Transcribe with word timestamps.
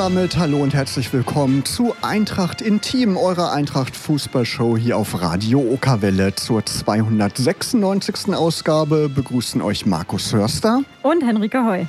Damit 0.00 0.38
hallo 0.38 0.62
und 0.62 0.72
herzlich 0.72 1.12
willkommen 1.12 1.66
zu 1.66 1.94
Eintracht 2.00 2.62
Intim, 2.62 3.18
eurer 3.18 3.52
Eintracht 3.52 3.94
Fußballshow 3.94 4.78
hier 4.78 4.96
auf 4.96 5.20
Radio 5.20 5.60
Okerwelle. 5.60 6.34
Zur 6.36 6.64
296. 6.64 8.34
Ausgabe 8.34 9.10
begrüßen 9.10 9.60
euch 9.60 9.84
Markus 9.84 10.32
Hörster 10.32 10.84
und 11.02 11.22
Henrike 11.22 11.66
Heu. 11.66 11.84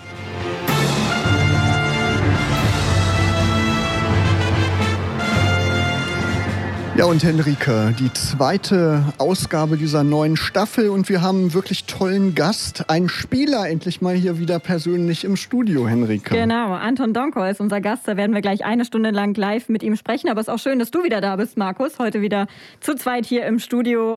Ja, 7.01 7.07
und 7.07 7.23
Henrike, 7.23 7.95
die 7.97 8.13
zweite 8.13 9.03
Ausgabe 9.17 9.75
dieser 9.75 10.03
neuen 10.03 10.37
Staffel. 10.37 10.89
Und 10.89 11.09
wir 11.09 11.23
haben 11.23 11.39
einen 11.39 11.53
wirklich 11.55 11.85
tollen 11.85 12.35
Gast, 12.35 12.91
einen 12.91 13.09
Spieler 13.09 13.67
endlich 13.67 14.01
mal 14.01 14.13
hier 14.13 14.37
wieder 14.37 14.59
persönlich 14.59 15.23
im 15.23 15.35
Studio, 15.35 15.87
Henrike. 15.87 16.35
Genau, 16.35 16.73
Anton 16.73 17.11
Donko 17.11 17.43
ist 17.43 17.59
unser 17.59 17.81
Gast, 17.81 18.07
da 18.07 18.17
werden 18.17 18.35
wir 18.35 18.41
gleich 18.41 18.63
eine 18.65 18.85
Stunde 18.85 19.09
lang 19.09 19.35
live 19.35 19.67
mit 19.67 19.81
ihm 19.81 19.95
sprechen, 19.95 20.29
aber 20.29 20.41
es 20.41 20.47
ist 20.47 20.53
auch 20.53 20.59
schön, 20.59 20.77
dass 20.77 20.91
du 20.91 21.03
wieder 21.03 21.21
da 21.21 21.37
bist, 21.37 21.57
Markus, 21.57 21.97
heute 21.97 22.21
wieder 22.21 22.45
zu 22.81 22.93
zweit 22.93 23.25
hier 23.25 23.47
im 23.47 23.57
Studio. 23.57 24.15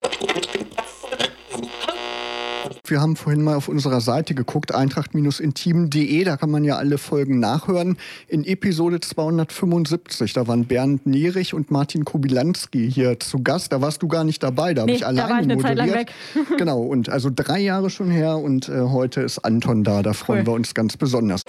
Wir 2.86 3.00
haben 3.00 3.16
vorhin 3.16 3.42
mal 3.42 3.56
auf 3.56 3.68
unserer 3.68 4.02
Seite 4.02 4.34
geguckt, 4.34 4.74
eintracht-intim.de, 4.74 6.24
da 6.24 6.36
kann 6.36 6.50
man 6.50 6.64
ja 6.64 6.76
alle 6.76 6.98
Folgen 6.98 7.38
nachhören. 7.38 7.96
In 8.28 8.44
Episode 8.44 9.00
275, 9.00 10.34
da 10.34 10.46
waren 10.46 10.66
Bernd 10.66 11.06
Nierich 11.06 11.54
und 11.54 11.70
Martin 11.70 12.04
Kobilanski 12.04 12.90
hier 12.92 13.18
zu 13.18 13.42
Gast. 13.42 13.72
Da 13.72 13.80
warst 13.80 14.02
du 14.02 14.08
gar 14.08 14.24
nicht 14.24 14.42
dabei, 14.42 14.74
da 14.74 14.82
habe 14.82 14.90
nee, 14.90 14.98
ich 14.98 15.06
alleine 15.06 15.28
da 15.28 15.32
war 15.32 15.40
ich 15.40 15.44
eine 15.44 15.56
moderiert. 15.56 15.78
Zeit 15.78 15.88
lang 16.34 16.46
weg. 16.48 16.58
genau, 16.58 16.82
und 16.82 17.08
also 17.08 17.30
drei 17.34 17.60
Jahre 17.60 17.88
schon 17.88 18.10
her 18.10 18.36
und 18.36 18.68
äh, 18.68 18.78
heute 18.80 19.22
ist 19.22 19.38
Anton 19.38 19.82
da, 19.82 20.02
da 20.02 20.12
freuen 20.12 20.40
Cool. 20.40 20.46
wir 20.48 20.52
uns 20.52 20.74
ganz 20.74 20.98
besonders. 20.98 21.40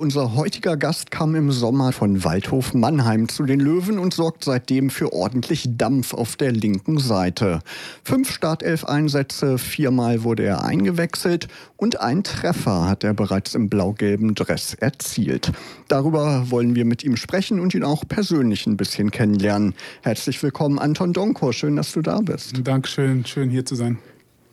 Unser 0.00 0.36
heutiger 0.36 0.76
Gast 0.76 1.10
kam 1.10 1.34
im 1.34 1.50
Sommer 1.50 1.90
von 1.90 2.22
Waldhof 2.22 2.72
Mannheim 2.72 3.28
zu 3.28 3.42
den 3.42 3.58
Löwen 3.58 3.98
und 3.98 4.14
sorgt 4.14 4.44
seitdem 4.44 4.90
für 4.90 5.12
ordentlich 5.12 5.70
Dampf 5.76 6.14
auf 6.14 6.36
der 6.36 6.52
linken 6.52 6.98
Seite. 6.98 7.62
Fünf 8.04 8.30
Startelf-Einsätze, 8.30 9.58
viermal 9.58 10.22
wurde 10.22 10.44
er 10.44 10.62
eingewechselt 10.62 11.48
und 11.76 12.00
ein 12.00 12.22
Treffer 12.22 12.88
hat 12.88 13.02
er 13.02 13.12
bereits 13.12 13.56
im 13.56 13.68
blau-gelben 13.68 14.36
Dress 14.36 14.74
erzielt. 14.74 15.50
Darüber 15.88 16.48
wollen 16.48 16.76
wir 16.76 16.84
mit 16.84 17.02
ihm 17.02 17.16
sprechen 17.16 17.58
und 17.58 17.74
ihn 17.74 17.82
auch 17.82 18.04
persönlich 18.06 18.68
ein 18.68 18.76
bisschen 18.76 19.10
kennenlernen. 19.10 19.74
Herzlich 20.02 20.40
willkommen, 20.44 20.78
Anton 20.78 21.12
Donkor. 21.12 21.52
Schön, 21.52 21.74
dass 21.74 21.90
du 21.90 22.02
da 22.02 22.20
bist. 22.20 22.60
Dankeschön, 22.62 23.26
schön 23.26 23.50
hier 23.50 23.64
zu 23.64 23.74
sein. 23.74 23.98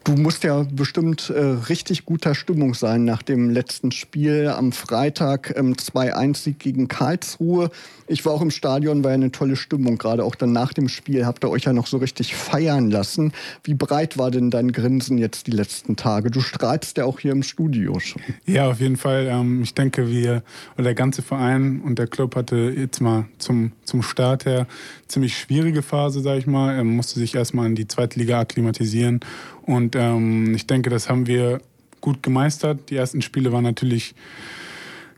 Du 0.05 0.11
musst 0.11 0.43
ja 0.43 0.63
bestimmt 0.71 1.31
äh, 1.31 1.39
richtig 1.39 2.05
guter 2.05 2.35
Stimmung 2.35 2.75
sein 2.75 3.05
nach 3.05 3.23
dem 3.23 3.49
letzten 3.49 3.91
Spiel 3.91 4.49
am 4.55 4.71
Freitag, 4.71 5.55
ähm, 5.57 5.73
2-1-Sieg 5.73 6.59
gegen 6.59 6.87
Karlsruhe. 6.87 7.71
Ich 8.05 8.23
war 8.23 8.33
auch 8.33 8.43
im 8.43 8.51
Stadion, 8.51 9.03
war 9.03 9.09
ja 9.09 9.15
eine 9.15 9.31
tolle 9.31 9.55
Stimmung, 9.55 9.97
gerade 9.97 10.23
auch 10.23 10.35
dann 10.35 10.51
nach 10.51 10.73
dem 10.73 10.89
Spiel 10.89 11.25
habt 11.25 11.43
ihr 11.43 11.49
euch 11.49 11.63
ja 11.63 11.73
noch 11.73 11.87
so 11.87 11.97
richtig 11.97 12.35
feiern 12.35 12.91
lassen. 12.91 13.33
Wie 13.63 13.73
breit 13.73 14.15
war 14.19 14.29
denn 14.29 14.51
dein 14.51 14.71
Grinsen 14.71 15.17
jetzt 15.17 15.47
die 15.47 15.51
letzten 15.51 15.95
Tage? 15.95 16.29
Du 16.29 16.39
strahlst 16.39 16.99
ja 16.99 17.05
auch 17.05 17.19
hier 17.19 17.31
im 17.31 17.41
Studio 17.41 17.99
schon. 17.99 18.21
Ja, 18.45 18.69
auf 18.69 18.79
jeden 18.79 18.97
Fall. 18.97 19.25
Ähm, 19.27 19.63
ich 19.63 19.73
denke, 19.73 20.07
wir 20.11 20.43
oder 20.75 20.83
der 20.83 20.93
ganze 20.93 21.23
Verein 21.23 21.81
und 21.81 21.97
der 21.97 22.05
Club 22.05 22.35
hatte 22.35 22.71
jetzt 22.77 23.01
mal 23.01 23.25
zum, 23.39 23.71
zum 23.85 24.03
Start 24.03 24.45
her 24.45 24.67
ziemlich 25.07 25.35
schwierige 25.35 25.81
Phase, 25.81 26.21
sag 26.21 26.37
ich 26.37 26.45
mal. 26.45 26.75
Er 26.75 26.83
musste 26.83 27.19
sich 27.19 27.33
erstmal 27.33 27.65
in 27.65 27.75
die 27.75 27.87
zweite 27.87 28.19
Liga 28.19 28.39
akklimatisieren. 28.39 29.21
Und 29.65 29.95
ähm, 29.95 30.53
ich 30.53 30.67
denke, 30.67 30.89
das 30.89 31.09
haben 31.09 31.27
wir 31.27 31.61
gut 32.01 32.21
gemeistert. 32.21 32.89
Die 32.89 32.95
ersten 32.95 33.21
Spiele 33.21 33.51
waren 33.51 33.63
natürlich 33.63 34.15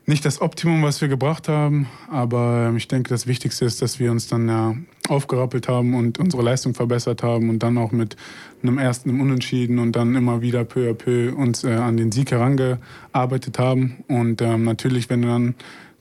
nicht 0.08 0.24
das 0.24 0.40
Optimum, 0.40 0.82
was 0.82 1.02
wir 1.02 1.08
gebracht 1.08 1.48
haben, 1.48 1.86
aber 2.10 2.72
ich 2.74 2.88
denke, 2.88 3.10
das 3.10 3.26
Wichtigste 3.26 3.66
ist, 3.66 3.82
dass 3.82 3.98
wir 3.98 4.10
uns 4.10 4.26
dann 4.26 4.48
ja 4.48 4.74
aufgerappelt 5.06 5.68
haben 5.68 5.94
und 5.94 6.18
unsere 6.18 6.42
Leistung 6.42 6.72
verbessert 6.72 7.22
haben 7.22 7.50
und 7.50 7.62
dann 7.62 7.76
auch 7.76 7.92
mit 7.92 8.16
einem 8.62 8.78
ersten 8.78 9.20
Unentschieden 9.20 9.78
und 9.78 9.96
dann 9.96 10.14
immer 10.14 10.40
wieder 10.40 10.64
peu 10.64 10.90
à 10.90 10.94
peu 10.94 11.34
uns 11.34 11.62
äh, 11.62 11.74
an 11.74 11.98
den 11.98 12.10
Sieg 12.10 12.30
herangearbeitet 12.30 13.58
haben. 13.58 14.02
Und 14.08 14.40
ähm, 14.40 14.64
natürlich, 14.64 15.10
wenn 15.10 15.20
du 15.20 15.28
dann 15.28 15.54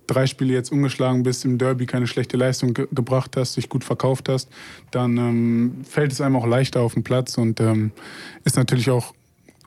drei 0.08 0.26
Spiele 0.26 0.54
jetzt 0.54 0.72
ungeschlagen 0.72 1.24
bist, 1.24 1.46
im 1.46 1.58
Derby 1.58 1.86
keine 1.86 2.08
schlechte 2.08 2.38
Leistung 2.38 2.74
ge 2.74 2.88
gebracht 2.92 3.36
hast, 3.38 3.58
dich 3.58 3.70
gut 3.70 3.84
verkauft 3.84 4.30
hast, 4.30 4.50
dann 4.92 5.18
ähm, 5.18 5.72
fällt 5.84 6.12
es 6.12 6.22
einem 6.22 6.36
auch 6.36 6.48
leichter 6.48 6.82
auf 6.82 6.94
den 6.94 7.04
Platz 7.04 7.38
und 7.38 7.60
ähm, 7.60 7.92
ist 8.44 8.58
natürlich 8.58 8.90
auch 8.90 9.14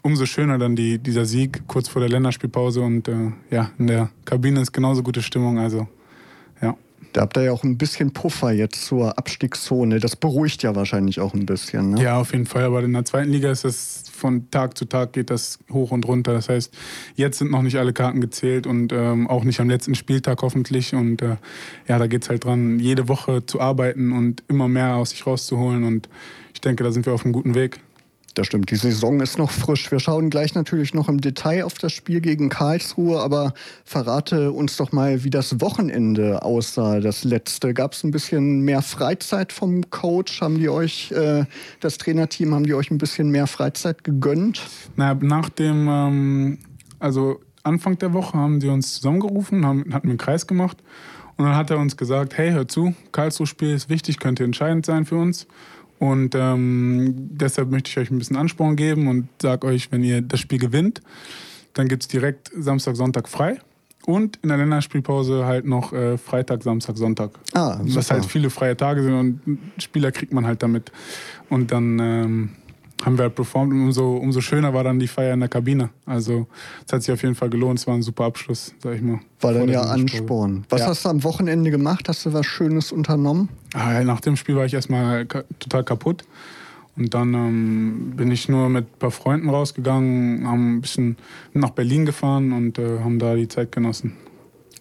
umso 0.02 0.26
schöner 0.26 0.58
dann 0.58 0.76
die, 0.76 0.98
dieser 0.98 1.26
Sieg 1.26 1.62
kurz 1.66 1.88
vor 1.88 2.00
der 2.00 2.08
Länderspielpause 2.08 2.80
und 2.80 3.08
äh, 3.08 3.32
ja, 3.50 3.70
in 3.78 3.86
der 3.86 4.10
Kabine 4.24 4.60
ist 4.60 4.72
genauso 4.72 5.02
gute 5.02 5.22
Stimmung, 5.22 5.58
also. 5.58 5.86
Da 7.12 7.22
habt 7.22 7.36
ihr 7.36 7.44
ja 7.44 7.52
auch 7.52 7.64
ein 7.64 7.76
bisschen 7.76 8.12
Puffer 8.12 8.52
jetzt 8.52 8.84
zur 8.84 9.18
Abstiegszone. 9.18 9.98
Das 9.98 10.14
beruhigt 10.14 10.62
ja 10.62 10.76
wahrscheinlich 10.76 11.20
auch 11.20 11.34
ein 11.34 11.44
bisschen. 11.46 11.90
Ne? 11.90 12.02
Ja, 12.02 12.20
auf 12.20 12.32
jeden 12.32 12.46
Fall. 12.46 12.64
Aber 12.64 12.82
in 12.82 12.92
der 12.92 13.04
zweiten 13.04 13.30
Liga 13.30 13.50
ist 13.50 13.64
das 13.64 14.04
von 14.10 14.50
Tag 14.50 14.78
zu 14.78 14.84
Tag 14.84 15.12
geht 15.12 15.30
das 15.30 15.58
hoch 15.72 15.90
und 15.90 16.06
runter. 16.06 16.32
Das 16.32 16.48
heißt, 16.48 16.72
jetzt 17.16 17.38
sind 17.38 17.50
noch 17.50 17.62
nicht 17.62 17.76
alle 17.76 17.92
Karten 17.92 18.20
gezählt 18.20 18.66
und 18.66 18.92
ähm, 18.92 19.26
auch 19.26 19.44
nicht 19.44 19.58
am 19.60 19.68
letzten 19.68 19.94
Spieltag 19.94 20.42
hoffentlich. 20.42 20.94
Und 20.94 21.22
äh, 21.22 21.36
ja, 21.88 21.98
da 21.98 22.06
geht 22.06 22.22
es 22.22 22.28
halt 22.28 22.44
dran, 22.44 22.78
jede 22.78 23.08
Woche 23.08 23.44
zu 23.44 23.60
arbeiten 23.60 24.12
und 24.12 24.44
immer 24.48 24.68
mehr 24.68 24.94
aus 24.96 25.10
sich 25.10 25.26
rauszuholen. 25.26 25.84
Und 25.84 26.08
ich 26.54 26.60
denke, 26.60 26.84
da 26.84 26.92
sind 26.92 27.06
wir 27.06 27.12
auf 27.12 27.24
einem 27.24 27.32
guten 27.32 27.54
Weg. 27.54 27.80
Das 28.34 28.46
stimmt, 28.46 28.70
die 28.70 28.76
Saison 28.76 29.20
ist 29.20 29.38
noch 29.38 29.50
frisch. 29.50 29.90
Wir 29.90 29.98
schauen 29.98 30.30
gleich 30.30 30.54
natürlich 30.54 30.94
noch 30.94 31.08
im 31.08 31.20
Detail 31.20 31.64
auf 31.64 31.74
das 31.74 31.92
Spiel 31.92 32.20
gegen 32.20 32.48
Karlsruhe, 32.48 33.20
aber 33.20 33.54
verrate 33.84 34.52
uns 34.52 34.76
doch 34.76 34.92
mal, 34.92 35.24
wie 35.24 35.30
das 35.30 35.60
Wochenende 35.60 36.42
aussah, 36.42 37.00
das 37.00 37.24
letzte. 37.24 37.74
Gab 37.74 37.92
es 37.92 38.04
ein 38.04 38.12
bisschen 38.12 38.60
mehr 38.60 38.82
Freizeit 38.82 39.52
vom 39.52 39.90
Coach? 39.90 40.40
Haben 40.40 40.58
die 40.58 40.68
euch, 40.68 41.10
äh, 41.10 41.44
das 41.80 41.98
Trainerteam, 41.98 42.54
haben 42.54 42.64
die 42.64 42.74
euch 42.74 42.92
ein 42.92 42.98
bisschen 42.98 43.30
mehr 43.30 43.48
Freizeit 43.48 44.04
gegönnt? 44.04 44.62
Na, 44.94 45.14
nach 45.14 45.48
dem, 45.48 45.88
ähm, 45.88 46.58
also 47.00 47.40
Anfang 47.64 47.98
der 47.98 48.12
Woche 48.12 48.38
haben 48.38 48.60
sie 48.60 48.68
uns 48.68 48.94
zusammengerufen, 48.94 49.66
haben, 49.66 49.92
hatten 49.92 50.08
einen 50.08 50.18
Kreis 50.18 50.46
gemacht 50.46 50.78
und 51.36 51.46
dann 51.46 51.56
hat 51.56 51.70
er 51.70 51.78
uns 51.78 51.96
gesagt, 51.96 52.38
hey, 52.38 52.52
hör 52.52 52.68
zu, 52.68 52.94
Karlsruhe-Spiel 53.12 53.74
ist 53.74 53.88
wichtig, 53.88 54.18
könnte 54.20 54.44
entscheidend 54.44 54.86
sein 54.86 55.04
für 55.04 55.16
uns. 55.16 55.46
Und 56.00 56.34
ähm, 56.34 57.14
deshalb 57.30 57.70
möchte 57.70 57.90
ich 57.90 57.98
euch 57.98 58.10
ein 58.10 58.18
bisschen 58.18 58.36
Ansporn 58.36 58.74
geben 58.74 59.06
und 59.06 59.28
sage 59.40 59.66
euch, 59.66 59.92
wenn 59.92 60.02
ihr 60.02 60.22
das 60.22 60.40
Spiel 60.40 60.58
gewinnt, 60.58 61.02
dann 61.74 61.88
gibt 61.88 62.02
es 62.04 62.08
direkt 62.08 62.50
Samstag, 62.56 62.96
Sonntag 62.96 63.28
frei. 63.28 63.58
Und 64.06 64.38
in 64.42 64.48
der 64.48 64.56
Länderspielpause 64.56 65.44
halt 65.44 65.66
noch 65.66 65.92
äh, 65.92 66.16
Freitag, 66.16 66.62
Samstag, 66.62 66.96
Sonntag. 66.96 67.32
Ah, 67.52 67.78
Was 67.82 67.92
super. 67.92 68.08
halt 68.08 68.24
viele 68.24 68.48
freie 68.48 68.74
Tage 68.74 69.02
sind 69.02 69.14
und 69.14 69.58
Spieler 69.76 70.10
kriegt 70.10 70.32
man 70.32 70.46
halt 70.46 70.62
damit. 70.62 70.90
Und 71.50 71.70
dann 71.70 71.98
ähm, 71.98 72.50
haben 73.04 73.16
wir 73.18 73.24
halt 73.24 73.34
performt 73.34 73.72
und 73.72 73.80
umso, 73.82 74.16
umso 74.16 74.40
schöner 74.40 74.74
war 74.74 74.84
dann 74.84 74.98
die 74.98 75.08
Feier 75.08 75.34
in 75.34 75.40
der 75.40 75.48
Kabine. 75.48 75.90
Also 76.06 76.46
es 76.86 76.92
hat 76.92 77.02
sich 77.02 77.12
auf 77.12 77.22
jeden 77.22 77.34
Fall 77.34 77.50
gelohnt. 77.50 77.78
Es 77.78 77.86
war 77.86 77.94
ein 77.94 78.02
super 78.02 78.24
Abschluss, 78.24 78.74
sag 78.82 78.94
ich 78.94 79.02
mal. 79.02 79.20
War 79.40 79.54
dann 79.54 79.68
ja. 79.68 79.82
Ansporn. 79.82 80.64
Was 80.68 80.80
Ja. 80.82 80.86
hast 80.88 81.04
du 81.04 81.08
am 81.08 81.24
Wochenende 81.24 81.70
gemacht? 81.70 82.08
Hast 82.08 82.26
du 82.26 82.32
was 82.32 82.46
Schönes 82.46 82.92
unternommen? 82.92 83.48
Ah, 83.74 84.02
nach 84.04 84.20
dem 84.20 84.36
Spiel 84.36 84.56
war 84.56 84.66
ich 84.66 84.74
erstmal 84.74 85.24
ka 85.26 85.44
total 85.58 85.84
kaputt. 85.84 86.24
Und 86.96 87.14
dann 87.14 87.32
ähm, 87.32 88.12
bin 88.16 88.30
ich 88.30 88.48
nur 88.48 88.68
mit 88.68 88.84
ein 88.84 88.98
paar 88.98 89.10
Freunden 89.10 89.48
rausgegangen, 89.48 90.46
haben 90.46 90.76
ein 90.76 90.80
bisschen 90.82 91.16
nach 91.54 91.70
Berlin 91.70 92.04
gefahren 92.04 92.52
und 92.52 92.78
äh, 92.78 92.98
haben 92.98 93.18
da 93.18 93.34
die 93.36 93.48
Zeit 93.48 93.72
genossen. 93.72 94.12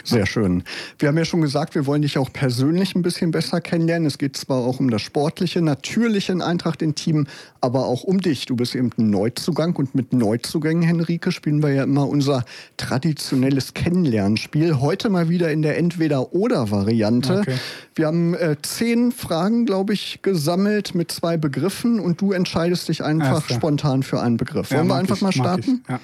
Sehr 0.03 0.25
schön. 0.25 0.63
Wir 0.97 1.09
haben 1.09 1.17
ja 1.17 1.25
schon 1.25 1.41
gesagt, 1.41 1.75
wir 1.75 1.85
wollen 1.85 2.01
dich 2.01 2.17
auch 2.17 2.31
persönlich 2.31 2.95
ein 2.95 3.01
bisschen 3.01 3.31
besser 3.31 3.61
kennenlernen. 3.61 4.07
Es 4.07 4.17
geht 4.17 4.37
zwar 4.37 4.57
auch 4.57 4.79
um 4.79 4.89
das 4.89 5.01
Sportliche, 5.01 5.61
natürlich 5.61 6.29
in 6.29 6.41
Eintracht 6.41 6.81
in 6.81 6.95
Team, 6.95 7.27
aber 7.61 7.85
auch 7.85 8.03
um 8.03 8.21
dich. 8.21 8.45
Du 8.45 8.55
bist 8.55 8.75
eben 8.75 8.89
ein 8.97 9.09
Neuzugang 9.09 9.75
und 9.75 9.95
mit 9.95 10.13
Neuzugängen, 10.13 10.83
Henrike, 10.83 11.31
spielen 11.31 11.61
wir 11.61 11.73
ja 11.73 11.83
immer 11.83 12.07
unser 12.07 12.45
traditionelles 12.77 13.73
Kennenlernspiel. 13.73 14.79
Heute 14.79 15.09
mal 15.09 15.29
wieder 15.29 15.51
in 15.51 15.61
der 15.61 15.77
Entweder-Oder-Variante. 15.77 17.39
Okay. 17.39 17.55
Wir 17.95 18.07
haben 18.07 18.33
äh, 18.33 18.55
zehn 18.61 19.11
Fragen, 19.11 19.65
glaube 19.65 19.93
ich, 19.93 20.21
gesammelt 20.21 20.95
mit 20.95 21.11
zwei 21.11 21.37
Begriffen 21.37 21.99
und 21.99 22.21
du 22.21 22.31
entscheidest 22.31 22.87
dich 22.87 23.03
einfach 23.03 23.45
klar. 23.45 23.57
spontan 23.57 24.03
für 24.03 24.21
einen 24.21 24.37
Begriff. 24.37 24.71
Ja, 24.71 24.77
Wollen 24.77 24.87
wir 24.87 24.93
mag 24.93 25.01
einfach 25.01 25.17
ich, 25.17 25.21
mal 25.21 25.31
starten? 25.33 25.83
Ja. 25.89 25.99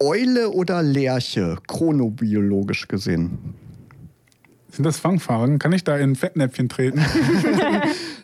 Eule 0.00 0.50
oder 0.50 0.82
Lerche, 0.82 1.58
chronobiologisch 1.66 2.88
gesehen? 2.88 3.54
Sind 4.70 4.84
das 4.84 4.98
Fangfragen? 4.98 5.58
Kann 5.58 5.72
ich 5.72 5.84
da 5.84 5.96
in 5.96 6.12
ein 6.12 6.16
Fettnäpfchen 6.16 6.68
treten? 6.68 7.00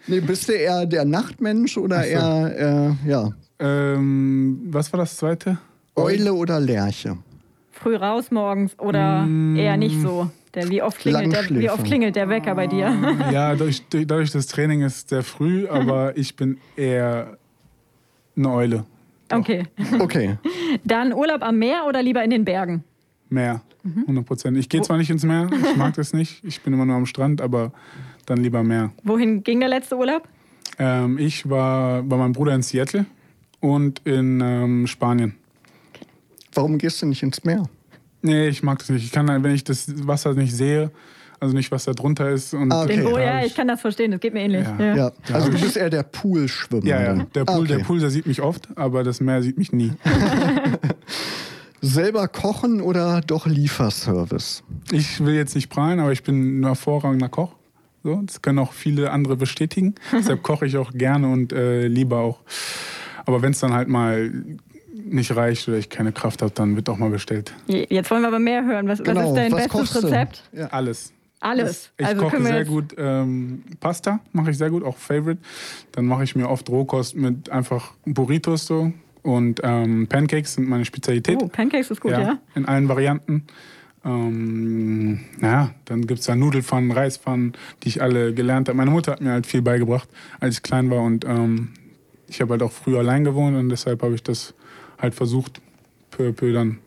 Nee, 0.09 0.21
bist 0.21 0.49
du 0.49 0.53
eher 0.53 0.87
der 0.87 1.05
Nachtmensch 1.05 1.77
oder 1.77 2.01
so. 2.05 2.09
eher, 2.09 2.97
äh, 3.05 3.09
ja, 3.09 3.31
ähm, 3.59 4.61
was 4.71 4.93
war 4.93 4.99
das 4.99 5.17
zweite? 5.17 5.59
Eule 5.97 6.33
oder 6.33 6.61
Lerche? 6.61 7.19
Früh 7.73 7.97
raus 7.97 8.31
morgens 8.31 8.79
oder 8.79 9.27
eher 9.57 9.77
nicht 9.77 10.01
so? 10.01 10.31
Der, 10.55 10.71
wie, 10.71 10.81
oft 10.81 10.99
klingelt 10.99 11.33
der, 11.33 11.51
wie 11.51 11.69
oft 11.69 11.85
klingelt 11.85 12.15
der 12.15 12.29
Wecker 12.29 12.55
bei 12.55 12.67
dir? 12.69 12.95
Ja, 13.33 13.55
durch, 13.57 13.83
durch, 13.89 14.07
dadurch 14.07 14.31
das 14.31 14.47
Training 14.47 14.83
ist 14.83 15.09
sehr 15.09 15.25
früh, 15.25 15.67
aber 15.67 16.17
ich 16.17 16.37
bin 16.37 16.59
eher 16.77 17.37
eine 18.37 18.51
Eule. 18.51 18.85
Okay. 19.33 19.65
Okay, 19.99 20.39
Dann 20.85 21.13
Urlaub 21.13 21.43
am 21.43 21.59
Meer 21.59 21.85
oder 21.89 22.03
lieber 22.03 22.23
in 22.23 22.31
den 22.31 22.45
Bergen? 22.45 22.85
Mehr. 23.29 23.63
100 23.85 24.27
Prozent. 24.27 24.59
Ich 24.59 24.69
gehe 24.69 24.83
zwar 24.83 24.99
nicht 24.99 25.11
ins 25.11 25.25
Meer, 25.25 25.49
ich 25.53 25.77
mag 25.77 25.95
das 25.95 26.13
nicht. 26.13 26.43
Ich 26.45 26.61
bin 26.63 26.73
immer 26.73 26.85
nur 26.85 26.97
am 26.97 27.07
Strand, 27.07 27.41
aber 27.41 27.73
dann 28.27 28.39
lieber 28.39 28.63
Meer. 28.63 28.93
Wohin 29.05 29.45
ging 29.45 29.61
der 29.61 29.69
letzte 29.69 29.97
Urlaub? 29.97 30.29
Ähm, 30.79 31.19
ich 31.19 31.49
war 31.49 32.03
bei 32.03 32.17
meinem 32.17 32.33
Bruder 32.33 32.55
in 32.55 32.63
Seattle 32.63 33.07
und 33.61 34.01
in 34.05 34.41
ähm, 34.41 34.87
Spanien. 34.87 35.37
Warum 36.53 36.79
gehst 36.79 37.01
du 37.03 37.07
nicht 37.07 37.23
ins 37.23 37.45
Meer? 37.45 37.69
Nee, 38.23 38.49
ich 38.49 38.63
mag 38.63 38.79
das 38.79 38.89
nicht. 38.91 39.05
Ich 39.05 39.13
kann, 39.13 39.29
wenn 39.29 39.55
ich 39.55 39.63
das 39.63 40.07
Wasser 40.07 40.35
nicht 40.35 40.53
sehe, 40.55 40.91
also 41.41 41.55
nicht, 41.55 41.71
was 41.71 41.85
da 41.85 41.93
drunter 41.93 42.31
ist. 42.31 42.55
Und 42.55 42.73
Ah, 42.73 42.83
okay. 42.85 42.97
Den 42.97 43.05
Bo, 43.05 43.19
ja, 43.19 43.45
ich 43.45 43.55
kann 43.55 43.69
das 43.69 43.81
verstehen, 43.81 44.11
das 44.11 44.21
geht 44.21 44.33
mir 44.35 44.41
ähnlich. 44.41 44.67
Ja. 44.79 44.85
Ja. 44.85 44.95
Ja, 44.97 45.13
also 45.35 45.51
du 45.51 45.59
bist 45.61 45.77
eher 45.77 45.91
der 45.91 46.03
Poolschwimmer. 46.03 46.85
Ja, 46.87 47.03
ja. 47.03 47.27
Der 47.35 47.45
Pool, 47.45 47.55
Ah, 47.55 47.59
okay. 47.59 47.67
der 47.69 47.79
Pool, 47.85 48.01
der 48.01 48.11
sieht 48.11 48.27
mich 48.27 48.41
oft, 48.43 48.69
aber 48.77 49.05
das 49.05 49.21
Meer 49.21 49.43
sieht 49.43 49.59
mich 49.59 49.73
nie. 49.73 49.93
Selber 51.83 52.27
kochen 52.29 52.81
oder 52.81 53.21
doch 53.21 53.47
Lieferservice? 53.47 54.63
Ich 54.91 55.25
will 55.25 55.35
jetzt 55.35 55.55
nicht 55.55 55.69
prahlen, 55.69 56.01
aber 56.01 56.11
ich 56.13 56.23
bin 56.23 56.61
ein 56.61 56.65
hervorragender 56.65 57.29
Koch. 57.29 57.53
So, 58.03 58.21
das 58.25 58.41
können 58.41 58.59
auch 58.59 58.73
viele 58.73 59.11
andere 59.11 59.37
bestätigen. 59.37 59.95
Deshalb 60.13 60.43
koche 60.43 60.67
ich 60.67 60.77
auch 60.79 60.93
gerne 60.93 61.29
und 61.31 61.53
äh, 61.53 61.87
lieber 61.87 62.19
auch. 62.19 62.41
Aber 63.27 63.43
wenn 63.43 63.53
es 63.53 63.61
dann 63.61 63.73
halt 63.75 63.89
mal 63.89 64.31
nicht 64.95 65.37
reicht 65.37 65.69
oder 65.69 65.77
ich 65.77 65.91
keine 65.91 66.13
Kraft 66.13 66.43
habe, 66.43 66.53
dann 66.55 66.77
wird 66.77 66.89
auch 66.89 66.97
mal 66.99 67.11
bestellt. 67.11 67.53
Jetzt 67.67 68.11
wollen 68.11 68.23
wir 68.23 68.29
aber 68.29 68.39
mehr 68.39 68.65
hören. 68.65 68.89
Was, 68.89 69.01
was 69.01 69.07
Genau, 69.07 69.29
ist 69.29 69.37
dein 69.37 69.53
was 69.53 69.69
bestes? 69.69 70.05
Rezept? 70.05 70.43
Ja. 70.53 70.67
Alles. 70.69 71.13
Alles. 71.41 71.93
Ich 71.99 72.07
also 72.07 72.23
koche 72.23 72.43
sehr 72.43 72.65
gut 72.65 72.95
ähm, 72.97 73.63
Pasta, 73.81 74.21
mache 74.33 74.51
ich 74.51 74.59
sehr 74.59 74.71
gut, 74.71 74.83
auch 74.83 74.97
Favorite. 74.97 75.41
Dann 75.93 76.07
mache 76.07 76.25
ich 76.25 76.35
mir 76.35 76.49
oft 76.49 76.69
Rohkost 76.69 77.15
mit 77.15 77.51
einfach 77.51 77.93
Burritos 78.05 78.67
so 78.67 78.93
und 79.23 79.61
ähm, 79.63 80.07
Pancakes 80.09 80.55
sind 80.55 80.69
meine 80.69 80.85
Spezialität. 80.85 81.39
Oh, 81.43 81.49
Pancakes 81.49 81.91
ist 81.91 82.01
gut, 82.01 82.13
ja. 82.13 82.39
In 82.55 82.65
allen 82.67 82.89
Varianten. 82.89 83.45
Ähm, 84.05 85.21
ja, 85.43 85.75
dann 85.85 86.07
gibt 86.07 86.21
es 86.21 86.27
da 86.27 86.37
Nudelpfannen, 86.37 86.93
Reispfannen, 86.93 87.55
die 87.83 87.89
ich 87.89 88.03
alle 88.03 88.33
gelernt 88.33 88.69
habe. 88.69 88.77
Meine 88.77 88.93
Mutter 88.93 89.13
hat 89.13 89.21
mir 89.21 89.33
halt 89.33 89.47
viel 89.47 89.63
beigebracht, 89.63 90.09
als 90.39 90.57
ich 90.57 90.63
klein 90.63 90.91
war. 90.91 91.03
Und 91.03 91.25
ähm, 91.25 91.75
ich 92.29 92.41
habe 92.41 92.53
halt 92.53 92.63
auch 92.63 92.73
früher 92.73 93.01
allein 93.01 93.25
gewohnt 93.25 93.57
und 93.57 93.69
deshalb 93.69 94.03
habe 94.03 94.15
ich 94.15 94.23
das 94.23 94.55
halt 94.99 95.15
versucht, 95.15 95.61
peu 96.11 96.29
à 96.29 96.33
peu 96.33 96.53
dann 96.53 96.79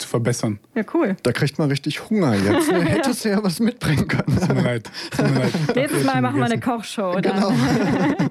zu 0.00 0.08
verbessern. 0.08 0.58
Ja, 0.74 0.82
cool. 0.94 1.16
Da 1.22 1.32
kriegt 1.32 1.58
man 1.58 1.68
richtig 1.68 2.08
Hunger 2.10 2.34
jetzt. 2.34 2.70
Ne? 2.72 2.84
Hättest 2.84 3.24
du 3.24 3.28
ja 3.30 3.42
was 3.42 3.60
mitbringen 3.60 4.06
können. 4.08 4.38
Tut 4.38 4.54
mir 4.54 4.62
leid. 4.62 4.90
Tut 5.10 5.30
mir 5.30 5.38
leid. 5.40 5.52
Nächstes 5.76 6.04
Mal 6.04 6.22
machen 6.22 6.38
wir 6.38 6.44
eine. 6.44 6.60
Kochshow. 6.60 7.18
Dann. 7.20 7.34
Genau. 7.34 7.52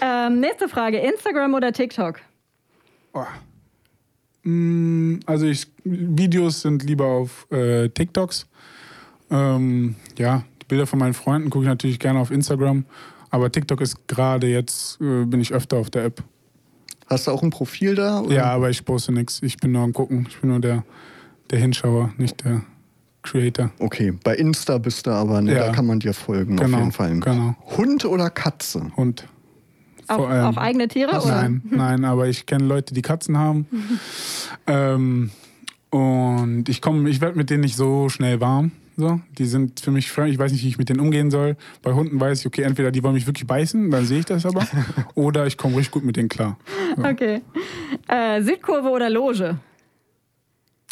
ähm, 0.00 0.40
nächste 0.40 0.68
Frage: 0.68 0.98
Instagram 0.98 1.54
oder 1.54 1.72
TikTok? 1.72 2.20
Oh. 3.12 3.24
Mm, 4.42 5.20
Also 5.26 5.46
ich, 5.46 5.66
Videos 5.84 6.62
sind 6.62 6.82
lieber 6.84 7.06
auf 7.06 7.46
äh, 7.50 7.88
TikToks. 7.88 8.46
Ähm, 9.30 9.96
ja, 10.18 10.44
die 10.62 10.66
Bilder 10.66 10.86
von 10.86 10.98
meinen 10.98 11.14
Freunden 11.14 11.50
gucke 11.50 11.64
ich 11.64 11.68
natürlich 11.68 11.98
gerne 11.98 12.18
auf 12.20 12.30
Instagram. 12.30 12.84
Aber 13.30 13.50
TikTok 13.52 13.80
ist 13.80 14.08
gerade 14.08 14.48
jetzt, 14.48 15.00
äh, 15.00 15.24
bin 15.24 15.40
ich 15.40 15.52
öfter 15.52 15.76
auf 15.78 15.90
der 15.90 16.04
App. 16.04 16.22
Hast 17.10 17.26
du 17.26 17.32
auch 17.32 17.42
ein 17.42 17.50
Profil 17.50 17.94
da? 17.96 18.20
oder? 18.20 18.34
Ja, 18.34 18.44
aber 18.44 18.70
ich 18.70 18.84
poste 18.84 19.12
nichts. 19.12 19.42
Ich 19.42 19.56
bin 19.56 19.72
nur 19.72 19.82
am 19.82 19.92
Gucken. 19.92 20.26
Ich 20.28 20.38
bin 20.40 20.50
nur 20.50 20.60
der, 20.60 20.84
der 21.50 21.58
Hinschauer, 21.58 22.12
nicht 22.18 22.44
der 22.44 22.62
Creator. 23.22 23.70
Okay, 23.80 24.12
bei 24.22 24.36
Insta 24.36 24.78
bist 24.78 25.06
du 25.06 25.10
aber, 25.10 25.42
ne? 25.42 25.52
Ja. 25.54 25.66
da 25.66 25.72
kann 25.72 25.86
man 25.86 25.98
dir 26.00 26.14
folgen 26.14 26.56
Genau, 26.56 26.76
auf 26.76 26.80
jeden 26.80 26.92
Fall. 26.92 27.18
genau. 27.20 27.54
Hund 27.76 28.04
oder 28.04 28.30
Katze? 28.30 28.90
Hund. 28.96 29.26
Auch, 30.06 30.28
allem- 30.28 30.44
auch 30.46 30.56
eigene 30.56 30.88
Tiere? 30.88 31.10
Du- 31.12 31.18
Oder? 31.18 31.42
Nein, 31.42 31.62
nein, 31.70 32.04
aber 32.04 32.28
ich 32.28 32.46
kenne 32.46 32.64
Leute, 32.64 32.94
die 32.94 33.02
Katzen 33.02 33.36
haben. 33.38 33.66
ähm, 34.66 35.30
und 35.90 36.68
ich 36.68 36.80
komme, 36.80 37.08
ich 37.10 37.20
werde 37.20 37.36
mit 37.36 37.50
denen 37.50 37.62
nicht 37.62 37.76
so 37.76 38.08
schnell 38.08 38.40
warm. 38.40 38.70
So. 39.00 39.18
Die 39.38 39.46
sind 39.46 39.80
für 39.80 39.90
mich 39.90 40.10
fremd, 40.12 40.30
ich 40.30 40.38
weiß 40.38 40.52
nicht, 40.52 40.62
wie 40.62 40.68
ich 40.68 40.76
mit 40.78 40.90
denen 40.90 41.00
umgehen 41.00 41.30
soll. 41.30 41.56
Bei 41.82 41.92
Hunden 41.94 42.20
weiß 42.20 42.40
ich, 42.40 42.46
okay, 42.46 42.62
entweder 42.62 42.90
die 42.92 43.02
wollen 43.02 43.14
mich 43.14 43.26
wirklich 43.26 43.46
beißen, 43.46 43.90
dann 43.90 44.04
sehe 44.04 44.18
ich 44.20 44.26
das 44.26 44.44
aber, 44.44 44.66
oder 45.14 45.46
ich 45.46 45.56
komme 45.56 45.76
richtig 45.76 45.92
gut 45.92 46.04
mit 46.04 46.16
denen 46.16 46.28
klar. 46.28 46.58
Okay. 47.02 47.40
Äh, 48.08 48.42
Südkurve 48.42 48.90
oder 48.90 49.08
Loge? 49.08 49.56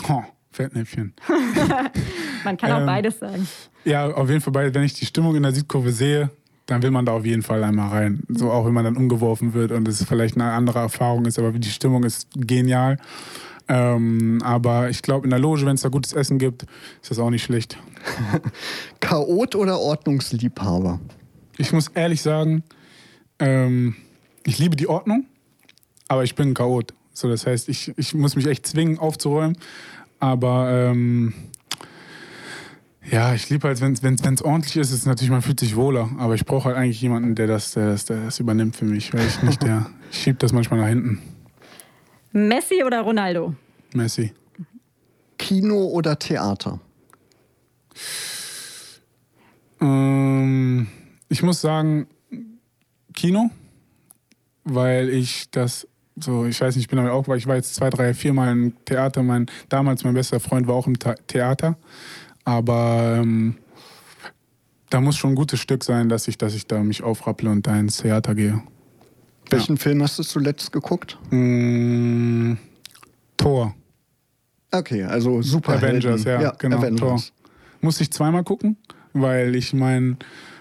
Oh, 0.09 0.23
Fettnäpfchen. 0.51 1.13
Man 2.45 2.57
kann 2.57 2.73
auch 2.73 2.81
Ähm, 2.81 2.87
beides 2.87 3.19
sagen. 3.19 3.47
Ja, 3.85 4.07
auf 4.11 4.29
jeden 4.29 4.41
Fall, 4.41 4.53
bei- 4.53 4.73
wenn 4.75 4.85
ich 4.85 4.95
die 4.95 5.05
Stimmung 5.07 5.37
in 5.37 5.43
der 5.43 5.53
Südkurve 5.53 5.93
sehe, 5.93 6.31
dann 6.67 6.83
will 6.83 6.91
man 6.91 7.05
da 7.07 7.13
auf 7.13 7.25
jeden 7.25 7.43
Fall 7.43 7.63
einmal 7.65 7.89
rein. 7.89 8.23
So 8.29 8.51
auch 8.51 8.65
wenn 8.67 8.73
man 8.75 8.85
dann 8.85 8.97
umgeworfen 8.97 9.55
wird 9.55 9.73
und 9.73 9.87
es 9.89 10.03
vielleicht 10.05 10.37
eine 10.37 10.53
andere 10.53 10.79
Erfahrung 10.81 11.25
ist, 11.27 11.39
aber 11.39 11.53
die 11.53 11.69
Stimmung 11.71 12.05
ist 12.05 12.29
genial. 12.35 12.99
Ähm, 13.69 14.41
aber 14.43 14.89
ich 14.89 15.03
glaube, 15.03 15.25
in 15.25 15.31
der 15.31 15.39
Loge, 15.39 15.67
wenn 15.67 15.75
es 15.75 15.83
da 15.83 15.91
gutes 15.91 16.13
Essen 16.15 16.39
gibt, 16.39 16.63
ist 17.03 17.11
das 17.11 17.19
auch 17.19 17.31
nicht 17.31 17.45
schlecht. 17.45 17.79
Chaot 19.01 19.55
oder 19.55 19.79
Ordnungsliebhaber? 19.79 21.01
Ich 21.59 21.73
muss 21.73 21.89
ehrlich 21.89 22.23
sagen, 22.23 22.63
ähm, 23.39 23.97
ich 24.45 24.59
liebe 24.59 24.77
die 24.77 24.89
Ordnung, 24.89 25.27
aber 26.09 26.25
ich 26.25 26.35
bin 26.35 26.51
ein 26.51 26.55
Chaot. 26.55 26.95
So, 27.13 27.29
das 27.29 27.47
heißt, 27.47 27.69
ich, 27.69 27.93
ich 27.97 28.15
muss 28.15 28.37
mich 28.37 28.47
echt 28.47 28.67
zwingen, 28.67 28.99
aufzuräumen. 28.99 29.59
Aber 30.21 30.71
ähm, 30.71 31.35
ja, 33.11 33.35
ich 33.35 33.49
liebe 33.51 33.67
halt, 33.67 33.81
wenn 33.81 34.15
es 34.15 34.43
ordentlich 34.43 34.77
ist, 34.77 34.93
ist 34.93 35.07
natürlich, 35.07 35.31
man 35.31 35.43
fühlt 35.43 35.61
sich 35.61 35.77
wohler. 35.77 36.11
Aber 36.19 36.35
ich 36.35 36.45
brauche 36.45 36.67
halt 36.67 36.77
eigentlich 36.77 37.01
jemanden, 37.01 37.35
der 37.35 37.47
das, 37.47 37.73
der, 37.73 37.91
das, 37.91 38.05
der 38.05 38.25
das 38.25 38.39
übernimmt 38.39 38.77
für 38.77 38.85
mich, 38.85 39.13
weil 39.13 39.27
ich 39.27 39.43
nicht 39.43 39.63
der, 39.63 39.91
ich 40.11 40.19
schiebe 40.19 40.39
das 40.39 40.53
manchmal 40.53 40.81
nach 40.81 40.89
hinten. 40.89 41.21
Messi 42.47 42.85
oder 42.85 43.01
Ronaldo? 43.01 43.55
Messi. 43.95 44.33
Kino 45.39 45.87
oder 45.87 46.19
Theater? 46.19 46.81
Ähm, 49.81 50.87
ich 51.29 51.43
muss 51.43 51.61
sagen, 51.61 52.07
Kino, 53.15 53.51
weil 54.65 55.09
ich 55.09 55.51
das 55.51 55.89
so, 56.21 56.47
ich 56.47 56.61
weiß 56.61 56.75
nicht, 56.75 56.85
ich 56.85 56.89
bin 56.89 56.97
damit 56.97 57.13
auch, 57.13 57.29
weil 57.29 57.39
ich 57.39 57.47
war 57.47 57.57
jetzt 57.57 57.75
zwei, 57.75 57.91
drei, 57.91 58.13
vier 58.15 58.33
Mal 58.33 58.51
im 58.51 58.73
Theater. 58.85 59.23
Mein, 59.23 59.47
damals 59.69 60.05
mein 60.05 60.15
bester 60.15 60.41
Freund 60.41 60.67
war 60.67 60.75
auch 60.75 60.87
im 60.87 60.99
Ta 60.99 61.15
Theater. 61.27 61.77
Aber 62.45 63.19
ähm, 63.21 63.57
da 64.91 65.01
muss 65.01 65.17
schon 65.17 65.33
ein 65.33 65.37
gutes 65.37 65.61
Stück 65.61 65.85
sein, 65.85 66.09
dass 66.09 66.29
ich, 66.29 66.39
dass 66.39 66.55
ich 66.55 66.67
da 66.67 66.83
mich 66.83 67.03
aufrapple 67.03 67.51
und 67.51 67.67
da 67.67 67.79
ins 67.79 67.99
Theater 67.99 68.35
gehe. 68.35 68.63
Welchen 69.51 69.77
Film 69.77 70.03
hast 70.03 70.19
du 70.19 70.23
zuletzt 70.23 70.73
geguckt? 70.73 71.19
Mm, 71.31 72.55
Tor. 73.37 73.75
Okay, 74.71 75.05
also 75.05 75.41
Superhelden. 75.43 76.13
Avengers, 76.13 76.25
ja, 76.25 76.51
genau. 76.59 76.79
Avengers. 76.79 77.01
Tor. 77.01 77.21
Musste 77.81 78.03
ich 78.03 78.11
zweimal 78.11 78.45
gucken, 78.45 78.77
weil 79.13 79.55
ich 79.57 79.73
mein, 79.73 80.19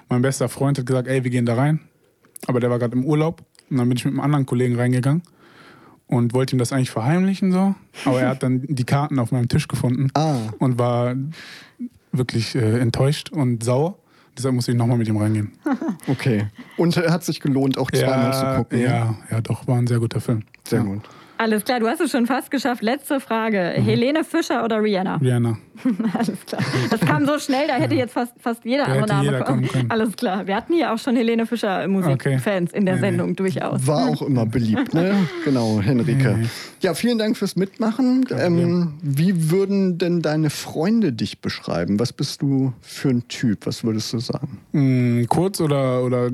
mein 0.09 0.21
bester 0.21 0.47
Freund 0.49 0.77
hat 0.77 0.85
gesagt, 0.85 1.07
ey, 1.07 1.23
wir 1.23 1.31
gehen 1.31 1.45
da 1.45 1.55
rein. 1.55 1.79
Aber 2.47 2.59
der 2.59 2.69
war 2.69 2.79
gerade 2.79 2.95
im 2.95 3.03
Urlaub. 3.03 3.43
Und 3.69 3.77
dann 3.77 3.89
bin 3.89 3.97
ich 3.97 4.05
mit 4.05 4.13
einem 4.13 4.21
anderen 4.21 4.45
Kollegen 4.45 4.75
reingegangen 4.77 5.23
und 6.05 6.33
wollte 6.33 6.55
ihm 6.55 6.59
das 6.59 6.71
eigentlich 6.71 6.91
verheimlichen 6.91 7.51
so. 7.51 7.75
Aber 8.05 8.21
er 8.21 8.29
hat 8.29 8.43
dann 8.43 8.61
die 8.65 8.85
Karten 8.85 9.19
auf 9.19 9.31
meinem 9.31 9.49
Tisch 9.49 9.67
gefunden 9.67 10.09
Ah, 10.13 10.37
und 10.59 10.79
war 10.79 11.15
wirklich 12.13 12.55
äh, 12.55 12.79
enttäuscht 12.79 13.29
und 13.31 13.63
sauer. 13.63 13.99
Deshalb 14.37 14.53
musste 14.55 14.71
ich 14.71 14.77
nochmal 14.77 14.97
mit 14.97 15.07
ihm 15.07 15.17
reingehen. 15.17 15.51
okay. 16.07 16.47
Und 16.77 16.95
äh, 16.95 17.09
hat 17.09 17.23
sich 17.23 17.39
gelohnt, 17.39 17.77
auch 17.77 17.89
zweimal 17.89 18.33
zu 18.33 18.57
gucken. 18.57 18.79
ne? 18.79 18.85
ja, 18.85 19.15
ja, 19.31 19.41
doch, 19.41 19.67
war 19.67 19.77
ein 19.77 19.87
sehr 19.87 19.99
guter 19.99 20.21
Film. 20.21 20.43
Sehr 20.67 20.79
ja. 20.79 20.85
gut. 20.85 21.01
Alles 21.37 21.63
klar, 21.65 21.79
du 21.79 21.87
hast 21.87 22.01
es 22.01 22.11
schon 22.11 22.25
fast 22.25 22.51
geschafft. 22.51 22.81
Letzte 22.81 23.19
Frage. 23.19 23.75
Mhm. 23.77 23.83
Helene 23.83 24.23
Fischer 24.23 24.63
oder 24.63 24.81
Rihanna? 24.81 25.17
Rihanna. 25.17 25.57
Alles 26.17 26.45
klar. 26.45 26.61
Das 26.89 26.99
kam 27.01 27.25
so 27.25 27.37
schnell, 27.37 27.67
da 27.67 27.75
hätte 27.75 27.93
jetzt 27.93 28.13
fast, 28.13 28.33
fast 28.39 28.65
jeder 28.65 28.87
andere 28.87 29.07
Name 29.07 29.25
jeder 29.25 29.41
kommen 29.43 29.67
können. 29.67 29.91
Alles 29.91 30.15
klar. 30.15 30.47
Wir 30.47 30.55
hatten 30.55 30.73
hier 30.73 30.91
auch 30.91 30.97
schon 30.97 31.15
Helene 31.15 31.45
Fischer 31.45 31.87
Musikfans 31.87 32.73
in 32.73 32.85
der 32.85 32.95
Nee, 32.95 33.01
nee. 33.01 33.07
Sendung 33.07 33.35
durchaus. 33.35 33.85
War 33.85 34.09
auch 34.09 34.21
immer 34.23 34.45
beliebt, 34.45 34.93
ne? 34.93 35.15
Genau, 35.45 35.79
Henrike. 35.79 36.35
Nee. 36.39 36.47
Ja, 36.81 36.93
vielen 36.93 37.17
Dank 37.17 37.37
fürs 37.37 37.55
Mitmachen. 37.55 38.25
Ähm, 38.31 38.93
wie 39.01 39.51
würden 39.51 39.97
denn 39.97 40.21
deine 40.21 40.49
Freunde 40.49 41.13
dich 41.13 41.41
beschreiben? 41.41 41.99
Was 41.99 42.11
bist 42.11 42.41
du 42.41 42.73
für 42.81 43.09
ein 43.09 43.27
Typ? 43.27 43.65
Was 43.65 43.83
würdest 43.83 44.11
du 44.13 44.19
sagen? 44.19 44.59
Mm, 44.71 45.25
kurz 45.25 45.61
oder, 45.61 46.03
oder 46.03 46.29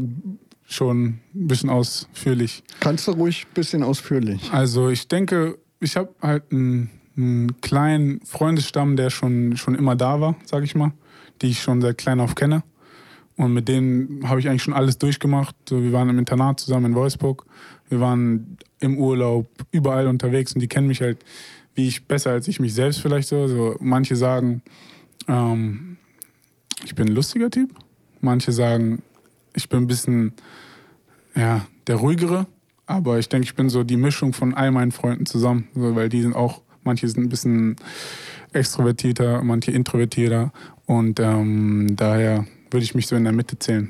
schon 0.65 1.19
ein 1.35 1.47
bisschen 1.47 1.69
ausführlich? 1.69 2.63
Kannst 2.79 3.07
du 3.07 3.11
ruhig 3.11 3.45
ein 3.45 3.53
bisschen 3.53 3.83
ausführlich. 3.83 4.51
Also 4.51 4.89
ich 4.89 5.07
denke, 5.07 5.57
ich 5.79 5.95
habe 5.95 6.13
halt 6.21 6.51
einen, 6.51 6.89
einen 7.15 7.61
kleinen 7.61 8.21
Freundesstamm, 8.25 8.95
der 8.95 9.09
schon, 9.09 9.57
schon 9.57 9.75
immer 9.75 9.95
da 9.95 10.19
war, 10.21 10.35
sage 10.45 10.65
ich 10.65 10.75
mal, 10.75 10.93
die 11.41 11.47
ich 11.47 11.61
schon 11.61 11.81
seit 11.81 11.97
klein 11.97 12.19
auf 12.19 12.35
kenne. 12.35 12.63
Und 13.35 13.53
mit 13.53 13.67
denen 13.67 14.27
habe 14.29 14.39
ich 14.39 14.47
eigentlich 14.47 14.63
schon 14.63 14.75
alles 14.75 14.97
durchgemacht. 14.99 15.55
Wir 15.69 15.91
waren 15.91 16.09
im 16.09 16.19
Internat 16.19 16.59
zusammen 16.59 16.87
in 16.87 16.95
Wolfsburg. 16.95 17.45
Wir 17.89 17.99
waren 17.99 18.57
im 18.79 18.97
Urlaub 18.97 19.47
überall 19.71 20.07
unterwegs 20.07 20.53
und 20.53 20.61
die 20.61 20.67
kennen 20.67 20.87
mich 20.87 21.01
halt, 21.01 21.17
wie 21.73 21.87
ich 21.87 22.05
besser 22.07 22.31
als 22.31 22.47
ich 22.47 22.59
mich 22.59 22.73
selbst 22.73 23.01
vielleicht 23.01 23.27
so. 23.27 23.47
so 23.47 23.75
manche 23.79 24.15
sagen, 24.15 24.61
ähm, 25.27 25.97
ich 26.85 26.93
bin 26.95 27.07
ein 27.07 27.15
lustiger 27.15 27.49
Typ. 27.49 27.71
Manche 28.21 28.51
sagen, 28.51 29.01
ich 29.55 29.69
bin 29.69 29.83
ein 29.83 29.87
bisschen 29.87 30.33
ja, 31.35 31.65
der 31.87 31.95
ruhigere. 31.95 32.47
Aber 32.85 33.17
ich 33.17 33.29
denke, 33.29 33.45
ich 33.45 33.55
bin 33.55 33.69
so 33.69 33.83
die 33.83 33.97
Mischung 33.97 34.33
von 34.33 34.53
all 34.53 34.71
meinen 34.71 34.91
Freunden 34.91 35.25
zusammen. 35.25 35.67
So, 35.73 35.95
weil 35.95 36.09
die 36.09 36.21
sind 36.21 36.35
auch, 36.35 36.61
manche 36.83 37.07
sind 37.07 37.23
ein 37.23 37.29
bisschen 37.29 37.77
extrovertierter, 38.51 39.41
manche 39.43 39.71
introvertierter. 39.71 40.51
Und 40.85 41.19
ähm, 41.19 41.95
daher 41.95 42.45
würde 42.69 42.83
ich 42.83 42.93
mich 42.93 43.07
so 43.07 43.15
in 43.15 43.23
der 43.23 43.33
Mitte 43.33 43.57
zählen. 43.57 43.89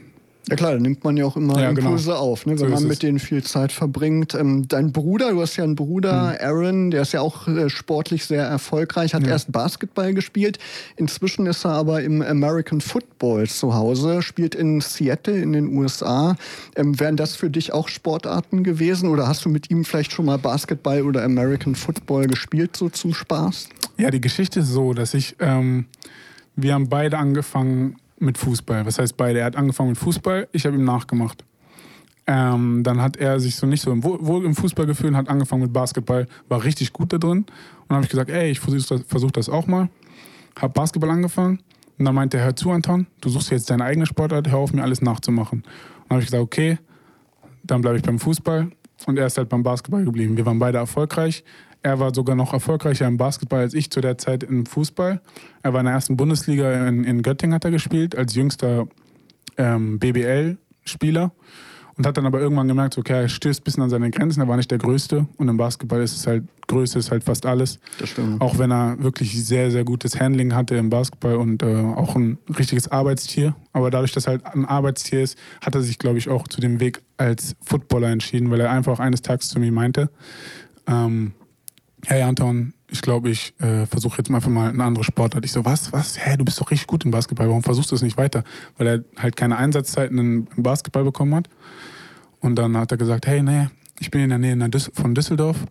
Ja 0.50 0.58
klar, 0.58 0.74
da 0.74 0.80
nimmt 0.80 1.06
man 1.06 1.16
ja 1.16 1.26
auch 1.26 1.38
immer 1.38 1.58
ja, 1.60 1.72
genau. 1.72 1.88
Impulse 1.88 2.12
genau. 2.12 2.20
auf, 2.20 2.46
ne, 2.46 2.52
wenn 2.54 2.58
so 2.58 2.68
man 2.68 2.86
mit 2.86 3.02
denen 3.02 3.20
viel 3.20 3.44
Zeit 3.44 3.72
verbringt. 3.72 4.36
Ähm, 4.36 4.68
dein 4.68 4.92
Bruder, 4.92 5.32
du 5.32 5.42
hast 5.42 5.56
ja 5.56 5.64
einen 5.64 5.76
Bruder, 5.76 6.32
mhm. 6.32 6.46
Aaron, 6.46 6.92
der 6.92 7.04
ist 7.04 7.14
ja 7.14 7.22
auch 7.22 7.48
äh, 7.48 7.70
sportlich 7.70 8.26
sehr 8.26 8.44
erfolgreich, 8.44 9.14
hat 9.14 9.24
ja. 9.24 9.30
erst 9.30 9.54
Basketball 9.54 10.14
gespielt, 10.14 10.60
inzwischen 10.98 11.46
ist 11.46 11.66
er 11.66 11.72
aber 11.72 12.04
im 12.04 12.22
American 12.22 12.82
Football 12.82 13.48
zu 13.48 13.74
Hause, 13.74 14.22
spielt 14.22 14.54
in 14.54 14.82
Seattle 14.82 15.38
in 15.38 15.54
den 15.54 15.78
USA. 15.78 16.36
Ähm, 16.76 17.00
wären 17.00 17.16
das 17.16 17.38
für 17.38 17.50
dich 17.50 17.72
auch 17.72 17.88
Sportarten 17.88 18.64
gewesen 18.66 19.10
oder 19.10 19.28
hast 19.28 19.46
du 19.46 19.50
mit 19.50 19.72
ihm 19.72 19.86
vielleicht 19.86 20.12
schon 20.12 20.26
mal 20.26 20.38
Basketball 20.38 21.04
oder 21.04 21.24
American 21.24 21.76
Football 21.76 22.28
gespielt, 22.28 22.76
so 22.76 22.90
zum 22.90 23.14
Spaß? 23.14 23.70
Ja, 23.98 24.12
die 24.12 24.20
Geschichte 24.20 24.60
ist 24.60 24.70
so, 24.70 24.94
dass 24.94 25.14
ich, 25.14 25.38
ähm, 25.40 25.86
wir 26.58 26.74
haben 26.74 26.90
beide 26.90 27.18
angefangen 27.18 27.96
mit 28.24 28.38
Fußball. 28.38 28.86
Was 28.86 29.00
heißt 29.00 29.18
beide? 29.18 29.40
Er 29.40 29.46
hat 29.46 29.56
angefangen 29.56 29.90
mit 29.90 29.98
Fußball, 29.98 30.48
ich 30.52 30.66
habe 30.66 30.76
ihm 30.76 30.84
nachgemacht. 30.84 31.44
Ähm, 32.26 32.84
dann 32.84 33.02
hat 33.02 33.18
er 33.18 33.40
sich 33.40 33.56
so 33.56 33.68
nicht 33.68 33.82
so 33.82 33.92
wohl 34.02 34.46
im 34.46 34.56
Fußball 34.56 34.86
gefühlt, 34.86 35.14
hat 35.14 35.28
angefangen 35.28 35.64
mit 35.64 35.74
Basketball, 35.74 36.28
war 36.48 36.64
richtig 36.64 36.94
gut 36.94 37.12
da 37.12 37.18
drin. 37.18 37.40
Und 37.40 37.48
dann 37.90 37.98
habe 37.98 38.06
ich 38.06 38.12
gesagt, 38.12 38.30
ey, 38.30 38.50
ich 38.50 38.60
versuche 38.60 38.98
das, 38.98 39.08
versuch 39.08 39.32
das 39.32 39.50
auch 39.50 39.68
mal. 39.68 39.90
Habe 40.58 40.74
Basketball 40.74 41.10
angefangen. 41.10 41.60
Und 41.98 42.06
dann 42.06 42.16
meinte 42.16 42.38
er, 42.38 42.46
hör 42.46 42.56
zu, 42.56 42.72
Anton, 42.72 43.08
du 43.22 43.30
suchst 43.30 43.52
jetzt 43.52 43.70
deine 43.70 43.84
eigene 43.84 44.06
Sportart, 44.06 44.50
hör 44.50 44.60
auf, 44.60 44.74
mir 44.74 44.84
alles 44.84 45.02
nachzumachen. 45.02 45.60
Und 45.60 45.66
dann 46.10 46.16
habe 46.16 46.22
ich 46.22 46.28
gesagt, 46.28 46.44
okay, 46.44 46.78
dann 47.64 47.82
bleibe 47.82 47.98
ich 47.98 48.04
beim 48.04 48.20
Fußball. 48.20 48.72
Und 49.06 49.18
er 49.18 49.26
ist 49.26 49.38
halt 49.38 49.50
beim 49.50 49.64
Basketball 49.64 50.06
geblieben. 50.06 50.38
Wir 50.38 50.46
waren 50.46 50.60
beide 50.60 50.78
erfolgreich. 50.78 51.44
Er 51.84 52.00
war 52.00 52.14
sogar 52.16 52.36
noch 52.36 52.54
erfolgreicher 52.54 53.08
im 53.08 53.18
Basketball 53.18 53.60
als 53.60 53.74
ich 53.74 53.92
zu 53.92 54.00
der 54.00 54.18
Zeit 54.18 54.44
im 54.44 54.66
Fußball. 54.66 55.22
Er 55.64 55.74
war 55.74 55.82
in 55.82 55.86
der 55.86 55.94
ersten 55.94 56.16
Bundesliga 56.16 56.88
in, 56.88 57.04
in 57.04 57.22
Göttingen 57.22 57.54
hat 57.54 57.66
er 57.66 57.72
gespielt, 57.72 58.18
als 58.18 58.34
jüngster 58.36 58.88
ähm, 59.58 60.00
BBL-Spieler. 60.00 61.32
Und 61.96 62.08
hat 62.08 62.18
dann 62.18 62.26
aber 62.26 62.40
irgendwann 62.40 62.68
gemerkt, 62.68 62.98
okay, 62.98 63.22
er 63.22 63.30
stößt 63.30 63.62
ein 63.62 63.64
bisschen 63.64 63.84
an 63.84 63.90
seine 63.90 64.10
Grenzen, 64.10 64.42
er 64.42 64.48
war 64.48 64.58
nicht 64.58 64.72
der 64.72 64.80
Größte. 64.80 65.28
Und 65.38 65.48
im 65.48 65.58
Basketball 65.58 66.02
ist 66.02 66.16
es 66.16 66.26
halt, 66.26 66.46
Größe 66.68 66.98
ist 66.98 67.12
halt 67.12 67.24
fast 67.24 67.46
alles. 67.46 67.80
Das 68.00 68.10
stimmt. 68.10 68.42
Auch 68.42 68.58
wenn 68.58 68.72
er 68.72 68.96
wirklich 69.04 69.46
sehr, 69.46 69.70
sehr 69.70 69.84
gutes 69.84 70.20
Handling 70.20 70.56
hatte 70.56 70.76
im 70.76 70.90
Basketball 70.90 71.36
und 71.36 71.62
äh, 71.62 71.76
auch 71.76 72.16
ein 72.16 72.40
richtiges 72.58 72.88
Arbeitstier. 72.88 73.56
Aber 73.74 73.92
dadurch, 73.92 74.12
dass 74.12 74.26
er 74.26 74.32
halt 74.32 74.46
ein 74.46 74.66
Arbeitstier 74.66 75.22
ist, 75.22 75.38
hat 75.62 75.76
er 75.76 75.82
sich, 75.82 76.00
glaube 76.00 76.18
ich, 76.18 76.30
auch 76.30 76.48
zu 76.48 76.62
dem 76.62 76.80
Weg 76.80 77.04
als 77.18 77.56
Footballer 77.62 78.10
entschieden, 78.10 78.50
weil 78.50 78.62
er 78.62 78.72
einfach 78.72 79.00
eines 79.00 79.22
Tages 79.22 79.50
zu 79.50 79.60
mir 79.60 79.72
meinte, 79.72 80.10
ähm, 80.88 81.34
hey 82.06 82.22
Anton, 82.22 82.74
ich 82.90 83.02
glaube, 83.02 83.30
ich 83.30 83.54
äh, 83.60 83.86
versuche 83.86 84.18
jetzt 84.20 84.30
mal 84.30 84.38
einfach 84.38 84.50
mal 84.50 84.70
eine 84.70 84.84
andere 84.84 85.04
Sportart. 85.04 85.44
Ich 85.46 85.52
so, 85.52 85.66
was, 85.66 85.92
was? 85.92 86.24
Hä, 86.24 86.38
du 86.38 86.46
bist 86.46 86.60
doch 86.60 86.70
richtig 86.70 86.88
gut 86.88 87.06
im 87.06 87.12
Basketball, 87.12 87.48
warum 87.48 87.64
versuchst 87.64 87.92
du 87.92 87.96
es 87.96 88.02
nicht 88.02 88.18
weiter? 88.18 88.44
Weil 88.78 88.88
er 88.88 89.04
halt 89.22 89.36
keine 89.36 89.58
Einsatzzeiten 89.58 90.18
im 90.18 90.48
Basketball 90.58 91.04
bekommen 91.04 91.34
hat. 91.36 91.50
Und 92.40 92.56
dann 92.56 92.78
hat 92.78 92.92
er 92.92 92.98
gesagt, 92.98 93.26
hey, 93.26 93.42
nee, 93.42 93.68
ich 94.00 94.12
bin 94.12 94.22
in 94.22 94.30
der 94.30 94.38
Nähe 94.38 94.70
von 94.94 95.16
Düsseldorf. 95.16 95.66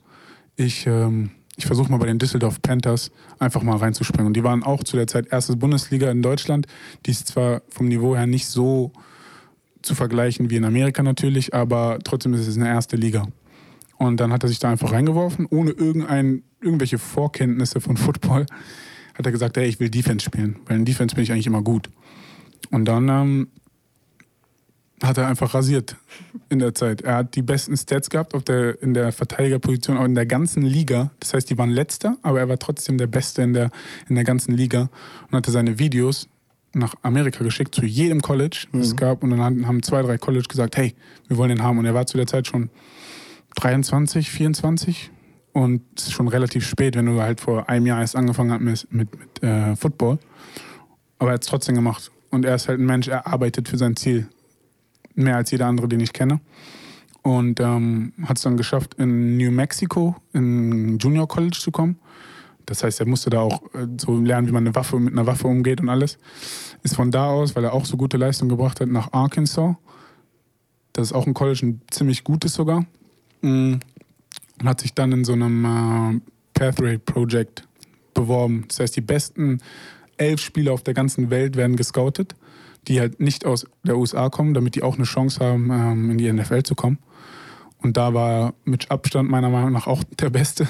Ich, 0.57 0.87
ähm, 0.87 1.31
ich 1.57 1.67
versuche 1.67 1.91
mal 1.91 1.99
bei 1.99 2.07
den 2.07 2.19
Düsseldorf 2.19 2.63
Panthers 2.63 3.11
einfach 3.39 3.63
mal 3.63 3.77
reinzuspringen. 3.77 4.27
Und 4.27 4.35
die 4.35 4.45
waren 4.45 4.63
auch 4.63 4.83
zu 4.83 4.97
der 4.97 5.07
Zeit 5.07 5.31
erste 5.31 5.57
Bundesliga 5.57 6.11
in 6.11 6.23
Deutschland. 6.23 6.67
Die 7.07 7.11
ist 7.11 7.29
zwar 7.29 7.63
vom 7.69 7.89
Niveau 7.89 8.17
her 8.17 8.27
nicht 8.27 8.47
so 8.47 8.93
zu 9.83 9.95
vergleichen 9.95 10.49
wie 10.51 10.57
in 10.57 10.65
Amerika 10.65 11.03
natürlich, 11.03 11.55
aber 11.55 11.99
trotzdem 12.03 12.35
ist 12.35 12.47
es 12.47 12.57
eine 12.57 12.69
erste 12.69 12.97
Liga. 12.97 13.27
Und 14.03 14.19
dann 14.19 14.33
hat 14.33 14.43
er 14.43 14.49
sich 14.49 14.59
da 14.59 14.71
einfach 14.71 14.93
reingeworfen, 14.93 15.47
ohne 15.49 15.71
irgendein, 15.71 16.43
irgendwelche 16.61 16.99
Vorkenntnisse 16.99 17.81
von 17.81 17.97
Football. 17.97 18.47
Hat 19.15 19.27
er 19.27 19.33
gesagt, 19.33 19.57
hey, 19.57 19.67
ich 19.67 19.79
will 19.81 19.91
Defense 19.91 20.25
spielen, 20.25 20.57
weil 20.67 20.77
in 20.77 20.85
Defense 20.85 21.15
bin 21.15 21.25
ich 21.25 21.33
eigentlich 21.33 21.47
immer 21.47 21.63
gut. 21.63 21.89
Und 22.71 22.87
dann 22.87 23.09
ähm, 23.09 23.49
hat 25.03 25.19
er 25.19 25.27
einfach 25.27 25.55
rasiert 25.55 25.97
in 26.49 26.59
der 26.59 26.75
Zeit. 26.75 27.03
Er 27.03 27.17
hat 27.17 27.35
die 27.35 27.43
besten 27.43 27.77
Stats 27.77 28.09
gehabt 28.11 28.35
auf 28.35 28.45
der, 28.45 28.81
in 28.83 28.95
der 28.95 29.13
Verteidigerposition, 29.13 29.99
auch 29.99 30.05
in 30.05 30.15
der 30.15 30.27
ganzen 30.27 30.63
Liga. 30.63 31.11
Das 31.21 31.35
heißt, 31.35 31.51
die 31.51 31.59
waren 31.59 31.71
letzter, 31.71 32.17
aber 32.23 32.41
er 32.41 32.49
war 32.49 32.59
trotzdem 32.59 32.99
der 32.99 33.07
Beste 33.07 33.43
in 33.43 33.53
der, 33.53 33.71
in 34.09 34.15
der 34.15 34.25
ganzen 34.25 34.57
Liga 34.57 34.89
und 35.31 35.37
hatte 35.37 35.51
seine 35.51 35.79
Videos 35.79 36.29
nach 36.75 36.95
Amerika 37.03 37.45
geschickt, 37.45 37.75
zu 37.75 37.85
jedem 37.85 38.23
College, 38.23 38.67
das 38.73 38.73
mhm. 38.73 38.81
es 38.81 38.97
gab. 38.97 39.23
Und 39.23 39.31
dann 39.31 39.67
haben 39.67 39.83
zwei, 39.83 40.03
drei 40.03 40.19
College 40.19 40.47
gesagt, 40.49 40.77
hey, 40.77 40.95
wir 41.29 41.37
wollen 41.37 41.51
den 41.51 41.63
haben. 41.63 41.79
Und 41.79 41.85
er 41.85 41.95
war 41.95 42.07
zu 42.07 42.17
der 42.17 42.27
Zeit 42.27 42.47
schon 42.47 42.71
23, 43.55 44.31
24 44.31 45.11
und 45.53 45.83
schon 46.01 46.29
relativ 46.29 46.67
spät, 46.67 46.97
wenn 46.97 47.07
du 47.07 47.21
halt 47.21 47.41
vor 47.41 47.69
einem 47.69 47.87
Jahr 47.87 48.01
erst 48.01 48.17
angefangen 48.17 48.53
hast 48.53 48.91
mit, 48.91 48.93
mit, 48.93 49.19
mit 49.19 49.43
äh, 49.43 49.77
Football. 49.77 50.19
Aber 51.19 51.31
er 51.31 51.35
hat 51.35 51.43
es 51.43 51.49
trotzdem 51.49 51.75
gemacht. 51.75 52.11
Und 52.31 52.45
er 52.45 52.55
ist 52.55 52.69
halt 52.69 52.81
ein 52.81 52.87
Mensch, 52.87 53.09
er 53.09 53.27
arbeitet 53.27 53.69
für 53.69 53.77
sein 53.77 53.97
Ziel. 53.97 54.29
Mehr 55.15 55.37
als 55.37 55.51
jeder 55.51 55.67
andere, 55.67 55.89
den 55.89 56.01
ich 56.01 56.13
kenne. 56.13 56.41
Und 57.23 57.61
ähm, 57.61 58.15
hat 58.25 58.39
es 58.39 58.43
dann 58.43 58.57
geschafft, 58.57 58.95
in 58.95 59.37
New 59.37 59.51
Mexico 59.51 60.17
in 60.33 60.99
Junior 60.99 61.29
College 61.29 61.59
zu 61.61 61.71
kommen. 61.71 61.99
Das 62.65 62.83
heißt, 62.83 63.01
er 63.01 63.07
musste 63.07 63.29
da 63.29 63.41
auch 63.41 63.63
äh, 63.75 63.87
so 64.01 64.19
lernen, 64.19 64.49
wie 64.49 64.53
man 64.53 64.65
eine 64.65 64.75
Waffe 64.75 64.99
mit 64.99 65.13
einer 65.13 65.27
Waffe 65.27 65.47
umgeht 65.47 65.81
und 65.81 65.91
alles. 65.91 66.19
Ist 66.83 66.97
von 66.97 67.11
da 67.11 67.27
aus, 67.27 67.55
weil 67.55 67.65
er 67.65 67.75
auch 67.75 67.85
so 67.85 67.97
gute 67.97 68.17
Leistung 68.17 68.49
gebracht 68.49 68.81
hat, 68.81 68.89
nach 68.89 69.13
Arkansas. 69.13 69.77
Das 70.95 71.09
ist 71.09 71.13
auch 71.13 71.27
ein 71.27 71.35
College, 71.35 71.61
ein 71.67 71.83
ziemlich 71.91 72.25
gutes 72.25 72.55
sogar 72.55 72.87
und 73.43 73.81
hat 74.65 74.81
sich 74.81 74.95
dann 74.95 75.13
in 75.13 75.25
so 75.25 75.33
einem 75.33 75.65
äh, 75.65 76.21
Pathway 76.55 76.99
Project 76.99 77.65
beworben. 78.15 78.65
Das 78.69 78.81
heißt, 78.81 78.97
die 78.97 79.01
besten 79.01 79.61
elf 80.17 80.41
Spieler 80.41 80.73
auf 80.73 80.83
der 80.83 80.95
ganzen 80.95 81.31
Welt 81.31 81.57
werden 81.57 81.77
gescoutet, 81.77 82.35
die 82.89 83.01
halt 83.01 83.21
nicht 83.21 83.45
aus 83.45 83.67
der 83.83 83.97
USA 83.97 84.29
kommen, 84.29 84.55
damit 84.55 84.75
die 84.75 84.83
auch 84.83 84.97
eine 84.97 85.05
Chance 85.05 85.41
haben, 85.45 85.71
ähm, 85.71 86.11
in 86.11 86.19
die 86.19 86.33
NFL 86.33 86.63
zu 86.63 86.75
kommen. 86.75 86.99
Und 87.79 87.97
da 87.97 88.15
war 88.15 88.55
mit 88.65 88.91
Abstand 88.91 89.29
meiner 89.29 89.51
Meinung 89.51 89.73
nach 89.73 89.87
auch 89.87 90.05
der 90.05 90.31
Beste. 90.31 90.69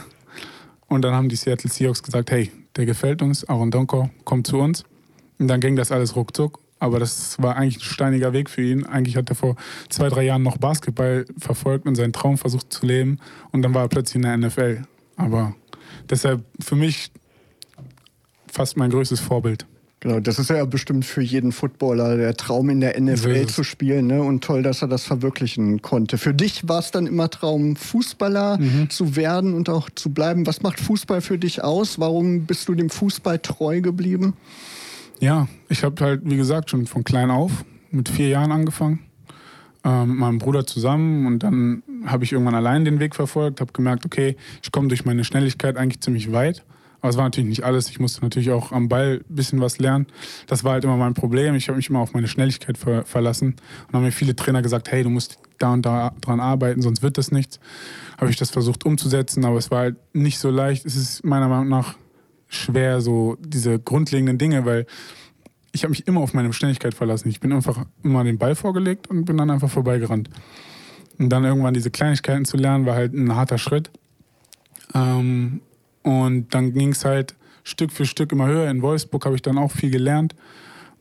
Und 0.88 1.02
dann 1.02 1.14
haben 1.14 1.28
die 1.28 1.36
Seattle 1.36 1.70
Seahawks 1.70 2.02
gesagt, 2.02 2.30
hey, 2.30 2.50
der 2.76 2.86
gefällt 2.86 3.22
uns, 3.22 3.46
Aaron 3.48 3.70
Donko, 3.70 4.10
kommt 4.24 4.46
zu 4.46 4.58
uns. 4.58 4.84
Und 5.38 5.48
dann 5.48 5.60
ging 5.60 5.76
das 5.76 5.92
alles 5.92 6.16
ruckzuck. 6.16 6.58
Aber 6.82 6.98
das 6.98 7.40
war 7.40 7.54
eigentlich 7.54 7.76
ein 7.76 7.92
steiniger 7.92 8.32
Weg 8.32 8.50
für 8.50 8.60
ihn. 8.60 8.84
Eigentlich 8.84 9.14
hat 9.14 9.28
er 9.30 9.36
vor 9.36 9.54
zwei, 9.88 10.08
drei 10.08 10.24
Jahren 10.24 10.42
noch 10.42 10.58
Basketball 10.58 11.26
verfolgt 11.38 11.86
und 11.86 11.94
seinen 11.94 12.12
Traum 12.12 12.38
versucht 12.38 12.72
zu 12.72 12.86
leben. 12.86 13.20
Und 13.52 13.62
dann 13.62 13.72
war 13.72 13.82
er 13.82 13.88
plötzlich 13.88 14.16
in 14.16 14.22
der 14.22 14.36
NFL. 14.36 14.82
Aber 15.14 15.54
deshalb 16.10 16.42
für 16.58 16.74
mich 16.74 17.12
fast 18.50 18.76
mein 18.76 18.90
größtes 18.90 19.20
Vorbild. 19.20 19.64
Genau, 20.00 20.18
das 20.18 20.40
ist 20.40 20.50
ja 20.50 20.64
bestimmt 20.64 21.04
für 21.04 21.22
jeden 21.22 21.52
Footballer 21.52 22.16
der 22.16 22.36
Traum 22.36 22.68
in 22.68 22.80
der 22.80 23.00
NFL 23.00 23.46
zu 23.46 23.62
spielen. 23.62 24.08
Ne? 24.08 24.20
Und 24.20 24.42
toll, 24.42 24.64
dass 24.64 24.82
er 24.82 24.88
das 24.88 25.04
verwirklichen 25.04 25.82
konnte. 25.82 26.18
Für 26.18 26.34
dich 26.34 26.68
war 26.68 26.80
es 26.80 26.90
dann 26.90 27.06
immer 27.06 27.30
Traum, 27.30 27.76
Fußballer 27.76 28.58
mhm. 28.58 28.90
zu 28.90 29.14
werden 29.14 29.54
und 29.54 29.68
auch 29.68 29.88
zu 29.94 30.10
bleiben. 30.10 30.48
Was 30.48 30.62
macht 30.62 30.80
Fußball 30.80 31.20
für 31.20 31.38
dich 31.38 31.62
aus? 31.62 32.00
Warum 32.00 32.44
bist 32.46 32.68
du 32.68 32.74
dem 32.74 32.90
Fußball 32.90 33.38
treu 33.38 33.80
geblieben? 33.80 34.34
Ja, 35.22 35.46
ich 35.68 35.84
habe 35.84 36.04
halt, 36.04 36.22
wie 36.24 36.36
gesagt, 36.36 36.68
schon 36.68 36.86
von 36.86 37.04
klein 37.04 37.30
auf 37.30 37.64
mit 37.92 38.08
vier 38.08 38.26
Jahren 38.26 38.50
angefangen. 38.50 38.98
Äh, 39.84 40.04
mit 40.04 40.16
meinem 40.16 40.38
Bruder 40.38 40.66
zusammen 40.66 41.26
und 41.28 41.44
dann 41.44 41.84
habe 42.04 42.24
ich 42.24 42.32
irgendwann 42.32 42.56
allein 42.56 42.84
den 42.84 42.98
Weg 42.98 43.14
verfolgt, 43.14 43.60
habe 43.60 43.72
gemerkt, 43.72 44.04
okay, 44.04 44.36
ich 44.64 44.72
komme 44.72 44.88
durch 44.88 45.04
meine 45.04 45.22
Schnelligkeit 45.22 45.76
eigentlich 45.76 46.00
ziemlich 46.00 46.32
weit. 46.32 46.64
Aber 47.00 47.10
es 47.10 47.16
war 47.16 47.22
natürlich 47.22 47.48
nicht 47.48 47.62
alles. 47.62 47.88
Ich 47.88 48.00
musste 48.00 48.20
natürlich 48.22 48.50
auch 48.50 48.72
am 48.72 48.88
Ball 48.88 49.20
ein 49.28 49.34
bisschen 49.36 49.60
was 49.60 49.78
lernen. 49.78 50.08
Das 50.48 50.64
war 50.64 50.72
halt 50.72 50.82
immer 50.82 50.96
mein 50.96 51.14
Problem. 51.14 51.54
Ich 51.54 51.68
habe 51.68 51.76
mich 51.76 51.88
immer 51.88 52.00
auf 52.00 52.14
meine 52.14 52.26
Schnelligkeit 52.26 52.76
ver 52.76 53.04
verlassen. 53.04 53.54
Und 53.86 53.94
haben 53.94 54.02
mir 54.02 54.10
viele 54.10 54.34
Trainer 54.34 54.60
gesagt, 54.60 54.90
hey, 54.90 55.04
du 55.04 55.10
musst 55.10 55.38
da 55.58 55.72
und 55.72 55.86
da 55.86 56.14
dran 56.20 56.40
arbeiten, 56.40 56.82
sonst 56.82 57.00
wird 57.00 57.16
das 57.16 57.30
nichts. 57.30 57.60
Habe 58.18 58.30
ich 58.30 58.36
das 58.36 58.50
versucht 58.50 58.84
umzusetzen, 58.84 59.44
aber 59.44 59.58
es 59.58 59.70
war 59.70 59.78
halt 59.80 59.96
nicht 60.14 60.40
so 60.40 60.50
leicht. 60.50 60.84
Es 60.84 60.96
ist 60.96 61.24
meiner 61.24 61.46
Meinung 61.46 61.68
nach 61.68 61.94
schwer, 62.54 63.00
so 63.00 63.36
diese 63.40 63.78
grundlegenden 63.78 64.38
Dinge, 64.38 64.64
weil 64.64 64.86
ich 65.72 65.84
habe 65.84 65.90
mich 65.90 66.06
immer 66.06 66.20
auf 66.20 66.34
meine 66.34 66.52
Schnelligkeit 66.52 66.94
verlassen. 66.94 67.28
Ich 67.28 67.40
bin 67.40 67.52
einfach 67.52 67.86
immer 68.02 68.24
den 68.24 68.38
Ball 68.38 68.54
vorgelegt 68.54 69.08
und 69.08 69.24
bin 69.24 69.38
dann 69.38 69.50
einfach 69.50 69.70
vorbeigerannt. 69.70 70.28
Und 71.18 71.30
dann 71.30 71.44
irgendwann 71.44 71.74
diese 71.74 71.90
Kleinigkeiten 71.90 72.44
zu 72.44 72.56
lernen, 72.56 72.84
war 72.86 72.94
halt 72.94 73.14
ein 73.14 73.34
harter 73.34 73.58
Schritt. 73.58 73.90
Ähm, 74.94 75.60
und 76.02 76.54
dann 76.54 76.72
ging 76.74 76.90
es 76.90 77.04
halt 77.04 77.34
Stück 77.64 77.92
für 77.92 78.06
Stück 78.06 78.32
immer 78.32 78.46
höher. 78.46 78.70
In 78.70 78.82
Wolfsburg 78.82 79.24
habe 79.24 79.36
ich 79.36 79.42
dann 79.42 79.56
auch 79.56 79.70
viel 79.70 79.90
gelernt 79.90 80.34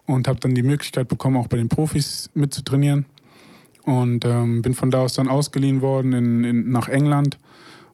und 0.05 0.27
habe 0.27 0.39
dann 0.39 0.55
die 0.55 0.63
Möglichkeit 0.63 1.07
bekommen, 1.07 1.37
auch 1.37 1.47
bei 1.47 1.57
den 1.57 1.69
Profis 1.69 2.29
mitzutrainieren. 2.33 3.05
Und 3.83 4.25
ähm, 4.25 4.61
bin 4.61 4.73
von 4.73 4.91
da 4.91 4.99
aus 4.99 5.15
dann 5.15 5.27
ausgeliehen 5.27 5.81
worden 5.81 6.13
in, 6.13 6.43
in, 6.43 6.71
nach 6.71 6.87
England 6.87 7.39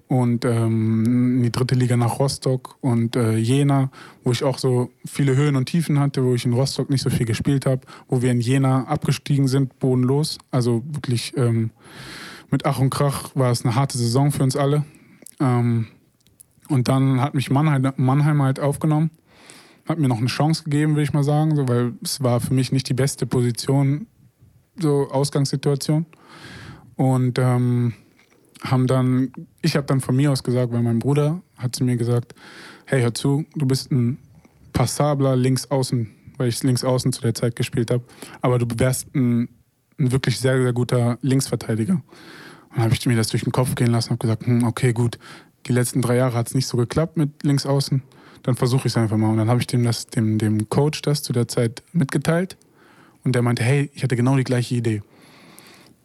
und 0.07 0.45
ähm, 0.45 1.37
in 1.37 1.43
die 1.43 1.51
dritte 1.51 1.75
Liga 1.75 1.97
nach 1.97 2.19
Rostock 2.19 2.77
und 2.81 3.15
äh, 3.15 3.37
Jena, 3.37 3.91
wo 4.23 4.31
ich 4.31 4.43
auch 4.43 4.57
so 4.57 4.89
viele 5.05 5.35
Höhen 5.35 5.55
und 5.55 5.65
Tiefen 5.65 5.99
hatte, 5.99 6.23
wo 6.23 6.33
ich 6.33 6.45
in 6.45 6.53
Rostock 6.53 6.89
nicht 6.89 7.01
so 7.01 7.09
viel 7.09 7.25
gespielt 7.25 7.65
habe, 7.65 7.81
wo 8.07 8.21
wir 8.21 8.31
in 8.31 8.39
Jena 8.39 8.85
abgestiegen 8.85 9.47
sind, 9.47 9.79
bodenlos. 9.79 10.37
Also 10.51 10.83
wirklich 10.85 11.35
ähm, 11.37 11.71
mit 12.49 12.65
Ach 12.65 12.79
und 12.79 12.89
Krach 12.89 13.31
war 13.35 13.51
es 13.51 13.65
eine 13.65 13.75
harte 13.75 13.97
Saison 13.97 14.31
für 14.31 14.43
uns 14.43 14.55
alle. 14.55 14.85
Ähm, 15.39 15.87
Und 16.69 16.87
dann 16.87 17.21
hat 17.21 17.33
mich 17.33 17.49
Mannheim, 17.49 17.93
Mannheim 17.95 18.41
halt 18.41 18.59
aufgenommen, 18.59 19.09
hat 19.87 19.99
mir 19.99 20.09
noch 20.09 20.17
eine 20.17 20.27
Chance 20.27 20.63
gegeben, 20.63 20.93
würde 20.93 21.03
ich 21.03 21.13
mal 21.13 21.23
sagen, 21.23 21.55
so, 21.55 21.67
weil 21.67 21.93
es 22.03 22.21
war 22.21 22.41
für 22.41 22.53
mich 22.53 22.73
nicht 22.73 22.89
die 22.89 22.93
beste 22.93 23.25
Position, 23.25 24.07
so 24.77 25.07
Ausgangssituation. 25.09 26.05
Und 26.97 27.39
ähm, 27.39 27.93
haben 28.61 28.87
dann, 28.87 29.31
ich 29.61 29.75
habe 29.75 29.85
dann 29.85 30.01
von 30.01 30.15
mir 30.15 30.31
aus 30.31 30.43
gesagt, 30.43 30.71
weil 30.71 30.81
mein 30.81 30.99
Bruder 30.99 31.41
hat 31.57 31.75
zu 31.75 31.83
mir 31.83 31.97
gesagt, 31.97 32.33
hey, 32.85 33.01
hör 33.01 33.13
zu, 33.13 33.45
du 33.55 33.65
bist 33.65 33.91
ein 33.91 34.17
passabler 34.73 35.35
Linksaußen, 35.35 36.09
weil 36.37 36.49
ich 36.49 36.63
Linksaußen 36.63 37.11
zu 37.11 37.21
der 37.21 37.33
Zeit 37.33 37.55
gespielt 37.55 37.91
habe, 37.91 38.03
aber 38.41 38.59
du 38.59 38.67
wärst 38.77 39.13
ein, 39.15 39.49
ein 39.99 40.11
wirklich 40.11 40.39
sehr, 40.39 40.61
sehr 40.61 40.73
guter 40.73 41.17
Linksverteidiger. 41.21 41.93
Und 41.93 42.03
dann 42.75 42.83
habe 42.83 42.93
ich 42.93 43.05
mir 43.05 43.15
das 43.15 43.29
durch 43.29 43.43
den 43.43 43.51
Kopf 43.51 43.75
gehen 43.75 43.91
lassen 43.91 44.13
und 44.13 44.19
gesagt, 44.19 44.45
hm, 44.45 44.63
okay, 44.63 44.93
gut, 44.93 45.17
die 45.67 45.73
letzten 45.73 46.01
drei 46.01 46.15
Jahre 46.15 46.35
hat 46.35 46.47
es 46.47 46.53
nicht 46.53 46.67
so 46.67 46.77
geklappt 46.77 47.17
mit 47.17 47.43
Linksaußen, 47.43 48.01
dann 48.43 48.55
versuche 48.55 48.87
ich 48.87 48.93
es 48.93 48.97
einfach 48.97 49.17
mal. 49.17 49.29
Und 49.29 49.37
dann 49.37 49.49
habe 49.49 49.59
ich 49.59 49.67
dem, 49.67 49.83
das, 49.83 50.07
dem, 50.07 50.37
dem 50.37 50.69
Coach 50.69 51.01
das 51.01 51.23
zu 51.23 51.33
der 51.33 51.47
Zeit 51.47 51.83
mitgeteilt 51.91 52.57
und 53.23 53.33
der 53.33 53.41
meinte, 53.41 53.63
hey, 53.63 53.89
ich 53.93 54.03
hatte 54.03 54.15
genau 54.15 54.37
die 54.37 54.43
gleiche 54.43 54.75
Idee. 54.75 55.01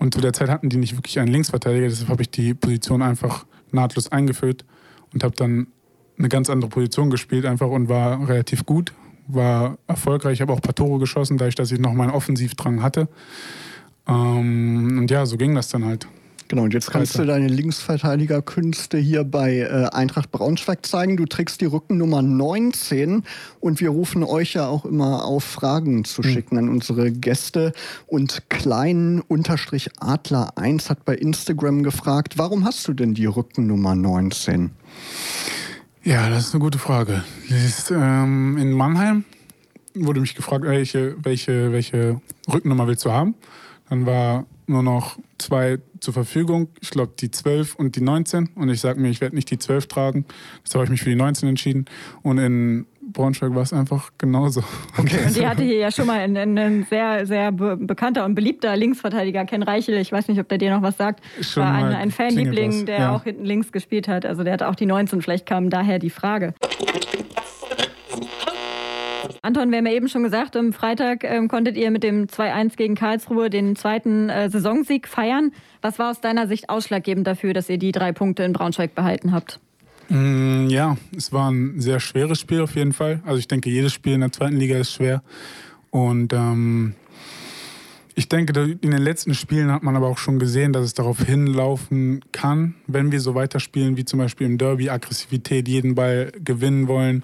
Und 0.02 0.12
zu 0.12 0.20
der 0.20 0.32
Zeit 0.32 0.48
hatten 0.48 0.68
die 0.68 0.78
nicht 0.78 0.96
wirklich 0.96 1.20
einen 1.20 1.30
Linksverteidiger, 1.30 1.86
deshalb 1.86 2.08
habe 2.08 2.22
ich 2.22 2.30
die 2.30 2.54
Position 2.54 3.02
einfach 3.02 3.46
nahtlos 3.70 4.10
eingeführt 4.10 4.64
und 5.14 5.22
habe 5.22 5.36
dann 5.36 5.68
eine 6.18 6.28
ganz 6.28 6.50
andere 6.50 6.68
Position 6.68 7.08
gespielt 7.08 7.46
einfach 7.46 7.68
und 7.68 7.88
war 7.88 8.28
relativ 8.28 8.66
gut, 8.66 8.92
war 9.28 9.78
erfolgreich. 9.86 10.32
Ich 10.34 10.40
habe 10.40 10.52
auch 10.52 10.56
ein 10.56 10.62
paar 10.62 10.74
Tore 10.74 10.98
geschossen, 10.98 11.38
dadurch, 11.38 11.54
dass 11.54 11.70
ich 11.70 11.78
noch 11.78 11.92
meinen 11.92 12.10
Offensivdrang 12.10 12.82
hatte. 12.82 13.08
Ähm, 14.08 14.98
und 14.98 15.08
ja, 15.08 15.24
so 15.24 15.36
ging 15.36 15.54
das 15.54 15.68
dann 15.68 15.84
halt. 15.84 16.08
Genau, 16.52 16.64
und 16.64 16.74
jetzt 16.74 16.90
kannst 16.90 17.18
Alter. 17.18 17.32
du 17.32 17.32
deine 17.32 17.48
Linksverteidigerkünste 17.48 18.98
hier 18.98 19.24
bei 19.24 19.60
äh, 19.60 19.88
Eintracht 19.90 20.30
Braunschweig 20.30 20.84
zeigen. 20.84 21.16
Du 21.16 21.24
trägst 21.24 21.62
die 21.62 21.64
Rückennummer 21.64 22.20
19 22.20 23.24
und 23.60 23.80
wir 23.80 23.88
rufen 23.88 24.22
euch 24.22 24.52
ja 24.52 24.66
auch 24.66 24.84
immer 24.84 25.24
auf, 25.24 25.44
Fragen 25.44 26.04
zu 26.04 26.22
hm. 26.22 26.30
schicken 26.30 26.58
an 26.58 26.68
unsere 26.68 27.10
Gäste. 27.10 27.72
Und 28.06 28.50
klein 28.50 29.22
unterstrich 29.26 29.92
Adler 29.98 30.58
1 30.58 30.90
hat 30.90 31.06
bei 31.06 31.14
Instagram 31.14 31.84
gefragt, 31.84 32.36
warum 32.36 32.66
hast 32.66 32.86
du 32.86 32.92
denn 32.92 33.14
die 33.14 33.24
Rückennummer 33.24 33.94
19? 33.94 34.72
Ja, 36.04 36.28
das 36.28 36.48
ist 36.48 36.54
eine 36.54 36.62
gute 36.62 36.78
Frage. 36.78 37.24
Ist, 37.48 37.90
ähm, 37.90 38.58
in 38.58 38.72
Mannheim 38.72 39.24
wurde 39.94 40.20
mich 40.20 40.34
gefragt, 40.34 40.66
welche, 40.66 41.16
welche, 41.24 41.72
welche 41.72 42.20
Rückennummer 42.52 42.86
willst 42.86 43.06
du 43.06 43.10
haben? 43.10 43.36
Dann 43.92 44.06
war 44.06 44.46
nur 44.66 44.82
noch 44.82 45.18
zwei 45.36 45.76
zur 46.00 46.14
Verfügung. 46.14 46.68
Ich 46.80 46.88
glaube, 46.88 47.12
die 47.20 47.30
12 47.30 47.74
und 47.74 47.94
die 47.94 48.00
19. 48.00 48.48
Und 48.54 48.70
ich 48.70 48.80
sage 48.80 48.98
mir, 48.98 49.10
ich 49.10 49.20
werde 49.20 49.34
nicht 49.34 49.50
die 49.50 49.58
12 49.58 49.86
tragen. 49.86 50.24
Deshalb 50.64 50.76
habe 50.76 50.84
ich 50.84 50.90
mich 50.92 51.02
für 51.02 51.10
die 51.10 51.16
19 51.16 51.46
entschieden. 51.46 51.84
Und 52.22 52.38
in 52.38 52.86
Braunschweig 53.02 53.54
war 53.54 53.60
es 53.60 53.74
einfach 53.74 54.10
genauso. 54.16 54.64
Okay. 54.96 55.26
Und 55.26 55.36
die 55.36 55.46
hatte 55.46 55.62
hier 55.62 55.76
ja 55.76 55.90
schon 55.90 56.06
mal 56.06 56.20
ein, 56.20 56.34
ein 56.38 56.86
sehr, 56.88 57.26
sehr 57.26 57.52
be 57.52 57.76
bekannter 57.76 58.24
und 58.24 58.34
beliebter 58.34 58.74
Linksverteidiger, 58.76 59.44
Ken 59.44 59.62
Reichel. 59.62 59.98
Ich 59.98 60.10
weiß 60.10 60.26
nicht, 60.28 60.40
ob 60.40 60.48
der 60.48 60.56
dir 60.56 60.74
noch 60.74 60.80
was 60.80 60.96
sagt. 60.96 61.22
Schon 61.42 61.62
war 61.62 61.74
ein, 61.74 61.92
ein 61.92 62.10
Fanliebling, 62.10 62.86
der 62.86 62.98
ja. 62.98 63.14
auch 63.14 63.24
hinten 63.24 63.44
links 63.44 63.72
gespielt 63.72 64.08
hat. 64.08 64.24
Also 64.24 64.42
der 64.42 64.54
hatte 64.54 64.68
auch 64.68 64.74
die 64.74 64.86
19. 64.86 65.20
Vielleicht 65.20 65.44
kam 65.44 65.68
daher 65.68 65.98
die 65.98 66.08
Frage. 66.08 66.54
Anton, 69.44 69.72
wir 69.72 69.78
haben 69.78 69.86
ja 69.86 69.92
eben 69.92 70.08
schon 70.08 70.22
gesagt, 70.22 70.54
am 70.54 70.72
Freitag 70.72 71.24
ähm, 71.24 71.48
konntet 71.48 71.76
ihr 71.76 71.90
mit 71.90 72.04
dem 72.04 72.26
2-1 72.28 72.76
gegen 72.76 72.94
Karlsruhe 72.94 73.50
den 73.50 73.74
zweiten 73.74 74.28
äh, 74.28 74.48
Saisonsieg 74.48 75.08
feiern. 75.08 75.50
Was 75.80 75.98
war 75.98 76.12
aus 76.12 76.20
deiner 76.20 76.46
Sicht 76.46 76.70
ausschlaggebend 76.70 77.26
dafür, 77.26 77.52
dass 77.52 77.68
ihr 77.68 77.76
die 77.76 77.90
drei 77.90 78.12
Punkte 78.12 78.44
in 78.44 78.52
Braunschweig 78.52 78.94
behalten 78.94 79.32
habt? 79.32 79.58
Mm, 80.08 80.68
ja, 80.68 80.96
es 81.16 81.32
war 81.32 81.50
ein 81.50 81.80
sehr 81.80 81.98
schweres 81.98 82.38
Spiel 82.38 82.60
auf 82.60 82.76
jeden 82.76 82.92
Fall. 82.92 83.20
Also 83.26 83.40
ich 83.40 83.48
denke, 83.48 83.68
jedes 83.68 83.92
Spiel 83.92 84.12
in 84.12 84.20
der 84.20 84.30
zweiten 84.30 84.58
Liga 84.58 84.78
ist 84.78 84.92
schwer. 84.92 85.24
Und 85.90 86.32
ähm, 86.32 86.94
ich 88.14 88.28
denke, 88.28 88.78
in 88.80 88.90
den 88.90 89.02
letzten 89.02 89.34
Spielen 89.34 89.70
hat 89.70 89.82
man 89.82 89.96
aber 89.96 90.08
auch 90.08 90.18
schon 90.18 90.38
gesehen, 90.38 90.72
dass 90.72 90.84
es 90.84 90.94
darauf 90.94 91.20
hinlaufen 91.20 92.24
kann, 92.32 92.74
wenn 92.86 93.10
wir 93.10 93.20
so 93.20 93.34
weiterspielen 93.34 93.96
wie 93.96 94.04
zum 94.04 94.18
Beispiel 94.18 94.46
im 94.46 94.58
Derby, 94.58 94.90
Aggressivität, 94.90 95.68
jeden 95.68 95.94
Ball 95.94 96.32
gewinnen 96.44 96.88
wollen, 96.88 97.22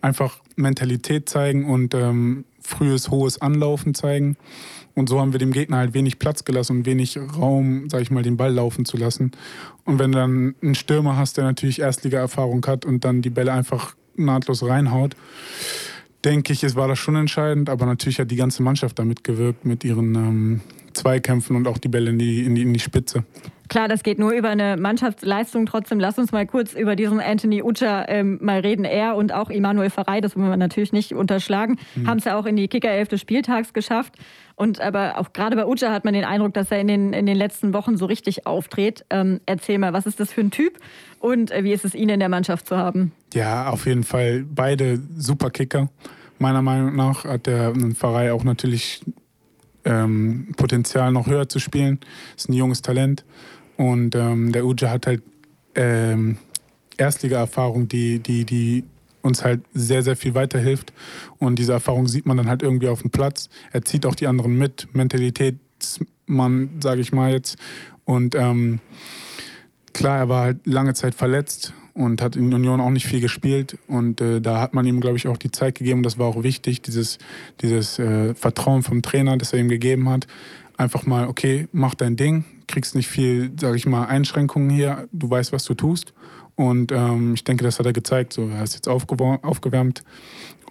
einfach 0.00 0.38
Mentalität 0.56 1.28
zeigen 1.28 1.66
und 1.68 1.94
ähm, 1.94 2.44
frühes, 2.62 3.10
hohes 3.10 3.40
Anlaufen 3.40 3.94
zeigen. 3.94 4.36
Und 4.94 5.08
so 5.08 5.20
haben 5.20 5.32
wir 5.32 5.38
dem 5.38 5.52
Gegner 5.52 5.78
halt 5.78 5.94
wenig 5.94 6.18
Platz 6.18 6.44
gelassen 6.44 6.78
und 6.78 6.86
wenig 6.86 7.18
Raum, 7.18 7.88
sag 7.88 8.02
ich 8.02 8.10
mal, 8.10 8.22
den 8.22 8.36
Ball 8.36 8.52
laufen 8.52 8.84
zu 8.84 8.96
lassen. 8.96 9.32
Und 9.84 9.98
wenn 9.98 10.12
du 10.12 10.18
dann 10.18 10.54
einen 10.62 10.74
Stürmer 10.74 11.16
hast, 11.16 11.36
der 11.36 11.44
natürlich 11.44 11.80
Erstliga-Erfahrung 11.80 12.64
hat 12.66 12.84
und 12.84 13.04
dann 13.04 13.22
die 13.22 13.30
Bälle 13.30 13.52
einfach 13.52 13.94
nahtlos 14.16 14.62
reinhaut, 14.62 15.16
denke 16.24 16.52
ich, 16.52 16.62
es 16.64 16.76
war 16.76 16.88
das 16.88 16.98
schon 16.98 17.16
entscheidend. 17.16 17.68
Aber 17.68 17.86
natürlich 17.86 18.18
hat 18.18 18.30
die 18.30 18.36
ganze 18.36 18.62
Mannschaft 18.62 18.98
damit 18.98 19.24
gewirkt 19.24 19.64
mit 19.64 19.84
ihren 19.84 20.14
ähm, 20.14 20.60
Zweikämpfen 20.92 21.56
und 21.56 21.66
auch 21.66 21.78
die 21.78 21.88
Bälle 21.88 22.10
in 22.10 22.18
die, 22.18 22.44
in 22.44 22.54
die, 22.54 22.62
in 22.62 22.72
die 22.72 22.80
Spitze. 22.80 23.24
Klar, 23.70 23.86
das 23.86 24.02
geht 24.02 24.18
nur 24.18 24.32
über 24.32 24.48
eine 24.48 24.76
Mannschaftsleistung. 24.76 25.64
Trotzdem, 25.64 26.00
lass 26.00 26.18
uns 26.18 26.32
mal 26.32 26.44
kurz 26.44 26.74
über 26.74 26.96
diesen 26.96 27.20
Anthony 27.20 27.62
Ucha 27.62 28.04
ähm, 28.08 28.36
mal 28.42 28.58
reden. 28.58 28.84
Er 28.84 29.14
und 29.14 29.32
auch 29.32 29.48
Immanuel 29.48 29.90
Ferrei, 29.90 30.20
das 30.20 30.36
wollen 30.36 30.48
wir 30.48 30.56
natürlich 30.56 30.92
nicht 30.92 31.14
unterschlagen, 31.14 31.78
mhm. 31.94 32.08
haben 32.08 32.18
es 32.18 32.24
ja 32.24 32.36
auch 32.36 32.46
in 32.46 32.56
die 32.56 32.66
Kickerelf 32.66 33.06
des 33.06 33.20
Spieltags 33.20 33.72
geschafft. 33.72 34.14
Und 34.56 34.80
aber 34.80 35.18
auch 35.18 35.32
gerade 35.32 35.54
bei 35.54 35.64
Ucha 35.66 35.92
hat 35.92 36.04
man 36.04 36.14
den 36.14 36.24
Eindruck, 36.24 36.52
dass 36.52 36.72
er 36.72 36.80
in 36.80 36.88
den, 36.88 37.12
in 37.12 37.26
den 37.26 37.36
letzten 37.36 37.72
Wochen 37.72 37.96
so 37.96 38.06
richtig 38.06 38.44
auftritt. 38.44 39.04
Ähm, 39.08 39.40
erzähl 39.46 39.78
mal, 39.78 39.92
was 39.92 40.04
ist 40.04 40.18
das 40.18 40.32
für 40.32 40.40
ein 40.40 40.50
Typ 40.50 40.76
und 41.20 41.52
äh, 41.52 41.62
wie 41.62 41.72
ist 41.72 41.84
es, 41.84 41.94
ihn 41.94 42.08
in 42.08 42.18
der 42.18 42.28
Mannschaft 42.28 42.66
zu 42.66 42.76
haben? 42.76 43.12
Ja, 43.34 43.70
auf 43.70 43.86
jeden 43.86 44.02
Fall 44.02 44.44
beide 44.52 45.00
super 45.16 45.50
Kicker. 45.50 45.90
Meiner 46.40 46.60
Meinung 46.60 46.96
nach 46.96 47.24
hat 47.24 47.46
der 47.46 47.72
Pfarrei 47.94 48.32
auch 48.32 48.42
natürlich 48.42 49.00
ähm, 49.84 50.48
Potenzial 50.56 51.12
noch 51.12 51.28
höher 51.28 51.48
zu 51.48 51.60
spielen. 51.60 52.00
Ist 52.36 52.48
ein 52.48 52.54
junges 52.54 52.82
Talent. 52.82 53.24
Und 53.80 54.14
ähm, 54.14 54.52
der 54.52 54.66
Uja 54.66 54.90
hat 54.90 55.06
halt 55.06 55.22
ähm, 55.74 56.36
Erstliga-Erfahrung, 56.98 57.88
die, 57.88 58.18
die, 58.18 58.44
die 58.44 58.84
uns 59.22 59.42
halt 59.42 59.62
sehr, 59.72 60.02
sehr 60.02 60.16
viel 60.16 60.34
weiterhilft. 60.34 60.92
Und 61.38 61.58
diese 61.58 61.72
Erfahrung 61.72 62.06
sieht 62.06 62.26
man 62.26 62.36
dann 62.36 62.46
halt 62.46 62.62
irgendwie 62.62 62.88
auf 62.88 63.00
dem 63.00 63.10
Platz. 63.10 63.48
Er 63.72 63.80
zieht 63.80 64.04
auch 64.04 64.14
die 64.14 64.26
anderen 64.26 64.58
mit, 64.58 64.88
Mentalitätsmann, 64.92 66.68
sage 66.82 67.00
ich 67.00 67.12
mal 67.12 67.32
jetzt. 67.32 67.56
Und 68.04 68.34
ähm, 68.34 68.80
klar, 69.94 70.18
er 70.18 70.28
war 70.28 70.42
halt 70.42 70.66
lange 70.66 70.92
Zeit 70.92 71.14
verletzt 71.14 71.72
und 71.94 72.20
hat 72.20 72.36
in 72.36 72.52
Union 72.52 72.82
auch 72.82 72.90
nicht 72.90 73.06
viel 73.06 73.22
gespielt. 73.22 73.78
Und 73.86 74.20
äh, 74.20 74.42
da 74.42 74.60
hat 74.60 74.74
man 74.74 74.84
ihm, 74.84 75.00
glaube 75.00 75.16
ich, 75.16 75.26
auch 75.26 75.38
die 75.38 75.52
Zeit 75.52 75.76
gegeben. 75.76 76.02
Das 76.02 76.18
war 76.18 76.26
auch 76.26 76.42
wichtig, 76.42 76.82
dieses, 76.82 77.16
dieses 77.62 77.98
äh, 77.98 78.34
Vertrauen 78.34 78.82
vom 78.82 79.00
Trainer, 79.00 79.38
das 79.38 79.54
er 79.54 79.58
ihm 79.58 79.70
gegeben 79.70 80.10
hat. 80.10 80.26
Einfach 80.76 81.06
mal, 81.06 81.28
okay, 81.28 81.66
mach 81.72 81.94
dein 81.94 82.16
Ding, 82.16 82.44
kriegst 82.70 82.94
nicht 82.94 83.08
viel, 83.08 83.52
sage 83.58 83.76
ich 83.76 83.86
mal, 83.86 84.06
Einschränkungen 84.06 84.70
hier, 84.70 85.08
du 85.12 85.28
weißt, 85.28 85.52
was 85.52 85.64
du 85.64 85.74
tust. 85.74 86.12
Und 86.56 86.92
ähm, 86.92 87.34
ich 87.34 87.44
denke, 87.44 87.64
das 87.64 87.78
hat 87.78 87.86
er 87.86 87.92
gezeigt. 87.92 88.32
So, 88.32 88.48
er 88.48 88.62
ist 88.62 88.74
jetzt 88.74 88.88
aufgewärmt 88.88 90.02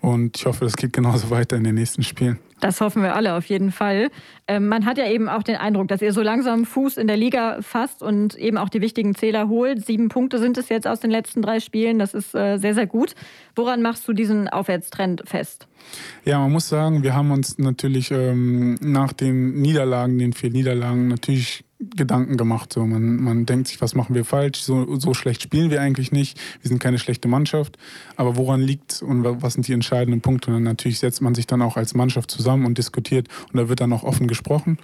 und 0.02 0.38
ich 0.38 0.46
hoffe, 0.46 0.66
das 0.66 0.76
geht 0.76 0.94
genauso 0.94 1.30
weiter 1.32 1.58
in 1.58 1.64
den 1.64 1.76
nächsten 1.76 2.04
Spielen. 2.04 2.40
Das 2.62 2.82
hoffen 2.82 3.02
wir 3.02 3.16
alle 3.16 3.36
auf 3.36 3.46
jeden 3.46 3.72
Fall. 3.72 4.10
Ähm, 4.48 4.68
man 4.68 4.86
hat 4.86 4.98
ja 4.98 5.10
eben 5.10 5.30
auch 5.30 5.44
den 5.44 5.56
Eindruck, 5.56 5.88
dass 5.88 6.02
ihr 6.02 6.12
so 6.12 6.22
langsam 6.22 6.66
Fuß 6.66 6.98
in 6.98 7.08
der 7.08 7.16
Liga 7.16 7.62
fasst 7.62 8.04
und 8.04 8.36
eben 8.36 8.58
auch 8.58 8.68
die 8.68 8.82
wichtigen 8.82 9.16
Zähler 9.16 9.48
holt. 9.48 9.86
Sieben 9.86 10.10
Punkte 10.10 10.40
sind 10.40 10.58
es 10.58 10.68
jetzt 10.68 10.86
aus 10.86 11.00
den 11.00 11.10
letzten 11.10 11.42
drei 11.42 11.62
Spielen. 11.62 12.00
Das 12.00 12.14
ist 12.14 12.36
äh, 12.36 12.58
sehr, 12.58 12.74
sehr 12.74 12.86
gut. 12.86 13.16
Woran 13.56 13.82
machst 13.82 14.06
du 14.08 14.14
diesen 14.14 14.50
Aufwärtstrend 14.50 15.24
fest? 15.26 15.68
Ja, 16.26 16.40
man 16.40 16.52
muss 16.52 16.68
sagen, 16.68 17.02
wir 17.02 17.16
haben 17.16 17.32
uns 17.32 17.58
natürlich 17.58 18.12
ähm, 18.12 18.76
nach 18.82 19.14
den 19.14 19.62
Niederlagen, 19.62 20.20
den 20.20 20.34
vier 20.34 20.52
Niederlagen, 20.52 21.08
natürlich 21.08 21.64
Gedanken 21.80 22.36
gemacht. 22.36 22.74
So, 22.74 22.86
man, 22.86 23.18
man 23.18 23.46
denkt 23.46 23.70
sich, 23.70 23.82
was 23.82 23.96
machen 23.96 24.14
wir 24.14 24.26
falsch? 24.26 24.60
So, 24.60 25.00
so 25.00 25.14
schlecht 25.14 25.42
spielen 25.42 25.72
wir 25.72 25.82
eigentlich 25.82 26.12
nicht. 26.12 26.38
Wir 26.62 26.68
sind 26.68 26.80
keine 26.80 27.00
schlechte 27.00 27.30
Mannschaft. 27.30 27.78
Aber 28.18 28.36
woran 28.36 28.60
liegt 28.60 29.02
und 29.02 29.24
was 29.24 29.54
sind 29.54 29.68
die 29.68 29.74
entscheidenden 29.74 30.20
Punkte? 30.20 30.50
Und 30.50 30.56
dann 30.56 30.64
natürlich 30.64 31.00
setzt 31.00 31.22
man 31.22 31.36
sich 31.36 31.48
dann 31.48 31.62
auch 31.62 31.78
als 31.78 31.94
Mannschaft 31.94 32.32
zusammen 32.32 32.66
und 32.66 32.78
diskutiert 32.78 33.30
und 33.52 33.58
da 33.58 33.70
wird 33.70 33.80
dann 33.80 33.94
auch 33.94 34.04
offen 34.04 34.28
gesprochen. 34.28 34.78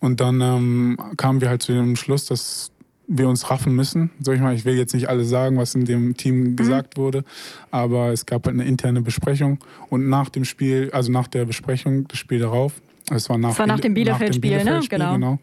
Und 0.00 0.20
dann 0.20 0.40
ähm, 0.42 0.98
kamen 1.16 1.40
wir 1.40 1.48
halt 1.48 1.62
zu 1.62 1.72
dem 1.72 1.96
Schluss, 1.96 2.26
dass 2.26 2.70
wir 3.06 3.28
uns 3.28 3.50
raffen 3.50 3.74
müssen. 3.74 4.10
Sag 4.20 4.34
ich 4.34 4.40
mal, 4.42 4.54
ich 4.54 4.66
will 4.66 4.76
jetzt 4.76 4.92
nicht 4.92 5.08
alles 5.08 5.30
sagen, 5.30 5.56
was 5.56 5.74
in 5.74 5.86
dem 5.86 6.14
Team 6.14 6.40
mhm. 6.40 6.56
gesagt 6.56 6.98
wurde, 6.98 7.24
aber 7.70 8.12
es 8.12 8.26
gab 8.26 8.46
halt 8.46 8.54
eine 8.54 8.68
interne 8.68 9.00
Besprechung 9.00 9.58
und 9.88 10.08
nach 10.10 10.28
dem 10.28 10.44
Spiel, 10.44 10.90
also 10.92 11.10
nach 11.10 11.28
der 11.28 11.46
Besprechung, 11.46 12.06
das 12.08 12.18
Spiel 12.18 12.38
darauf, 12.38 12.74
es 13.10 13.28
war 13.28 13.36
nach, 13.36 13.50
das 13.50 13.58
war 13.58 13.66
nach 13.66 13.80
dem 13.80 13.94
Bielefeld-Spiel, 13.94 14.58
Bielefeld 14.58 14.82
ne? 14.82 14.88
Genau. 14.88 15.14
genau 15.14 15.38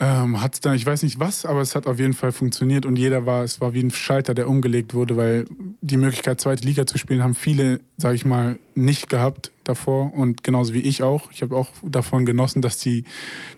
ähm, 0.00 0.40
hat 0.40 0.64
dann, 0.64 0.74
ich 0.74 0.84
weiß 0.84 1.04
nicht 1.04 1.20
was, 1.20 1.46
aber 1.46 1.60
es 1.60 1.76
hat 1.76 1.86
auf 1.86 2.00
jeden 2.00 2.14
Fall 2.14 2.32
funktioniert 2.32 2.84
und 2.84 2.96
jeder 2.96 3.26
war, 3.26 3.44
es 3.44 3.60
war 3.60 3.74
wie 3.74 3.80
ein 3.80 3.92
Schalter, 3.92 4.34
der 4.34 4.48
umgelegt 4.48 4.92
wurde, 4.92 5.16
weil 5.16 5.44
die 5.82 5.96
Möglichkeit, 5.96 6.40
zweite 6.40 6.66
Liga 6.66 6.84
zu 6.84 6.98
spielen, 6.98 7.22
haben 7.22 7.36
viele, 7.36 7.80
sage 7.96 8.16
ich 8.16 8.24
mal, 8.24 8.58
nicht 8.74 9.08
gehabt 9.08 9.52
davor 9.62 10.12
und 10.12 10.42
genauso 10.42 10.74
wie 10.74 10.80
ich 10.80 11.04
auch. 11.04 11.30
Ich 11.30 11.42
habe 11.42 11.56
auch 11.56 11.68
davon 11.82 12.26
genossen, 12.26 12.60
dass 12.60 12.78
die, 12.78 13.04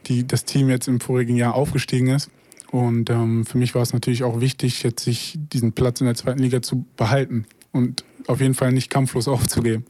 die, 0.07 0.27
das 0.27 0.45
Team 0.45 0.69
jetzt 0.69 0.89
im 0.89 1.01
vorigen 1.01 1.37
Jahr 1.37 1.55
aufgestiegen 1.55 2.09
ist 2.09 2.31
Und 2.71 3.09
ähm, 3.09 3.47
für 3.47 3.57
mich 3.57 3.75
war 3.75 3.83
es 3.83 3.95
natürlich 3.95 4.23
auch 4.23 4.41
wichtig, 4.41 4.83
jetzt 4.83 5.05
sich 5.05 5.39
diesen 5.39 5.73
Platz 5.73 6.01
in 6.03 6.07
der 6.07 6.17
zweiten 6.17 6.41
Liga 6.41 6.61
zu 6.61 6.85
behalten 6.99 7.47
und 7.73 8.05
auf 8.27 8.43
jeden 8.43 8.55
Fall 8.55 8.73
nicht 8.73 8.91
kampflos 8.91 9.27
aufzugeben. 9.29 9.87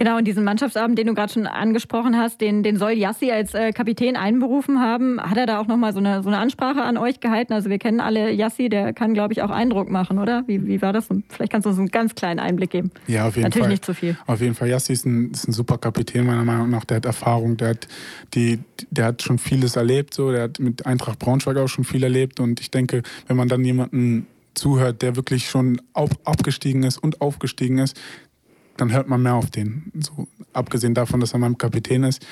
Genau, 0.00 0.16
und 0.16 0.24
diesen 0.24 0.44
Mannschaftsabend, 0.44 0.98
den 0.98 1.08
du 1.08 1.14
gerade 1.14 1.30
schon 1.30 1.46
angesprochen 1.46 2.16
hast, 2.16 2.40
den, 2.40 2.62
den 2.62 2.78
soll 2.78 2.92
Yassi 2.92 3.30
als 3.30 3.52
äh, 3.52 3.70
Kapitän 3.70 4.16
einberufen 4.16 4.80
haben. 4.80 5.20
Hat 5.20 5.36
er 5.36 5.44
da 5.44 5.60
auch 5.60 5.66
nochmal 5.66 5.92
so 5.92 5.98
eine, 5.98 6.22
so 6.22 6.30
eine 6.30 6.38
Ansprache 6.38 6.80
an 6.80 6.96
euch 6.96 7.20
gehalten? 7.20 7.52
Also 7.52 7.68
wir 7.68 7.78
kennen 7.78 8.00
alle 8.00 8.32
Yassi, 8.32 8.70
der 8.70 8.94
kann, 8.94 9.12
glaube 9.12 9.34
ich, 9.34 9.42
auch 9.42 9.50
Eindruck 9.50 9.90
machen, 9.90 10.18
oder? 10.18 10.42
Wie, 10.46 10.66
wie 10.66 10.80
war 10.80 10.94
das? 10.94 11.08
vielleicht 11.28 11.52
kannst 11.52 11.66
du 11.66 11.68
uns 11.68 11.78
einen 11.78 11.88
ganz 11.88 12.14
kleinen 12.14 12.40
Einblick 12.40 12.70
geben. 12.70 12.90
Ja, 13.08 13.28
auf 13.28 13.36
jeden 13.36 13.44
Natürlich 13.44 13.64
Fall. 13.64 13.70
nicht 13.72 13.84
zu 13.84 13.92
viel. 13.92 14.16
Auf 14.26 14.40
jeden 14.40 14.54
Fall. 14.54 14.70
Yassi 14.70 14.94
ist 14.94 15.04
ein, 15.04 15.32
ist 15.32 15.48
ein 15.48 15.52
super 15.52 15.76
Kapitän, 15.76 16.24
meiner 16.24 16.44
Meinung 16.44 16.70
nach. 16.70 16.86
Der 16.86 16.96
hat 16.96 17.04
Erfahrung, 17.04 17.58
der 17.58 17.68
hat, 17.68 17.86
die, 18.32 18.60
der 18.88 19.04
hat 19.04 19.20
schon 19.20 19.36
vieles 19.36 19.76
erlebt. 19.76 20.14
So. 20.14 20.32
Der 20.32 20.44
hat 20.44 20.60
mit 20.60 20.86
Eintracht 20.86 21.18
Braunschweig 21.18 21.58
auch 21.58 21.68
schon 21.68 21.84
viel 21.84 22.02
erlebt. 22.04 22.40
Und 22.40 22.58
ich 22.60 22.70
denke, 22.70 23.02
wenn 23.26 23.36
man 23.36 23.48
dann 23.48 23.62
jemanden 23.62 24.28
zuhört, 24.54 25.02
der 25.02 25.16
wirklich 25.16 25.50
schon 25.50 25.80
auf, 25.92 26.10
abgestiegen 26.24 26.84
ist 26.84 26.96
und 26.96 27.20
aufgestiegen 27.20 27.76
ist, 27.76 28.00
dann 28.80 28.92
hört 28.92 29.08
man 29.08 29.22
mehr 29.22 29.34
auf 29.34 29.50
den. 29.50 29.92
So, 30.00 30.26
abgesehen 30.52 30.94
davon, 30.94 31.20
dass 31.20 31.32
er 31.32 31.38
mein 31.38 31.58
Kapitän 31.58 32.04
ist, 32.04 32.26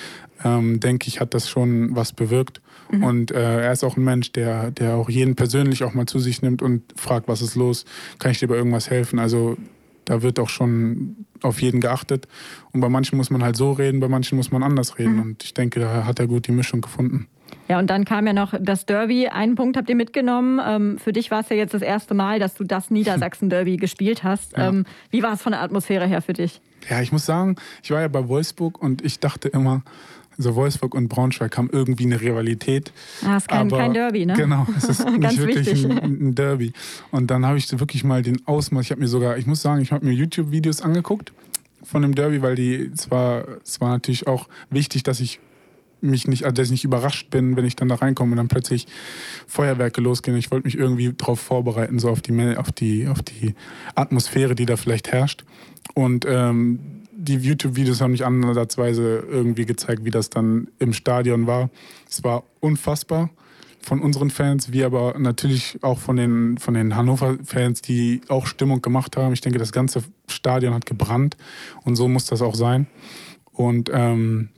ähm, 0.45 0.81
denke 0.81 1.09
ich, 1.09 1.21
hat 1.21 1.35
das 1.35 1.49
schon 1.49 1.95
was 1.95 2.13
bewirkt. 2.13 2.61
Mhm. 2.91 3.03
Und 3.05 3.31
äh, 3.31 3.65
er 3.65 3.73
ist 3.73 3.85
auch 3.85 3.97
ein 3.97 4.05
Mensch, 4.05 4.33
der, 4.33 4.71
der 4.71 4.95
auch 4.95 5.11
jeden 5.11 5.37
persönlich 5.37 5.85
auch 5.85 5.95
mal 5.95 6.07
zu 6.07 6.19
sich 6.19 6.43
nimmt 6.43 6.63
und 6.63 6.83
fragt, 6.97 7.29
was 7.29 7.43
ist 7.43 7.55
los, 7.55 7.85
kann 8.19 8.31
ich 8.31 8.39
dir 8.39 8.49
bei 8.49 8.57
irgendwas 8.57 8.91
helfen? 8.91 9.19
Also 9.19 9.57
da 10.05 10.23
wird 10.23 10.39
auch 10.39 10.49
schon 10.49 11.27
auf 11.43 11.61
jeden 11.61 11.81
geachtet. 11.81 12.27
Und 12.73 12.81
bei 12.81 12.89
manchen 12.89 13.17
muss 13.17 13.31
man 13.31 13.43
halt 13.43 13.57
so 13.57 13.73
reden, 13.73 14.01
bei 14.01 14.09
manchen 14.09 14.37
muss 14.37 14.51
man 14.51 14.63
anders 14.63 14.99
reden. 14.99 15.17
Mhm. 15.17 15.23
Und 15.23 15.45
ich 15.45 15.55
denke, 15.55 15.81
da 15.81 16.05
hat 16.05 16.19
er 16.19 16.27
gut 16.27 16.47
die 16.47 16.53
Mischung 16.53 16.81
gefunden. 16.81 17.29
Ja, 17.69 17.79
und 17.79 17.89
dann 17.89 18.05
kam 18.05 18.27
ja 18.27 18.33
noch 18.33 18.55
das 18.59 18.87
Derby. 18.87 19.29
Einen 19.29 19.55
Punkt 19.55 19.77
habt 19.77 19.89
ihr 19.91 19.97
mitgenommen. 19.97 20.61
Ähm, 20.65 20.99
für 20.99 21.13
dich 21.13 21.31
war 21.31 21.41
es 21.41 21.49
ja 21.51 21.57
jetzt 21.57 21.75
das 21.75 21.83
erste 21.83 22.15
Mal, 22.15 22.39
dass 22.39 22.55
du 22.55 22.65
das 22.65 22.91
Niedersachsen-Derby 22.91 23.77
gespielt 23.79 24.25
hast. 24.25 24.57
Ja. 24.57 24.69
Ähm, 24.69 24.85
wie 25.11 25.23
war 25.23 25.35
es 25.35 25.43
von 25.43 25.53
der 25.53 25.63
Atmosphäre 25.63 26.07
her 26.07 26.23
für 26.23 26.33
dich? 26.33 26.61
Ja, 26.89 27.01
ich 27.03 27.13
muss 27.13 27.27
sagen, 27.27 27.57
ich 27.83 27.91
war 27.91 28.01
ja 28.01 28.09
bei 28.09 28.27
Wolfsburg 28.29 28.81
und 28.81 29.05
ich 29.05 29.21
dachte 29.21 29.49
immer, 29.49 29.83
so 30.39 30.55
Wolfsburg 30.55 30.95
und 30.95 31.09
Braunschweig 31.09 31.59
haben 31.59 31.69
irgendwie 31.71 32.05
eine 32.05 32.21
Rivalität. 32.21 32.93
Ah, 33.25 33.37
es 33.37 33.43
ist 33.43 33.49
kein, 33.49 33.69
kein 33.69 33.93
Derby, 33.93 34.25
ne? 34.25 34.35
Genau, 34.35 34.67
es 34.77 34.85
ist 34.85 35.05
nicht 35.19 35.39
wirklich 35.39 35.85
ein, 35.85 35.99
ein, 35.99 36.35
Derby. 36.35 36.73
Und 37.11 37.31
dann 37.31 37.45
habe 37.45 37.59
ich 37.59 37.71
wirklich 37.79 38.05
mal 38.05 38.23
den 38.23 38.47
Ausmaß, 38.47 38.85
ich 38.85 38.91
habe 38.93 39.01
mir 39.01 39.09
sogar, 39.09 39.37
ich 39.37 39.47
muss 39.47 39.61
sagen, 39.61 39.83
ich 39.83 39.91
habe 39.91 40.07
mir 40.07 40.13
YouTube-Videos 40.13 40.81
angeguckt 40.81 41.33
von 41.83 42.03
dem 42.03 42.15
Derby, 42.15 42.41
weil 42.41 42.55
die, 42.55 42.91
es 42.95 43.11
war, 43.11 43.45
es 43.65 43.81
war 43.81 43.91
natürlich 43.91 44.29
auch 44.29 44.49
wichtig, 44.71 45.03
dass 45.03 45.19
ich 45.19 45.41
mich 46.01 46.29
nicht, 46.29 46.45
also 46.45 46.55
dass 46.55 46.67
ich 46.67 46.73
nicht 46.73 46.85
überrascht 46.85 47.31
bin, 47.31 47.57
wenn 47.57 47.65
ich 47.65 47.77
dann 47.77 47.89
da 47.89 47.97
reinkomme 47.97 48.33
und 48.33 48.37
dann 48.37 48.49
plötzlich 48.49 48.87
Feuerwerke 49.47 50.01
losgehen. 50.01 50.37
Ich 50.37 50.51
wollte 50.51 50.67
mich 50.67 50.77
irgendwie 50.77 51.13
darauf 51.13 51.41
vorbereiten, 51.41 51.99
so 51.99 52.11
auf 52.11 52.21
die, 52.21 52.57
auf, 52.57 52.73
die, 52.73 53.09
auf 53.09 53.23
die 53.23 53.55
Atmosphäre, 53.95 54.55
die 54.55 54.67
da 54.67 54.77
vielleicht 54.77 55.13
herrscht. 55.13 55.45
Und 55.95 56.25
ähm, 56.29 56.79
die 57.13 57.35
YouTube-Videos 57.35 58.01
haben 58.01 58.13
nicht 58.13 58.25
ansatzweise 58.25 59.25
irgendwie 59.29 59.67
gezeigt, 59.67 60.05
wie 60.05 60.11
das 60.11 60.31
dann 60.31 60.69
im 60.79 60.93
Stadion 60.93 61.47
war. 61.47 61.69
Es 62.09 62.23
war 62.23 62.45
unfassbar 62.61 63.31
von 63.81 64.01
unseren 64.01 64.31
Fans, 64.31 64.73
wie 64.73 64.85
aber 64.85 65.19
natürlich 65.19 65.79
auch 65.83 65.99
von 65.99 66.17
den, 66.17 66.59
von 66.59 66.75
den 66.75 66.95
Hannover-Fans, 66.95 67.83
die 67.83 68.21
auch 68.29 68.47
Stimmung 68.47 68.83
gemacht 68.83 69.17
haben. 69.17 69.33
Ich 69.33 69.41
denke, 69.41 69.59
das 69.59 69.73
ganze 69.73 70.03
Stadion 70.29 70.75
hat 70.75 70.87
gebrannt 70.87 71.37
und 71.85 71.97
so 71.97 72.07
muss 72.07 72.27
das 72.27 72.43
auch 72.43 72.55
sein. 72.55 72.87
Und 73.53 73.91
ähm, 73.93 74.51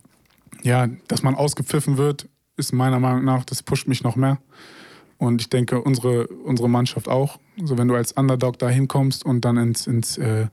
ja, 0.63 0.89
dass 1.09 1.23
man 1.23 1.35
ausgepfiffen 1.35 1.97
wird, 1.97 2.29
ist 2.57 2.73
meiner 2.73 3.01
Meinung 3.01 3.25
nach, 3.25 3.45
das 3.45 3.63
pusht 3.63 3.89
mich 3.89 4.03
noch 4.03 4.17
mehr. 4.17 4.39
Und 5.19 5.41
ich 5.43 5.51
denke, 5.51 5.83
unsere, 5.83 6.27
unsere 6.29 6.69
Mannschaft 6.69 7.09
auch. 7.09 7.39
Also 7.61 7.77
wenn 7.77 7.89
du 7.89 7.95
als 7.95 8.13
Underdog 8.13 8.59
da 8.59 8.69
hinkommst 8.69 9.25
und 9.25 9.45
dann 9.45 9.59
ins, 9.59 9.87
ins 9.87 10.17
äh, 10.17 10.47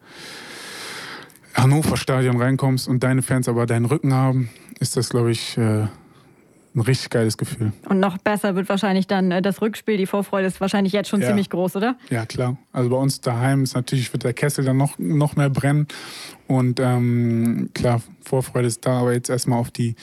Hannover-Stadion 1.54 2.40
reinkommst 2.40 2.88
und 2.88 3.02
deine 3.02 3.22
Fans 3.22 3.48
aber 3.48 3.66
deinen 3.66 3.86
Rücken 3.86 4.14
haben, 4.14 4.50
ist 4.80 4.98
das, 4.98 5.10
glaube 5.10 5.32
ich, 5.32 5.58
äh, 5.58 5.88
ein 6.78 6.82
richtig 6.82 7.10
geiles 7.10 7.38
Gefühl. 7.38 7.74
Und 7.90 8.00
noch 8.00 8.18
besser 8.20 8.56
wird 8.56 8.70
wahrscheinlich 8.70 9.08
dann 9.08 9.32
äh, 9.32 9.42
das 9.42 9.62
Rückspiel. 9.62 9.98
Die 9.98 10.06
Vorfreude 10.06 10.48
ist 10.48 10.62
wahrscheinlich 10.62 10.94
jetzt 10.94 11.10
schon 11.10 11.22
ja. 11.22 11.28
ziemlich 11.28 11.50
groß, 11.50 11.76
oder? 11.76 11.98
Ja, 12.10 12.26
klar. 12.26 12.58
Also 12.72 12.90
bei 12.90 12.98
uns 12.98 13.20
daheim 13.20 13.64
ist 13.64 13.74
natürlich, 13.74 14.14
wird 14.14 14.24
der 14.24 14.34
Kessel 14.34 14.64
dann 14.64 14.78
noch, 14.78 14.98
noch 15.00 15.36
mehr 15.36 15.50
brennen. 15.50 15.88
Und 16.48 16.80
ähm, 16.80 17.72
klar, 17.74 18.02
Vorfreude 18.22 18.68
ist 18.68 18.86
da, 18.86 19.02
aber 19.02 19.14
jetzt 19.14 19.30
erstmal 19.30 19.60
auf 19.60 19.72
die 19.72 19.96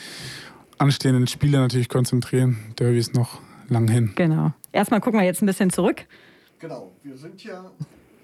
anstehenden 0.79 1.29
Spiele 1.29 1.59
natürlich 1.59 1.89
konzentrieren. 1.89 2.59
Derby 2.79 2.99
ist 2.99 3.15
noch 3.15 3.41
lang 3.69 3.89
hin. 3.89 4.13
Genau. 4.17 4.53
Erstmal 4.73 5.01
gucken 5.01 5.21
wir 5.21 5.25
jetzt 5.25 5.43
ein 5.43 5.47
bisschen 5.47 5.71
zurück. 5.71 6.07
Genau. 6.59 6.93
Wir 7.03 7.17
sind 7.17 7.43
ja 7.45 7.71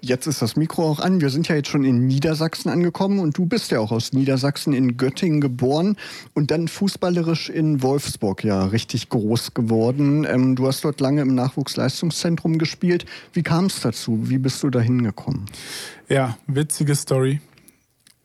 Jetzt 0.03 0.25
ist 0.25 0.41
das 0.41 0.55
Mikro 0.55 0.89
auch 0.89 0.99
an. 0.99 1.21
Wir 1.21 1.29
sind 1.29 1.47
ja 1.47 1.55
jetzt 1.55 1.69
schon 1.69 1.83
in 1.83 2.07
Niedersachsen 2.07 2.69
angekommen 2.69 3.19
und 3.19 3.37
du 3.37 3.45
bist 3.45 3.69
ja 3.69 3.79
auch 3.79 3.91
aus 3.91 4.13
Niedersachsen 4.13 4.73
in 4.73 4.97
Göttingen 4.97 5.41
geboren 5.41 5.95
und 6.33 6.49
dann 6.49 6.67
fußballerisch 6.67 7.51
in 7.51 7.83
Wolfsburg 7.83 8.43
ja 8.43 8.65
richtig 8.65 9.09
groß 9.09 9.53
geworden. 9.53 10.25
Ähm, 10.27 10.55
du 10.55 10.65
hast 10.65 10.83
dort 10.83 11.01
lange 11.01 11.21
im 11.21 11.35
Nachwuchsleistungszentrum 11.35 12.57
gespielt. 12.57 13.05
Wie 13.33 13.43
kam 13.43 13.65
es 13.65 13.79
dazu? 13.81 14.27
Wie 14.27 14.39
bist 14.39 14.63
du 14.63 14.71
da 14.71 14.79
hingekommen? 14.79 15.45
Ja, 16.09 16.35
witzige 16.47 16.95
Story. 16.95 17.39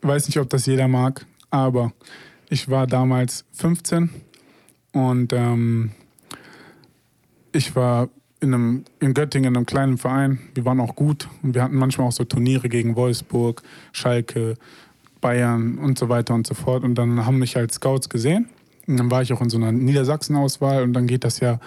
Ich 0.00 0.08
weiß 0.08 0.28
nicht, 0.28 0.38
ob 0.38 0.48
das 0.48 0.64
jeder 0.64 0.88
mag, 0.88 1.26
aber 1.50 1.92
ich 2.48 2.70
war 2.70 2.86
damals 2.86 3.44
15 3.52 4.08
und 4.92 5.34
ähm, 5.34 5.90
ich 7.52 7.76
war 7.76 8.08
in, 8.46 8.54
einem, 8.54 8.84
in 9.00 9.14
Göttingen, 9.14 9.52
in 9.52 9.56
einem 9.56 9.66
kleinen 9.66 9.98
Verein. 9.98 10.38
Wir 10.54 10.64
waren 10.64 10.80
auch 10.80 10.96
gut 10.96 11.28
und 11.42 11.54
wir 11.54 11.62
hatten 11.62 11.76
manchmal 11.76 12.06
auch 12.06 12.12
so 12.12 12.24
Turniere 12.24 12.68
gegen 12.68 12.96
Wolfsburg, 12.96 13.62
Schalke, 13.92 14.54
Bayern 15.20 15.78
und 15.78 15.98
so 15.98 16.08
weiter 16.08 16.34
und 16.34 16.46
so 16.46 16.54
fort. 16.54 16.84
Und 16.84 16.94
dann 16.94 17.26
haben 17.26 17.38
mich 17.38 17.56
halt 17.56 17.72
Scouts 17.72 18.08
gesehen. 18.08 18.48
Und 18.86 18.98
dann 18.98 19.10
war 19.10 19.22
ich 19.22 19.32
auch 19.32 19.40
in 19.40 19.50
so 19.50 19.56
einer 19.56 19.72
Niedersachsen-Auswahl 19.72 20.84
und 20.84 20.92
dann 20.92 21.08
geht 21.08 21.24
das 21.24 21.40
ja 21.40 21.58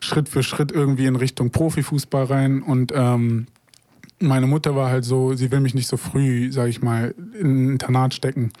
Schritt 0.00 0.28
für 0.28 0.42
Schritt 0.42 0.72
irgendwie 0.72 1.04
in 1.04 1.16
Richtung 1.16 1.50
Profifußball 1.50 2.24
rein. 2.24 2.62
Und 2.62 2.92
ähm, 2.94 3.46
meine 4.18 4.46
Mutter 4.46 4.74
war 4.74 4.90
halt 4.90 5.04
so, 5.04 5.34
sie 5.34 5.50
will 5.52 5.60
mich 5.60 5.74
nicht 5.74 5.88
so 5.88 5.98
früh, 5.98 6.50
sag 6.50 6.68
ich 6.68 6.82
mal, 6.82 7.14
in 7.38 7.66
ein 7.66 7.72
Internat 7.72 8.14
stecken. 8.14 8.52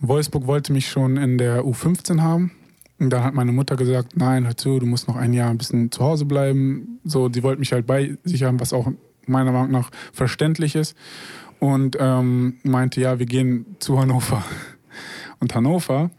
Wolfsburg 0.00 0.46
wollte 0.46 0.72
mich 0.72 0.88
schon 0.88 1.16
in 1.16 1.38
der 1.38 1.64
U15 1.64 2.20
haben. 2.20 2.52
Und 2.98 3.10
dann 3.10 3.24
hat 3.24 3.34
meine 3.34 3.52
Mutter 3.52 3.76
gesagt, 3.76 4.16
nein, 4.16 4.44
hör 4.46 4.56
zu, 4.56 4.78
du 4.78 4.86
musst 4.86 5.08
noch 5.08 5.16
ein 5.16 5.32
Jahr 5.32 5.50
ein 5.50 5.58
bisschen 5.58 5.90
zu 5.90 6.02
Hause 6.02 6.24
bleiben. 6.24 7.00
So, 7.04 7.28
die 7.28 7.42
wollte 7.42 7.58
mich 7.58 7.72
halt 7.72 7.86
bei 7.86 8.16
sich 8.24 8.44
haben, 8.44 8.60
was 8.60 8.72
auch 8.72 8.90
meiner 9.26 9.52
Meinung 9.52 9.72
nach 9.72 9.90
verständlich 10.12 10.74
ist. 10.74 10.96
Und 11.58 11.96
ähm, 11.98 12.58
meinte, 12.62 13.00
ja, 13.00 13.18
wir 13.18 13.26
gehen 13.26 13.76
zu 13.78 13.98
Hannover. 13.98 14.44
Und 15.40 15.54
Hannover 15.54 16.10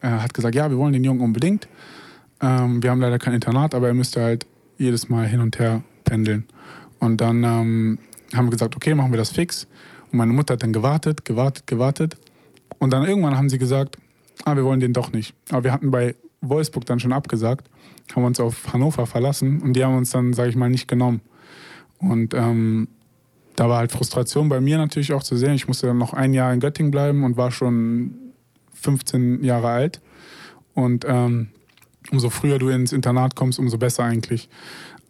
äh, 0.00 0.08
hat 0.08 0.34
gesagt, 0.34 0.54
ja, 0.54 0.70
wir 0.70 0.78
wollen 0.78 0.92
den 0.92 1.04
Jungen 1.04 1.20
unbedingt. 1.20 1.68
Ähm, 2.40 2.82
wir 2.82 2.90
haben 2.90 3.00
leider 3.00 3.18
kein 3.18 3.34
Internat, 3.34 3.74
aber 3.74 3.88
er 3.88 3.94
müsste 3.94 4.22
halt 4.22 4.46
jedes 4.76 5.08
Mal 5.08 5.26
hin 5.26 5.40
und 5.40 5.58
her 5.58 5.82
pendeln. 6.04 6.46
Und 7.00 7.20
dann 7.20 7.44
ähm, 7.44 7.98
haben 8.34 8.46
wir 8.46 8.50
gesagt, 8.50 8.76
okay, 8.76 8.94
machen 8.94 9.12
wir 9.12 9.18
das 9.18 9.30
fix. 9.30 9.66
Und 10.10 10.18
meine 10.18 10.32
Mutter 10.32 10.54
hat 10.54 10.62
dann 10.62 10.72
gewartet, 10.72 11.24
gewartet, 11.24 11.66
gewartet. 11.66 12.16
Und 12.78 12.92
dann 12.92 13.06
irgendwann 13.06 13.36
haben 13.36 13.48
sie 13.48 13.58
gesagt, 13.58 13.98
ah, 14.44 14.56
wir 14.56 14.64
wollen 14.64 14.80
den 14.80 14.92
doch 14.92 15.12
nicht. 15.12 15.34
Aber 15.50 15.64
wir 15.64 15.72
hatten 15.72 15.90
bei 15.90 16.14
Wolfsburg 16.40 16.86
dann 16.86 17.00
schon 17.00 17.12
abgesagt, 17.12 17.68
haben 18.14 18.24
uns 18.24 18.40
auf 18.40 18.72
Hannover 18.72 19.06
verlassen 19.06 19.60
und 19.60 19.74
die 19.74 19.84
haben 19.84 19.96
uns 19.96 20.10
dann, 20.10 20.32
sage 20.32 20.50
ich 20.50 20.56
mal, 20.56 20.70
nicht 20.70 20.88
genommen. 20.88 21.20
Und 21.98 22.34
ähm, 22.34 22.88
da 23.56 23.68
war 23.68 23.78
halt 23.78 23.92
Frustration 23.92 24.48
bei 24.48 24.60
mir 24.60 24.78
natürlich 24.78 25.12
auch 25.12 25.22
zu 25.22 25.36
sehen. 25.36 25.54
Ich 25.54 25.66
musste 25.66 25.88
dann 25.88 25.98
noch 25.98 26.14
ein 26.14 26.32
Jahr 26.32 26.52
in 26.52 26.60
Göttingen 26.60 26.92
bleiben 26.92 27.24
und 27.24 27.36
war 27.36 27.50
schon 27.50 28.14
15 28.74 29.42
Jahre 29.42 29.68
alt. 29.68 30.00
Und 30.74 31.04
ähm, 31.08 31.48
umso 32.12 32.30
früher 32.30 32.58
du 32.58 32.68
ins 32.68 32.92
Internat 32.92 33.34
kommst, 33.34 33.58
umso 33.58 33.78
besser 33.78 34.04
eigentlich. 34.04 34.48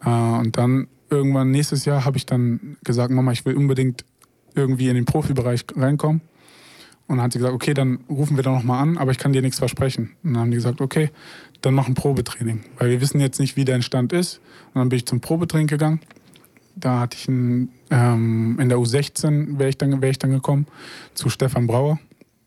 Äh, 0.03 0.09
und 0.09 0.57
dann 0.57 0.88
irgendwann 1.11 1.51
nächstes 1.51 1.85
Jahr 1.85 2.05
habe 2.05 2.17
ich 2.17 2.25
dann 2.25 2.79
gesagt, 2.85 3.11
Mama, 3.11 3.33
ich 3.33 3.45
will 3.45 3.55
unbedingt 3.55 4.05
irgendwie 4.55 4.88
in 4.88 4.95
den 4.95 5.05
Profibereich 5.05 5.64
reinkommen. 5.77 6.23
Und 7.09 7.16
dann 7.16 7.25
hat 7.25 7.33
sie 7.33 7.38
gesagt, 7.38 7.55
okay, 7.55 7.73
dann 7.73 8.01
rufen 8.11 8.37
wir 8.37 8.44
da 8.44 8.53
nochmal 8.53 8.83
an, 8.83 8.99
aber 8.99 9.11
ich 9.11 9.18
kann 9.18 9.33
dir 9.33 9.40
nichts 9.40 9.59
versprechen. 9.59 10.11
Und 10.23 10.35
dann 10.35 10.42
haben 10.42 10.51
die 10.51 10.59
gesagt, 10.59 10.83
okay, 10.83 11.11
dann 11.62 11.73
mach 11.73 11.88
ein 11.88 11.94
Probetraining. 11.94 12.64
Weil 12.77 12.90
wir 12.90 13.01
wissen 13.01 13.18
jetzt 13.18 13.40
nicht, 13.40 13.57
wie 13.57 13.64
dein 13.64 13.83
Stand 13.83 14.12
ist. 14.12 14.40
Und 14.75 14.81
dann 14.81 14.90
bin 14.90 14.99
ich 14.99 15.07
zum 15.07 15.21
Probetraining 15.21 15.68
gegangen. 15.68 16.01
Da 16.77 17.01
hatte 17.01 17.16
ich 17.16 17.27
einen, 17.27 17.71
ähm, 17.90 18.59
in 18.61 18.68
der 18.68 18.79
U16 18.79 19.59
wäre 19.59 19.71
ich, 19.71 19.79
dann, 19.79 20.01
wär 20.03 20.11
ich 20.11 20.18
dann 20.18 20.31
gekommen 20.31 20.66
zu 21.14 21.31
Stefan 21.31 21.66
Brauer. 21.66 21.99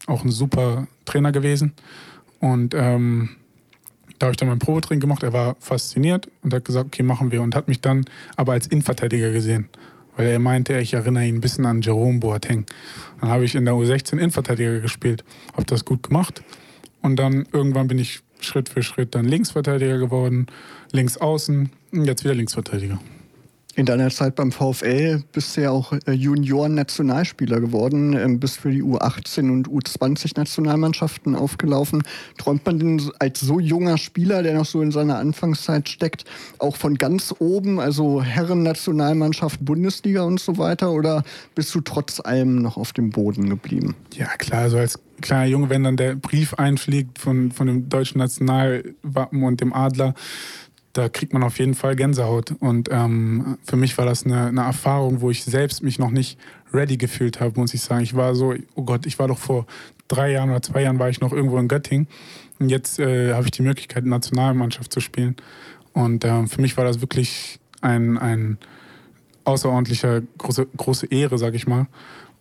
Auch 0.06 0.24
ein 0.24 0.32
super 0.32 0.88
Trainer 1.06 1.32
gewesen. 1.32 1.74
Und 2.40 2.76
ähm, 2.76 3.30
da 4.20 4.28
habe 4.28 4.34
ich 4.34 4.38
dann 4.38 4.48
mein 4.48 4.60
Probetraining 4.60 5.02
gemacht. 5.02 5.24
Er 5.24 5.34
war 5.34 5.56
fasziniert 5.60 6.30
und 6.44 6.54
hat 6.54 6.66
gesagt, 6.66 6.86
okay, 6.86 7.02
machen 7.02 7.32
wir. 7.32 7.42
Und 7.42 7.56
hat 7.56 7.68
mich 7.68 7.82
dann 7.82 8.06
aber 8.36 8.54
als 8.54 8.68
Innenverteidiger 8.68 9.32
gesehen 9.32 9.70
weil 10.18 10.28
er 10.28 10.40
meinte, 10.40 10.78
ich 10.80 10.94
erinnere 10.94 11.26
ihn 11.26 11.36
ein 11.36 11.42
bisschen 11.42 11.66
an 11.66 11.82
Jerome 11.82 12.20
Boateng. 12.20 12.66
Dann 13.20 13.30
habe 13.30 13.46
ich 13.46 13.56
in 13.56 13.66
der 13.66 13.74
U16 13.74 14.14
Innenverteidiger 14.14 14.80
gespielt, 14.80 15.24
habe 15.54 15.66
das 15.66 15.86
gut 15.86 16.04
gemacht 16.04 16.44
und 17.02 17.18
dann 17.18 17.46
irgendwann 17.52 17.88
bin 17.88 18.00
ich 18.00 18.22
Schritt 18.40 18.70
für 18.70 18.84
Schritt 18.84 19.16
dann 19.16 19.26
Linksverteidiger 19.26 19.98
geworden, 19.98 20.48
links 20.92 21.18
außen 21.18 21.72
und 21.92 22.06
jetzt 22.06 22.24
wieder 22.24 22.34
Linksverteidiger. 22.34 23.00
In 23.76 23.86
deiner 23.86 24.10
Zeit 24.10 24.36
beim 24.36 24.52
VfL 24.52 25.24
bist 25.32 25.56
du 25.56 25.62
ja 25.62 25.72
auch 25.72 25.94
äh, 25.94 26.12
Junioren-Nationalspieler 26.12 27.62
geworden, 27.62 28.14
ähm, 28.14 28.38
bist 28.38 28.60
für 28.60 28.70
die 28.70 28.84
U18 28.84 29.50
und 29.50 29.70
U20-Nationalmannschaften 29.70 31.36
aufgelaufen. 31.36 32.04
Träumt 32.38 32.66
man 32.66 32.80
denn 32.80 33.02
als 33.20 33.40
so 33.40 33.62
junger 33.62 33.98
Spieler, 33.98 34.44
der 34.44 34.56
noch 34.56 34.66
so 34.66 34.82
in 34.82 34.92
seiner 34.92 35.20
Anfangszeit 35.20 35.88
steckt, 35.88 36.26
auch 36.60 36.76
von 36.76 36.96
ganz 36.96 37.34
oben, 37.40 37.80
also 37.80 38.22
Herren-Nationalmannschaft, 38.22 39.64
Bundesliga 39.64 40.24
und 40.24 40.42
so 40.42 40.58
weiter? 40.58 40.92
Oder 40.92 41.24
bist 41.56 41.74
du 41.74 41.80
trotz 41.80 42.20
allem 42.20 42.62
noch 42.62 42.76
auf 42.76 42.92
dem 42.92 43.10
Boden 43.12 43.50
geblieben? 43.50 43.96
Ja, 44.16 44.28
klar, 44.38 44.64
also 44.64 44.80
als 44.80 45.00
kleiner 45.22 45.46
Junge, 45.46 45.70
wenn 45.70 45.84
dann 45.84 45.96
der 45.96 46.16
Brief 46.16 46.56
einfliegt 46.56 47.20
von, 47.20 47.52
von 47.52 47.68
dem 47.68 47.88
deutschen 47.88 48.18
Nationalwappen 48.18 49.44
und 49.44 49.62
dem 49.62 49.72
Adler, 49.72 50.14
da 50.94 51.10
kriegt 51.10 51.34
man 51.34 51.44
auf 51.44 51.60
jeden 51.60 51.76
Fall 51.76 51.96
Gänsehaut. 51.96 52.54
Und 52.60 52.90
ähm, 52.92 53.58
für 53.64 53.78
mich 53.78 53.98
war 53.98 54.06
das 54.06 54.26
eine, 54.26 54.48
eine, 54.48 54.62
Erfahrung, 54.62 55.22
wo 55.22 55.30
ich 55.30 55.44
selbst 55.44 55.84
mich 55.84 56.00
noch 56.00 56.12
nicht 56.12 56.38
ready 56.74 56.98
gefühlt 56.98 57.40
habe, 57.40 57.60
muss 57.60 57.74
ich 57.74 57.82
sagen. 57.82 58.04
Ich 58.04 58.16
war 58.16 58.36
so, 58.36 58.54
oh 58.76 58.84
Gott, 58.84 59.06
ich 59.06 59.18
war 59.20 59.28
doch 59.28 59.38
vor 59.38 59.66
drei 60.08 60.32
Jahren 60.32 60.50
oder 60.50 60.62
zwei 60.62 60.84
Jahren 60.84 61.00
war 61.00 61.10
ich 61.10 61.22
noch 61.22 61.32
irgendwo 61.32 61.58
in 61.58 61.68
Göttingen. 61.68 62.08
Und 62.60 62.70
jetzt 62.70 63.00
äh, 63.00 63.34
habe 63.34 63.46
ich 63.46 63.52
die 63.52 63.64
Möglichkeit, 63.64 64.06
Nationalmannschaft 64.06 64.92
zu 64.92 65.00
spielen. 65.00 65.36
Und 65.94 66.24
äh, 66.24 66.46
für 66.48 66.62
mich 66.62 66.78
war 66.78 66.86
das 66.86 67.02
wirklich 67.02 67.60
ein, 67.82 68.18
ein 68.18 68.58
außerordentlicher, 69.46 70.22
große, 70.38 70.68
große 70.78 71.08
Ehre, 71.08 71.38
sag 71.38 71.56
ich 71.56 71.68
mal. 71.68 71.88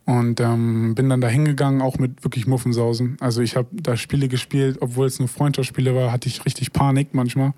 Und 0.05 0.39
ähm, 0.39 0.95
bin 0.95 1.09
dann 1.09 1.21
da 1.21 1.27
hingegangen, 1.27 1.81
auch 1.81 1.97
mit 1.97 2.23
wirklich 2.23 2.47
Muffensausen. 2.47 3.17
Also 3.19 3.41
ich 3.41 3.55
habe 3.55 3.67
da 3.71 3.95
Spiele 3.95 4.27
gespielt, 4.27 4.77
obwohl 4.81 5.07
es 5.07 5.19
nur 5.19 5.27
Freundschaftsspiele 5.27 5.95
war, 5.95 6.11
hatte 6.11 6.27
ich 6.27 6.43
richtig 6.45 6.73
Panik 6.73 7.13
manchmal. 7.13 7.53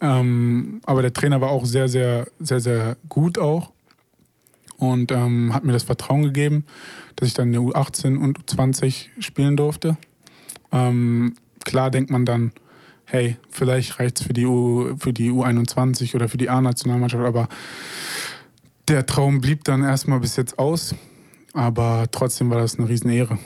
Ähm, 0.00 0.80
aber 0.84 1.02
der 1.02 1.12
Trainer 1.12 1.40
war 1.40 1.50
auch 1.50 1.64
sehr, 1.64 1.88
sehr, 1.88 2.26
sehr, 2.38 2.60
sehr 2.60 2.96
gut 3.08 3.38
auch 3.38 3.70
und 4.78 5.12
ähm, 5.12 5.52
hat 5.52 5.64
mir 5.64 5.72
das 5.72 5.82
Vertrauen 5.82 6.22
gegeben, 6.22 6.64
dass 7.16 7.28
ich 7.28 7.34
dann 7.34 7.48
in 7.48 7.52
der 7.52 7.62
U18 7.62 8.16
und 8.16 8.38
U20 8.38 9.06
spielen 9.18 9.56
durfte. 9.56 9.96
Ähm, 10.72 11.34
klar 11.64 11.90
denkt 11.90 12.10
man 12.10 12.24
dann, 12.24 12.52
hey, 13.04 13.36
vielleicht 13.50 13.98
reicht 13.98 14.20
es 14.20 14.26
für, 14.26 14.96
für 14.98 15.12
die 15.12 15.30
U21 15.30 16.14
oder 16.14 16.28
für 16.28 16.38
die 16.38 16.48
A-Nationalmannschaft, 16.48 17.24
aber 17.24 17.48
der 18.88 19.04
Traum 19.06 19.40
blieb 19.40 19.64
dann 19.64 19.82
erstmal 19.82 20.20
bis 20.20 20.36
jetzt 20.36 20.58
aus. 20.58 20.94
Aber 21.52 22.06
trotzdem 22.10 22.50
war 22.50 22.58
das 22.58 22.78
eine 22.78 22.88
Riesenehre. 22.88 23.38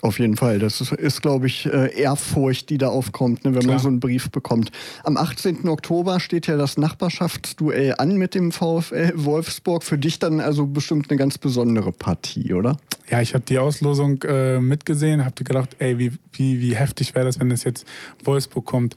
Auf 0.00 0.20
jeden 0.20 0.36
Fall. 0.36 0.60
Das 0.60 0.80
ist, 0.80 0.92
ist 0.92 1.22
glaube 1.22 1.48
ich, 1.48 1.66
äh, 1.66 1.92
Ehrfurcht, 2.00 2.70
die 2.70 2.78
da 2.78 2.88
aufkommt, 2.88 3.44
ne, 3.44 3.54
wenn 3.54 3.62
Klar. 3.62 3.74
man 3.74 3.82
so 3.82 3.88
einen 3.88 4.00
Brief 4.00 4.30
bekommt. 4.30 4.70
Am 5.02 5.16
18. 5.16 5.68
Oktober 5.68 6.20
steht 6.20 6.46
ja 6.46 6.56
das 6.56 6.76
Nachbarschaftsduell 6.76 7.94
an 7.98 8.16
mit 8.16 8.34
dem 8.34 8.52
VfL 8.52 9.12
Wolfsburg. 9.16 9.82
Für 9.82 9.98
dich 9.98 10.20
dann 10.20 10.40
also 10.40 10.66
bestimmt 10.66 11.10
eine 11.10 11.18
ganz 11.18 11.38
besondere 11.38 11.90
Partie, 11.90 12.54
oder? 12.54 12.76
Ja, 13.10 13.20
ich 13.20 13.34
habe 13.34 13.44
die 13.44 13.58
Auslosung 13.58 14.22
äh, 14.22 14.60
mitgesehen, 14.60 15.24
habe 15.24 15.42
gedacht, 15.42 15.76
ey, 15.80 15.98
wie, 15.98 16.12
wie, 16.32 16.60
wie 16.60 16.76
heftig 16.76 17.14
wäre 17.14 17.24
das, 17.24 17.40
wenn 17.40 17.50
es 17.50 17.64
jetzt 17.64 17.86
Wolfsburg 18.22 18.66
kommt. 18.66 18.96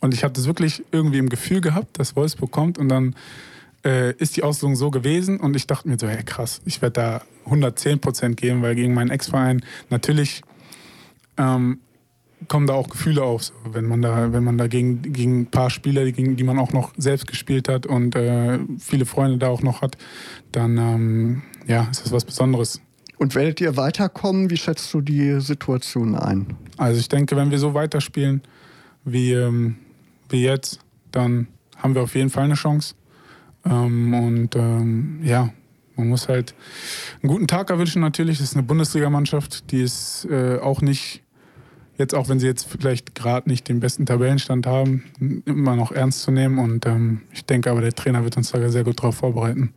Und 0.00 0.12
ich 0.12 0.22
habe 0.22 0.34
das 0.34 0.46
wirklich 0.46 0.82
irgendwie 0.92 1.18
im 1.18 1.28
Gefühl 1.28 1.60
gehabt, 1.60 1.98
dass 1.98 2.14
Wolfsburg 2.14 2.50
kommt 2.50 2.76
und 2.76 2.88
dann 2.88 3.14
äh, 3.84 4.12
ist 4.16 4.36
die 4.36 4.42
Auslosung 4.42 4.76
so 4.76 4.90
gewesen 4.90 5.40
und 5.40 5.56
ich 5.56 5.66
dachte 5.66 5.88
mir 5.88 5.98
so, 5.98 6.08
hey 6.08 6.22
krass, 6.22 6.60
ich 6.64 6.82
werde 6.82 7.00
da 7.00 7.22
110 7.46 8.00
Prozent 8.00 8.36
geben, 8.36 8.62
weil 8.62 8.74
gegen 8.74 8.94
meinen 8.94 9.10
Ex-Verein 9.10 9.64
natürlich 9.90 10.42
ähm, 11.36 11.80
kommen 12.48 12.66
da 12.66 12.74
auch 12.74 12.88
Gefühle 12.88 13.22
auf, 13.22 13.44
so, 13.44 13.54
wenn 13.72 13.84
man 13.86 14.02
da, 14.02 14.32
wenn 14.32 14.44
man 14.44 14.58
da 14.58 14.66
gegen, 14.66 15.02
gegen 15.02 15.42
ein 15.42 15.46
paar 15.46 15.70
Spieler, 15.70 16.10
gegen 16.10 16.36
die 16.36 16.44
man 16.44 16.58
auch 16.58 16.72
noch 16.72 16.92
selbst 16.96 17.26
gespielt 17.26 17.68
hat 17.68 17.86
und 17.86 18.14
äh, 18.16 18.58
viele 18.78 19.06
Freunde 19.06 19.38
da 19.38 19.48
auch 19.48 19.62
noch 19.62 19.82
hat, 19.82 19.96
dann 20.50 20.78
ähm, 20.78 21.42
ja, 21.66 21.88
ist 21.90 22.04
das 22.04 22.12
was 22.12 22.24
Besonderes. 22.24 22.80
Und 23.18 23.34
werdet 23.34 23.60
ihr 23.60 23.76
weiterkommen? 23.76 24.50
Wie 24.50 24.56
schätzt 24.56 24.92
du 24.92 25.00
die 25.00 25.40
Situation 25.40 26.16
ein? 26.16 26.56
Also 26.76 26.98
ich 26.98 27.08
denke, 27.08 27.36
wenn 27.36 27.50
wir 27.50 27.58
so 27.58 27.74
weiterspielen 27.74 28.42
wie, 29.04 29.32
ähm, 29.32 29.76
wie 30.28 30.42
jetzt, 30.42 30.80
dann 31.12 31.46
haben 31.76 31.94
wir 31.94 32.02
auf 32.02 32.14
jeden 32.14 32.30
Fall 32.30 32.44
eine 32.44 32.54
Chance. 32.54 32.94
Ähm, 33.64 34.14
und 34.14 34.56
ähm, 34.56 35.20
ja, 35.22 35.50
man 35.96 36.08
muss 36.08 36.28
halt 36.28 36.54
einen 37.22 37.30
guten 37.30 37.46
Tag 37.46 37.70
erwünschen 37.70 38.00
natürlich. 38.00 38.38
Das 38.38 38.48
ist 38.48 38.56
eine 38.56 38.62
Bundesligamannschaft, 38.62 39.70
die 39.70 39.82
ist 39.82 40.26
äh, 40.30 40.58
auch 40.58 40.80
nicht, 40.80 41.22
jetzt 41.98 42.14
auch 42.14 42.28
wenn 42.28 42.40
sie 42.40 42.46
jetzt 42.46 42.66
vielleicht 42.68 43.14
gerade 43.14 43.48
nicht 43.48 43.68
den 43.68 43.80
besten 43.80 44.06
Tabellenstand 44.06 44.66
haben, 44.66 45.04
immer 45.44 45.76
noch 45.76 45.92
ernst 45.92 46.22
zu 46.22 46.30
nehmen. 46.30 46.58
Und 46.58 46.86
ähm, 46.86 47.22
ich 47.32 47.44
denke 47.44 47.70
aber, 47.70 47.80
der 47.80 47.92
Trainer 47.92 48.24
wird 48.24 48.36
uns 48.36 48.50
da 48.50 48.68
sehr 48.68 48.84
gut 48.84 48.98
darauf 48.98 49.16
vorbereiten. 49.16 49.74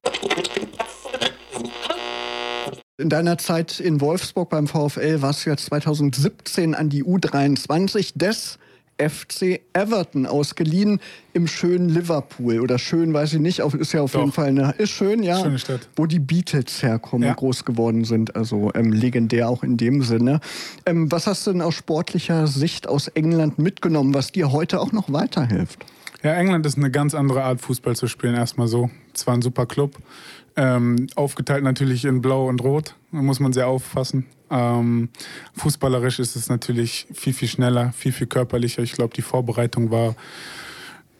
In 2.98 3.10
deiner 3.10 3.38
Zeit 3.38 3.82
in 3.82 4.00
Wolfsburg 4.00 4.50
beim 4.50 4.67
VfL 4.67 5.21
warst 5.21 5.45
du 5.45 5.50
ja 5.50 5.58
2017 5.58 6.74
an 6.74 6.88
die 6.88 7.04
U23 7.04 8.17
des 8.17 8.58
FC 8.97 9.62
Everton 9.73 10.25
ausgeliehen 10.25 10.99
im 11.34 11.47
schönen 11.47 11.89
Liverpool. 11.89 12.60
Oder 12.60 12.79
schön, 12.79 13.13
weiß 13.13 13.34
ich 13.34 13.39
nicht, 13.39 13.60
ist 13.60 13.93
ja 13.93 14.01
auf 14.01 14.12
Doch. 14.12 14.21
jeden 14.21 14.31
Fall 14.31 14.47
eine. 14.47 14.71
Ist 14.77 14.91
schön, 14.91 15.23
ja. 15.23 15.39
Schöne 15.41 15.60
Stadt. 15.60 15.88
Wo 15.95 16.05
die 16.05 16.19
Beatles 16.19 16.81
herkommen, 16.81 17.27
ja. 17.27 17.34
groß 17.34 17.65
geworden 17.65 18.05
sind. 18.05 18.36
Also 18.36 18.71
ähm, 18.73 18.91
legendär 18.91 19.49
auch 19.49 19.63
in 19.63 19.77
dem 19.77 20.01
Sinne. 20.01 20.39
Ähm, 20.86 21.12
was 21.12 21.27
hast 21.27 21.45
du 21.47 21.51
denn 21.51 21.62
aus 21.62 21.75
sportlicher 21.75 22.47
Sicht 22.47 22.88
aus 22.88 23.08
England 23.10 23.60
mitgenommen, 23.60 24.13
was 24.13 24.31
dir 24.31 24.51
heute 24.51 24.79
auch 24.79 24.91
noch 24.91 25.12
weiterhilft? 25.12 25.86
Ja, 26.23 26.34
England 26.34 26.65
ist 26.65 26.77
eine 26.77 26.89
ganz 26.89 27.13
andere 27.13 27.43
Art, 27.43 27.62
Fußball 27.62 27.95
zu 27.95 28.08
spielen, 28.08 28.34
erstmal 28.34 28.67
so. 28.67 28.89
Es 29.13 29.27
war 29.27 29.36
ein 29.36 29.41
super 29.41 29.65
Club. 29.65 29.97
Ähm, 30.57 31.07
aufgeteilt 31.15 31.63
natürlich 31.63 32.05
in 32.05 32.21
Blau 32.21 32.47
und 32.47 32.63
Rot. 32.63 32.95
Da 33.11 33.21
muss 33.21 33.39
man 33.39 33.51
sehr 33.51 33.67
aufpassen. 33.67 34.25
Ähm, 34.49 35.09
fußballerisch 35.53 36.19
ist 36.19 36.35
es 36.35 36.49
natürlich 36.49 37.07
viel, 37.13 37.33
viel 37.33 37.47
schneller, 37.47 37.91
viel, 37.93 38.11
viel 38.11 38.27
körperlicher. 38.27 38.83
Ich 38.83 38.93
glaube, 38.93 39.13
die 39.13 39.21
Vorbereitung 39.21 39.91
war 39.91 40.15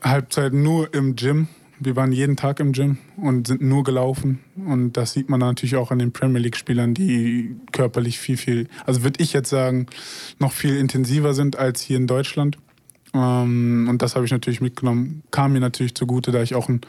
Halbzeit 0.01 0.53
nur 0.53 0.93
im 0.93 1.15
Gym. 1.15 1.47
Wir 1.79 1.97
waren 1.97 2.13
jeden 2.13 2.37
Tag 2.37 2.61
im 2.61 2.71
Gym 2.71 2.97
und 3.17 3.47
sind 3.47 3.61
nur 3.61 3.83
gelaufen. 3.83 4.39
Und 4.55 4.93
das 4.93 5.11
sieht 5.11 5.29
man 5.29 5.41
natürlich 5.41 5.75
auch 5.75 5.91
an 5.91 5.99
den 5.99 6.13
Premier 6.13 6.39
League-Spielern, 6.39 6.93
die 6.93 7.57
körperlich 7.73 8.19
viel, 8.19 8.37
viel, 8.37 8.69
also 8.85 9.03
würde 9.03 9.21
ich 9.21 9.33
jetzt 9.33 9.49
sagen, 9.49 9.87
noch 10.39 10.53
viel 10.53 10.77
intensiver 10.77 11.33
sind 11.33 11.57
als 11.57 11.81
hier 11.81 11.97
in 11.97 12.07
Deutschland. 12.07 12.57
Ähm, 13.15 13.88
und 13.89 14.01
das 14.01 14.15
habe 14.15 14.25
ich 14.25 14.32
natürlich 14.32 14.62
mitgenommen. 14.62 15.23
Kam 15.32 15.54
mir 15.54 15.62
natürlich 15.62 15.95
zugute, 15.95 16.32
da 16.32 16.41
ich 16.41 16.54
auch 16.54 16.67
ein, 16.67 16.82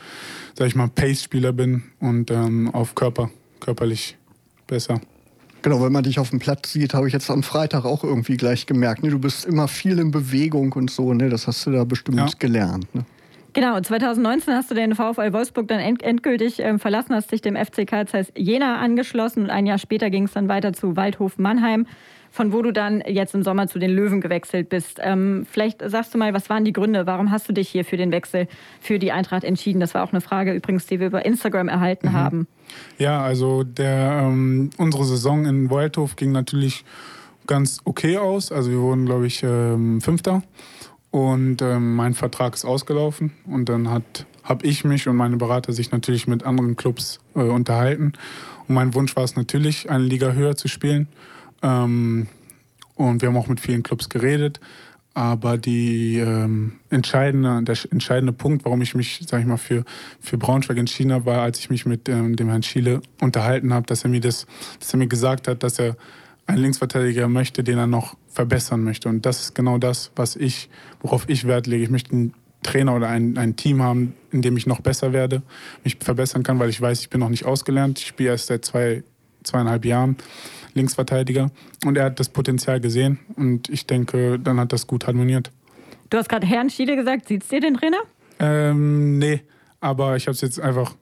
sag 0.54 0.66
ich 0.66 0.74
mal, 0.74 0.88
Pace-Spieler 0.88 1.52
bin 1.52 1.84
und 2.00 2.30
ähm, 2.30 2.74
auf 2.74 2.94
Körper, 2.94 3.30
körperlich 3.60 4.16
besser. 4.66 5.00
Genau, 5.62 5.82
wenn 5.82 5.92
man 5.92 6.04
dich 6.04 6.18
auf 6.18 6.30
dem 6.30 6.38
Platz 6.38 6.72
sieht, 6.72 6.94
habe 6.94 7.06
ich 7.06 7.12
jetzt 7.12 7.30
am 7.30 7.42
Freitag 7.42 7.84
auch 7.84 8.04
irgendwie 8.04 8.36
gleich 8.36 8.66
gemerkt. 8.66 9.02
Ne? 9.02 9.10
Du 9.10 9.18
bist 9.18 9.44
immer 9.44 9.68
viel 9.68 9.98
in 9.98 10.10
Bewegung 10.10 10.72
und 10.74 10.90
so, 10.90 11.12
ne? 11.12 11.28
Das 11.28 11.46
hast 11.46 11.66
du 11.66 11.72
da 11.72 11.84
bestimmt 11.84 12.18
ja. 12.18 12.28
gelernt. 12.38 12.92
Ne? 12.94 13.04
Genau, 13.52 13.80
2019 13.80 14.54
hast 14.54 14.70
du 14.70 14.74
den 14.74 14.94
VfL 14.94 15.32
Wolfsburg 15.32 15.66
dann 15.68 15.80
end 15.80 16.02
endgültig 16.02 16.60
äh, 16.60 16.78
verlassen, 16.78 17.14
hast 17.14 17.32
dich 17.32 17.40
dem 17.40 17.56
FC 17.56 17.86
Karl 17.86 18.06
Zeiss 18.06 18.30
Jena 18.36 18.78
angeschlossen 18.78 19.44
und 19.44 19.50
ein 19.50 19.66
Jahr 19.66 19.78
später 19.78 20.10
ging 20.10 20.24
es 20.24 20.32
dann 20.32 20.48
weiter 20.48 20.72
zu 20.72 20.94
Waldhof 20.94 21.38
Mannheim 21.38 21.86
von 22.30 22.52
wo 22.52 22.62
du 22.62 22.72
dann 22.72 23.02
jetzt 23.06 23.34
im 23.34 23.42
Sommer 23.42 23.68
zu 23.68 23.78
den 23.78 23.90
Löwen 23.90 24.20
gewechselt 24.20 24.68
bist. 24.68 24.98
Ähm, 25.02 25.46
vielleicht 25.50 25.82
sagst 25.88 26.14
du 26.14 26.18
mal, 26.18 26.34
was 26.34 26.50
waren 26.50 26.64
die 26.64 26.72
Gründe? 26.72 27.06
Warum 27.06 27.30
hast 27.30 27.48
du 27.48 27.52
dich 27.52 27.68
hier 27.68 27.84
für 27.84 27.96
den 27.96 28.12
Wechsel 28.12 28.48
für 28.80 28.98
die 28.98 29.12
Eintracht 29.12 29.44
entschieden? 29.44 29.80
Das 29.80 29.94
war 29.94 30.02
auch 30.02 30.12
eine 30.12 30.20
Frage 30.20 30.52
übrigens, 30.52 30.86
die 30.86 31.00
wir 31.00 31.08
über 31.08 31.24
Instagram 31.24 31.68
erhalten 31.68 32.08
mhm. 32.08 32.12
haben. 32.12 32.46
Ja, 32.98 33.22
also 33.22 33.62
der, 33.62 34.22
ähm, 34.24 34.70
unsere 34.76 35.04
Saison 35.04 35.46
in 35.46 35.70
Waldhof 35.70 36.16
ging 36.16 36.32
natürlich 36.32 36.84
ganz 37.46 37.80
okay 37.84 38.18
aus. 38.18 38.52
Also 38.52 38.70
wir 38.70 38.80
wurden, 38.80 39.06
glaube 39.06 39.26
ich, 39.26 39.42
ähm, 39.42 40.00
Fünfter. 40.00 40.42
Und 41.10 41.62
ähm, 41.62 41.94
mein 41.94 42.14
Vertrag 42.14 42.54
ist 42.54 42.64
ausgelaufen. 42.64 43.32
Und 43.46 43.68
dann 43.68 43.88
habe 43.88 44.66
ich 44.66 44.84
mich 44.84 45.08
und 45.08 45.16
meine 45.16 45.36
Berater 45.36 45.72
sich 45.72 45.90
natürlich 45.90 46.26
mit 46.26 46.44
anderen 46.44 46.76
Clubs 46.76 47.20
äh, 47.34 47.40
unterhalten. 47.40 48.12
Und 48.68 48.74
mein 48.74 48.94
Wunsch 48.94 49.16
war 49.16 49.24
es 49.24 49.36
natürlich, 49.36 49.88
eine 49.88 50.04
Liga 50.04 50.32
höher 50.32 50.56
zu 50.56 50.68
spielen. 50.68 51.08
Ähm, 51.66 52.28
und 52.94 53.20
wir 53.20 53.28
haben 53.28 53.36
auch 53.36 53.48
mit 53.48 53.60
vielen 53.60 53.82
Clubs 53.82 54.08
geredet. 54.08 54.60
Aber 55.12 55.56
die, 55.56 56.18
ähm, 56.18 56.74
entscheidende, 56.90 57.62
der 57.62 57.76
entscheidende 57.90 58.34
Punkt, 58.34 58.66
warum 58.66 58.82
ich 58.82 58.94
mich, 58.94 59.22
sag 59.26 59.40
ich 59.40 59.46
mal, 59.46 59.56
für, 59.56 59.84
für 60.20 60.36
Braunschweig 60.36 60.76
entschieden 60.76 61.10
habe, 61.12 61.24
war, 61.24 61.40
als 61.40 61.58
ich 61.58 61.70
mich 61.70 61.86
mit 61.86 62.06
ähm, 62.10 62.36
dem 62.36 62.50
Herrn 62.50 62.62
Schiele 62.62 63.00
unterhalten 63.22 63.72
habe, 63.72 63.86
dass 63.86 64.04
er 64.04 64.10
mir 64.10 64.20
das, 64.20 64.46
dass 64.78 64.92
er 64.92 64.98
mir 64.98 65.06
gesagt 65.06 65.48
hat, 65.48 65.62
dass 65.62 65.78
er 65.78 65.96
einen 66.46 66.58
Linksverteidiger 66.58 67.28
möchte, 67.28 67.64
den 67.64 67.78
er 67.78 67.86
noch 67.86 68.14
verbessern 68.28 68.84
möchte. 68.84 69.08
Und 69.08 69.24
das 69.24 69.40
ist 69.40 69.54
genau 69.54 69.78
das, 69.78 70.12
was 70.16 70.36
ich, 70.36 70.68
worauf 71.00 71.24
ich 71.28 71.46
Wert 71.46 71.66
lege. 71.66 71.84
Ich 71.84 71.90
möchte 71.90 72.12
einen 72.12 72.34
Trainer 72.62 72.94
oder 72.94 73.08
ein, 73.08 73.38
ein 73.38 73.56
Team 73.56 73.82
haben, 73.82 74.14
in 74.32 74.42
dem 74.42 74.58
ich 74.58 74.66
noch 74.66 74.80
besser 74.80 75.14
werde, 75.14 75.42
mich 75.82 75.96
verbessern 75.98 76.42
kann, 76.42 76.58
weil 76.58 76.68
ich 76.68 76.80
weiß, 76.80 77.00
ich 77.00 77.08
bin 77.08 77.20
noch 77.20 77.30
nicht 77.30 77.46
ausgelernt. 77.46 77.98
Ich 78.00 78.06
spiele 78.06 78.30
erst 78.30 78.48
seit 78.48 78.66
zwei, 78.66 79.02
zweieinhalb 79.44 79.86
Jahren. 79.86 80.16
Linksverteidiger. 80.76 81.50
Und 81.84 81.96
er 81.96 82.04
hat 82.04 82.20
das 82.20 82.28
Potenzial 82.28 82.80
gesehen 82.80 83.18
und 83.36 83.68
ich 83.68 83.86
denke, 83.86 84.38
dann 84.38 84.60
hat 84.60 84.72
das 84.72 84.86
gut 84.86 85.06
harmoniert. 85.06 85.50
Du 86.10 86.18
hast 86.18 86.28
gerade 86.28 86.46
Herrn 86.46 86.70
Schiele 86.70 86.94
gesagt. 86.94 87.26
Sieht's 87.26 87.48
dir 87.48 87.60
den 87.60 87.74
Trainer? 87.74 87.98
Ähm, 88.38 89.18
nee, 89.18 89.42
aber 89.80 90.16
ich 90.16 90.26
habe 90.26 90.34
es 90.34 90.40
jetzt 90.40 90.60
einfach 90.60 90.94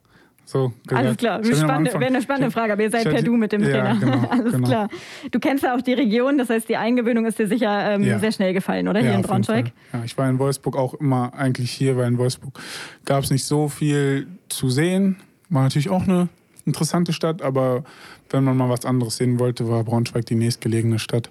so 0.47 0.73
gesagt. 0.87 0.93
Alles 0.93 1.17
klar, 1.17 1.45
wäre 1.45 2.07
eine 2.07 2.23
spannende 2.23 2.51
Frage, 2.51 2.75
aber 2.75 2.83
ihr 2.83 2.91
seid 2.91 3.05
per 3.05 3.23
Du 3.23 3.37
mit 3.37 3.53
dem 3.53 3.63
Trainer. 3.63 3.95
Ja, 3.95 3.95
genau, 4.01 4.29
Alles 4.29 4.53
genau. 4.53 4.69
klar. 4.69 4.89
Du 5.31 5.41
kennst 5.41 5.65
ja 5.65 5.75
auch 5.75 5.81
die 5.81 5.95
Region, 5.95 6.39
das 6.39 6.51
heißt, 6.51 6.69
die 6.69 6.77
Eingewöhnung 6.77 7.27
ist 7.27 7.39
dir 7.39 7.49
sicher 7.49 7.95
ähm, 7.95 8.03
ja. 8.03 8.19
sehr 8.19 8.33
schnell 8.33 8.53
gefallen, 8.53 8.89
oder? 8.89 9.01
Hier 9.01 9.11
ja, 9.11 9.17
in 9.17 9.23
Braunschweig? 9.23 9.73
Ja, 9.93 10.03
ich 10.05 10.17
war 10.17 10.29
in 10.29 10.39
Wolfsburg 10.39 10.77
auch 10.77 10.95
immer 10.95 11.33
eigentlich 11.35 11.71
hier, 11.71 11.97
weil 11.97 12.09
in 12.09 12.19
Wolfsburg 12.19 12.59
gab 13.05 13.25
es 13.25 13.31
nicht 13.31 13.45
so 13.45 13.69
viel 13.69 14.27
zu 14.49 14.69
sehen. 14.69 15.17
War 15.49 15.63
natürlich 15.63 15.91
auch 15.91 16.03
eine 16.03 16.29
interessante 16.67 17.13
Stadt, 17.13 17.43
aber 17.43 17.85
wenn 18.35 18.45
man 18.45 18.57
mal 18.57 18.69
was 18.69 18.85
anderes 18.85 19.17
sehen 19.17 19.39
wollte, 19.39 19.69
war 19.69 19.85
Braunschweig 19.85 20.27
die 20.27 20.35
nächstgelegene 20.35 20.99
Stadt. 20.99 21.31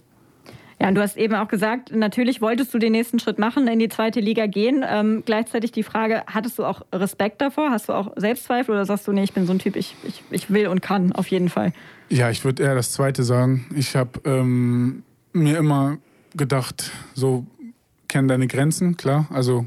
Ja, 0.80 0.88
und 0.88 0.96
du 0.96 1.02
hast 1.02 1.18
eben 1.18 1.36
auch 1.36 1.48
gesagt, 1.48 1.96
natürlich 1.96 2.42
wolltest 2.42 2.74
du 2.74 2.80
den 2.80 2.94
nächsten 2.94 3.20
Schritt 3.20 3.40
machen, 3.40 3.68
in 3.68 3.80
die 3.80 3.90
zweite 3.90 4.20
Liga 4.20 4.48
gehen. 4.48 4.84
Ähm, 4.88 5.24
gleichzeitig 5.26 5.72
die 5.72 5.84
Frage, 5.84 6.24
hattest 6.28 6.58
du 6.58 6.66
auch 6.66 6.82
Respekt 6.92 7.42
davor? 7.42 7.70
Hast 7.70 7.90
du 7.90 7.94
auch 7.94 8.12
Selbstzweifel 8.16 8.74
oder 8.74 8.86
sagst 8.86 9.08
du, 9.08 9.12
nee, 9.12 9.24
ich 9.24 9.34
bin 9.34 9.46
so 9.46 9.54
ein 9.54 9.60
Typ, 9.60 9.76
ich, 9.76 9.96
ich, 10.04 10.24
ich 10.32 10.50
will 10.50 10.68
und 10.68 10.82
kann 10.82 11.12
auf 11.12 11.28
jeden 11.28 11.50
Fall? 11.50 11.74
Ja, 12.10 12.30
ich 12.30 12.44
würde 12.44 12.64
eher 12.64 12.76
das 12.76 12.92
Zweite 12.92 13.24
sagen. 13.24 13.66
Ich 13.76 13.96
habe 13.96 14.20
ähm, 14.26 15.04
mir 15.32 15.58
immer 15.58 15.98
gedacht, 16.36 16.92
so 17.14 17.46
kenn 18.08 18.28
deine 18.28 18.48
Grenzen, 18.48 18.98
klar. 18.98 19.28
Also, 19.30 19.66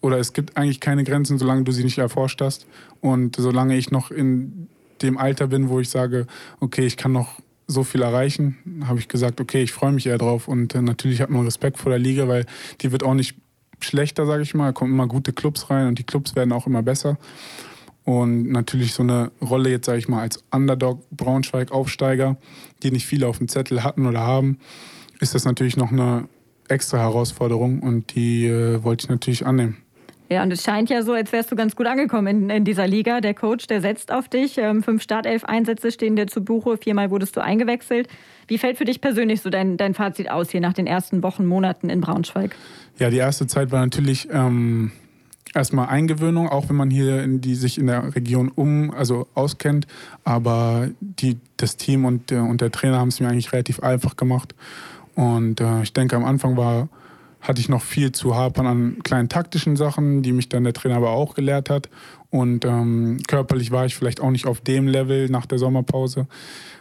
oder 0.00 0.18
es 0.18 0.32
gibt 0.32 0.56
eigentlich 0.56 0.80
keine 0.80 1.04
Grenzen, 1.04 1.38
solange 1.38 1.64
du 1.64 1.72
sie 1.72 1.84
nicht 1.84 1.98
erforscht 1.98 2.40
hast. 2.40 2.66
Und 3.00 3.36
solange 3.36 3.76
ich 3.76 3.90
noch 3.90 4.10
in 4.10 4.68
dem 5.02 5.18
Alter 5.18 5.46
bin, 5.46 5.68
wo 5.68 5.80
ich 5.80 5.90
sage, 5.90 6.26
okay, 6.60 6.86
ich 6.86 6.96
kann 6.96 7.12
noch 7.12 7.40
so 7.66 7.84
viel 7.84 8.02
erreichen, 8.02 8.56
habe 8.86 8.98
ich 8.98 9.08
gesagt, 9.08 9.40
okay, 9.40 9.62
ich 9.62 9.72
freue 9.72 9.92
mich 9.92 10.06
eher 10.06 10.18
drauf. 10.18 10.48
Und 10.48 10.74
äh, 10.74 10.82
natürlich 10.82 11.20
hat 11.20 11.30
man 11.30 11.44
Respekt 11.44 11.78
vor 11.78 11.90
der 11.90 11.98
Liga, 11.98 12.26
weil 12.26 12.46
die 12.80 12.92
wird 12.92 13.02
auch 13.02 13.14
nicht 13.14 13.36
schlechter, 13.80 14.26
sage 14.26 14.42
ich 14.42 14.54
mal. 14.54 14.66
Da 14.66 14.72
kommen 14.72 14.94
immer 14.94 15.06
gute 15.06 15.32
Clubs 15.32 15.70
rein 15.70 15.86
und 15.86 15.98
die 15.98 16.04
Clubs 16.04 16.34
werden 16.34 16.52
auch 16.52 16.66
immer 16.66 16.82
besser. 16.82 17.18
Und 18.04 18.50
natürlich 18.50 18.94
so 18.94 19.02
eine 19.02 19.30
Rolle 19.42 19.68
jetzt, 19.68 19.84
sage 19.84 19.98
ich 19.98 20.08
mal, 20.08 20.22
als 20.22 20.42
Underdog 20.50 21.04
Braunschweig 21.10 21.72
Aufsteiger, 21.72 22.38
die 22.82 22.90
nicht 22.90 23.06
viele 23.06 23.26
auf 23.26 23.36
dem 23.36 23.48
Zettel 23.48 23.84
hatten 23.84 24.06
oder 24.06 24.20
haben, 24.20 24.58
ist 25.20 25.34
das 25.34 25.44
natürlich 25.44 25.76
noch 25.76 25.92
eine 25.92 26.26
extra 26.68 26.98
Herausforderung 26.98 27.80
und 27.80 28.14
die 28.14 28.46
äh, 28.46 28.82
wollte 28.82 29.04
ich 29.04 29.08
natürlich 29.10 29.44
annehmen. 29.44 29.76
Ja, 30.30 30.42
und 30.42 30.52
es 30.52 30.62
scheint 30.62 30.90
ja 30.90 31.02
so, 31.02 31.12
als 31.12 31.32
wärst 31.32 31.50
du 31.50 31.56
ganz 31.56 31.74
gut 31.74 31.86
angekommen 31.86 32.26
in, 32.26 32.50
in 32.50 32.64
dieser 32.64 32.86
Liga. 32.86 33.20
Der 33.22 33.32
Coach, 33.32 33.66
der 33.66 33.80
setzt 33.80 34.12
auf 34.12 34.28
dich. 34.28 34.58
Ähm, 34.58 34.82
fünf 34.82 35.02
Startelf-Einsätze 35.02 35.90
stehen 35.90 36.16
dir 36.16 36.26
zu 36.26 36.44
Buche. 36.44 36.76
Viermal 36.76 37.10
wurdest 37.10 37.36
du 37.36 37.40
eingewechselt. 37.42 38.08
Wie 38.46 38.58
fällt 38.58 38.76
für 38.76 38.84
dich 38.84 39.00
persönlich 39.00 39.40
so 39.40 39.48
dein, 39.48 39.78
dein 39.78 39.94
Fazit 39.94 40.30
aus 40.30 40.50
hier 40.50 40.60
nach 40.60 40.74
den 40.74 40.86
ersten 40.86 41.22
Wochen, 41.22 41.46
Monaten 41.46 41.88
in 41.88 42.02
Braunschweig? 42.02 42.54
Ja, 42.98 43.08
die 43.08 43.16
erste 43.16 43.46
Zeit 43.46 43.72
war 43.72 43.80
natürlich 43.80 44.28
ähm, 44.30 44.92
erstmal 45.54 45.88
Eingewöhnung, 45.88 46.48
auch 46.48 46.68
wenn 46.68 46.76
man 46.76 46.90
hier 46.90 47.22
in 47.22 47.40
die, 47.40 47.54
sich 47.54 47.78
in 47.78 47.86
der 47.86 48.14
Region 48.14 48.50
um, 48.54 48.90
also 48.90 49.28
auskennt. 49.34 49.86
Aber 50.24 50.90
die, 51.00 51.38
das 51.56 51.78
Team 51.78 52.04
und 52.04 52.30
der, 52.30 52.44
und 52.44 52.60
der 52.60 52.70
Trainer 52.70 52.98
haben 52.98 53.08
es 53.08 53.18
mir 53.18 53.28
eigentlich 53.28 53.52
relativ 53.54 53.80
einfach 53.80 54.16
gemacht. 54.16 54.54
Und 55.14 55.62
äh, 55.62 55.82
ich 55.82 55.94
denke, 55.94 56.16
am 56.16 56.26
Anfang 56.26 56.58
war 56.58 56.88
hatte 57.40 57.60
ich 57.60 57.68
noch 57.68 57.82
viel 57.82 58.12
zu 58.12 58.34
hapern 58.34 58.66
an 58.66 58.98
kleinen 59.02 59.28
taktischen 59.28 59.76
Sachen, 59.76 60.22
die 60.22 60.32
mich 60.32 60.48
dann 60.48 60.64
der 60.64 60.72
Trainer 60.72 60.96
aber 60.96 61.10
auch 61.10 61.34
gelehrt 61.34 61.70
hat. 61.70 61.88
Und 62.30 62.64
ähm, 62.64 63.18
körperlich 63.26 63.70
war 63.70 63.86
ich 63.86 63.94
vielleicht 63.94 64.20
auch 64.20 64.30
nicht 64.30 64.46
auf 64.46 64.60
dem 64.60 64.86
Level 64.86 65.28
nach 65.30 65.46
der 65.46 65.58
Sommerpause, 65.58 66.26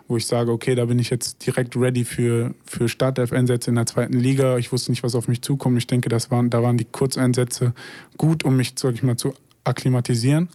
wo 0.08 0.18
ich 0.18 0.26
sage, 0.26 0.52
okay, 0.52 0.76
da 0.76 0.86
bin 0.86 1.00
ich 1.00 1.10
jetzt 1.10 1.46
direkt 1.46 1.78
ready 1.78 2.04
für, 2.04 2.54
für 2.66 2.90
Startelf-Einsätze 2.90 3.70
in 3.70 3.76
der 3.76 3.86
zweiten 3.86 4.20
Liga. 4.20 4.58
Ich 4.58 4.72
wusste 4.72 4.92
nicht, 4.92 5.04
was 5.04 5.16
auf 5.16 5.28
mich 5.28 5.42
zukommt. 5.42 5.78
Ich 5.78 5.88
denke, 5.88 6.10
das 6.10 6.32
waren, 6.32 6.50
da 6.50 6.64
waren 6.64 6.78
die 6.78 6.86
Kurzeinsätze 6.86 7.74
gut, 8.18 8.44
um 8.44 8.58
mich, 8.58 8.74
sag 8.76 8.96
ich 8.96 9.04
mal, 9.04 9.16
zu 9.16 9.34
akklimatisieren. 9.64 10.50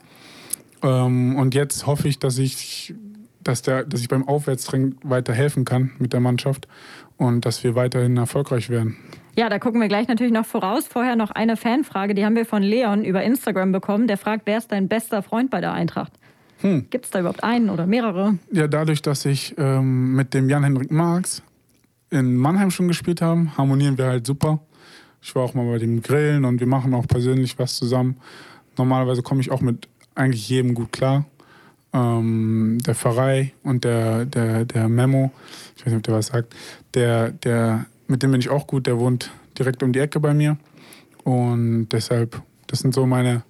Ähm, 0.83 1.37
und 1.37 1.55
jetzt 1.55 1.87
hoffe 1.87 2.09
ich, 2.09 2.19
dass 2.19 2.39
ich, 2.39 2.95
dass, 3.45 3.63
der, 3.63 3.85
dass 3.85 4.01
ich 4.01 4.09
beim 4.09 4.27
Aufwärtstraining 4.27 4.97
weiter 5.03 5.33
helfen 5.33 5.65
kann 5.65 5.93
mit 5.99 6.13
der 6.13 6.21
Mannschaft 6.21 6.69
und 7.17 7.45
dass 7.47 7.65
wir 7.65 7.75
weiterhin 7.75 8.17
erfolgreich 8.17 8.71
werden. 8.71 8.97
Ja, 9.37 9.49
da 9.49 9.59
gucken 9.59 9.81
wir 9.81 9.89
gleich 9.89 10.09
natürlich 10.09 10.33
noch 10.33 10.45
voraus. 10.45 10.87
Vorher 10.89 11.17
noch 11.17 11.31
eine 11.31 11.57
Fanfrage, 11.57 12.15
die 12.15 12.25
haben 12.25 12.37
wir 12.37 12.45
von 12.45 12.63
Leon 12.63 13.05
über 13.05 13.23
Instagram 13.23 13.73
bekommen. 13.73 14.07
Der 14.07 14.19
fragt, 14.19 14.43
wer 14.45 14.59
ist 14.59 14.73
dein 14.73 14.89
bester 14.89 15.23
Freund 15.23 15.51
bei 15.51 15.61
der 15.61 15.73
Eintracht? 15.73 16.13
Hm. 16.61 16.87
Gibt 16.91 17.07
es 17.07 17.11
da 17.11 17.21
überhaupt 17.21 17.43
einen 17.43 17.71
oder 17.71 17.87
mehrere? 17.87 18.39
Ja, 18.53 18.69
dadurch, 18.69 19.03
dass 19.03 19.25
ich 19.25 19.55
ähm, 19.59 20.15
mit 20.15 20.35
dem 20.35 20.49
Jan-Henrik 20.49 20.91
Marx 20.91 21.43
in 22.11 22.37
Mannheim 22.37 22.71
schon 22.71 22.89
gespielt 22.89 23.23
habe, 23.23 23.57
harmonieren 23.57 23.97
wir 23.97 24.07
halt 24.07 24.27
super. 24.27 24.61
Ich 25.23 25.35
war 25.35 25.45
auch 25.45 25.55
mal 25.55 25.67
bei 25.67 25.79
dem 25.79 26.03
Grillen 26.03 26.45
und 26.45 26.61
wir 26.61 26.67
machen 26.67 26.93
auch 26.95 27.07
persönlich 27.07 27.59
was 27.59 27.77
zusammen. 27.77 28.17
Normalerweise 28.77 29.23
komme 29.23 29.41
ich 29.41 29.51
auch 29.51 29.61
mit 29.61 29.89
eigentlich 30.15 30.49
jedem 30.49 30.75
gut 30.75 30.93
klar. 30.93 31.25
Ähm, 31.95 32.79
der 32.87 32.95
Pfarrei 32.95 33.53
und 33.63 33.85
der, 33.85 34.25
der, 34.25 34.65
der 34.65 34.89
Memo, 34.89 35.31
ich 35.77 35.83
weiß 35.85 35.93
nicht, 35.93 35.99
ob 35.99 36.03
der 36.05 36.15
was 36.15 36.29
sagt, 36.29 36.55
der, 36.95 37.31
der 37.31 37.87
mit 38.07 38.23
dem 38.23 38.31
bin 38.31 38.41
ich 38.41 38.49
auch 38.49 38.67
gut, 38.67 38.87
der 38.87 38.99
wohnt 38.99 39.31
direkt 39.59 39.83
um 39.83 39.93
die 39.93 39.99
Ecke 39.99 40.21
bei 40.21 40.35
mir. 40.35 40.57
Und 41.25 41.89
deshalb, 41.91 42.43
das 42.67 42.81
sind 42.81 42.95
so 42.95 43.07
meine 43.07 43.43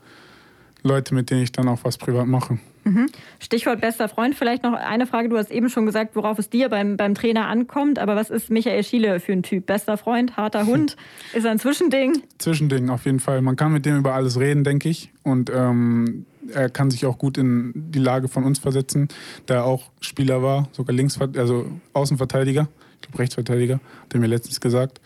Leute, 0.82 1.14
mit 1.14 1.30
denen 1.30 1.42
ich 1.42 1.52
dann 1.52 1.68
auch 1.68 1.80
was 1.84 1.98
privat 1.98 2.26
mache. 2.26 2.58
Mhm. 2.84 3.06
Stichwort 3.38 3.80
bester 3.80 4.08
Freund, 4.08 4.34
vielleicht 4.34 4.62
noch 4.62 4.72
eine 4.72 5.06
Frage. 5.06 5.28
Du 5.28 5.36
hast 5.36 5.50
eben 5.50 5.68
schon 5.68 5.86
gesagt, 5.86 6.16
worauf 6.16 6.38
es 6.38 6.50
dir 6.50 6.68
beim, 6.68 6.96
beim 6.96 7.14
Trainer 7.14 7.46
ankommt. 7.46 7.98
Aber 7.98 8.16
was 8.16 8.30
ist 8.30 8.50
Michael 8.50 8.82
Schiele 8.82 9.20
für 9.20 9.32
ein 9.32 9.42
Typ? 9.42 9.66
Bester 9.66 9.96
Freund, 9.96 10.36
harter 10.36 10.66
Hund? 10.66 10.96
ist 11.32 11.44
er 11.44 11.52
ein 11.52 11.58
Zwischending? 11.58 12.22
Zwischending, 12.38 12.90
auf 12.90 13.04
jeden 13.04 13.20
Fall. 13.20 13.40
Man 13.42 13.56
kann 13.56 13.72
mit 13.72 13.86
dem 13.86 13.98
über 13.98 14.14
alles 14.14 14.38
reden, 14.38 14.64
denke 14.64 14.88
ich. 14.88 15.10
Und 15.22 15.50
ähm, 15.54 16.26
er 16.52 16.68
kann 16.70 16.90
sich 16.90 17.06
auch 17.06 17.18
gut 17.18 17.38
in 17.38 17.72
die 17.74 18.00
Lage 18.00 18.28
von 18.28 18.44
uns 18.44 18.58
versetzen, 18.58 19.08
da 19.46 19.54
er 19.54 19.64
auch 19.64 19.90
Spieler 20.00 20.42
war, 20.42 20.68
sogar 20.72 20.94
Links, 20.94 21.20
also 21.20 21.66
Außenverteidiger 21.92 22.68
ich 23.02 23.08
glaube 23.08 23.18
Rechtsverteidiger, 23.18 23.74
hat 23.74 24.14
er 24.14 24.20
mir 24.20 24.26
letztens 24.26 24.60
gesagt. 24.60 25.00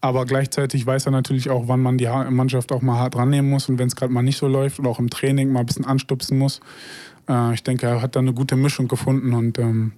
Aber 0.00 0.24
gleichzeitig 0.24 0.86
weiß 0.86 1.06
er 1.06 1.12
natürlich 1.12 1.50
auch, 1.50 1.68
wann 1.68 1.80
man 1.80 1.98
die 1.98 2.06
Mannschaft 2.06 2.72
auch 2.72 2.82
mal 2.82 2.98
hart 2.98 3.16
rannehmen 3.16 3.50
muss 3.50 3.68
und 3.68 3.78
wenn 3.78 3.88
es 3.88 3.96
gerade 3.96 4.12
mal 4.12 4.22
nicht 4.22 4.38
so 4.38 4.46
läuft 4.46 4.78
oder 4.78 4.88
auch 4.88 4.98
im 4.98 5.10
Training 5.10 5.52
mal 5.52 5.60
ein 5.60 5.66
bisschen 5.66 5.84
anstupsen 5.84 6.38
muss. 6.38 6.60
Äh, 7.28 7.54
ich 7.54 7.62
denke, 7.62 7.86
er 7.86 8.02
hat 8.02 8.16
da 8.16 8.20
eine 8.20 8.32
gute 8.32 8.56
Mischung 8.56 8.88
gefunden 8.88 9.32
und 9.32 9.58
ähm, 9.58 9.92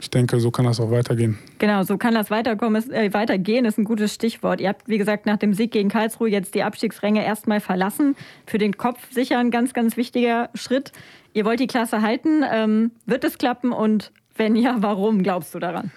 ich 0.00 0.10
denke, 0.10 0.38
so 0.40 0.50
kann 0.50 0.66
das 0.66 0.78
auch 0.78 0.90
weitergehen. 0.90 1.38
Genau, 1.58 1.82
so 1.82 1.96
kann 1.96 2.14
das 2.14 2.30
weiterkommen, 2.30 2.82
ist, 2.82 2.90
äh, 2.90 3.12
weitergehen, 3.14 3.64
ist 3.64 3.78
ein 3.78 3.84
gutes 3.84 4.12
Stichwort. 4.12 4.60
Ihr 4.60 4.68
habt, 4.68 4.88
wie 4.88 4.98
gesagt, 4.98 5.24
nach 5.24 5.38
dem 5.38 5.54
Sieg 5.54 5.70
gegen 5.70 5.88
Karlsruhe 5.88 6.28
jetzt 6.28 6.54
die 6.54 6.62
Abstiegsränge 6.62 7.24
erstmal 7.24 7.60
verlassen. 7.60 8.14
Für 8.46 8.58
den 8.58 8.76
Kopf 8.76 9.10
sicher 9.10 9.38
ein 9.38 9.50
ganz, 9.50 9.72
ganz 9.72 9.96
wichtiger 9.96 10.50
Schritt. 10.54 10.92
Ihr 11.32 11.44
wollt 11.44 11.60
die 11.60 11.66
Klasse 11.66 12.02
halten. 12.02 12.42
Ähm, 12.50 12.90
wird 13.06 13.24
es 13.24 13.38
klappen 13.38 13.72
und 13.72 14.12
wenn 14.36 14.54
ja, 14.54 14.76
warum 14.80 15.22
glaubst 15.22 15.54
du 15.54 15.58
daran? 15.58 15.90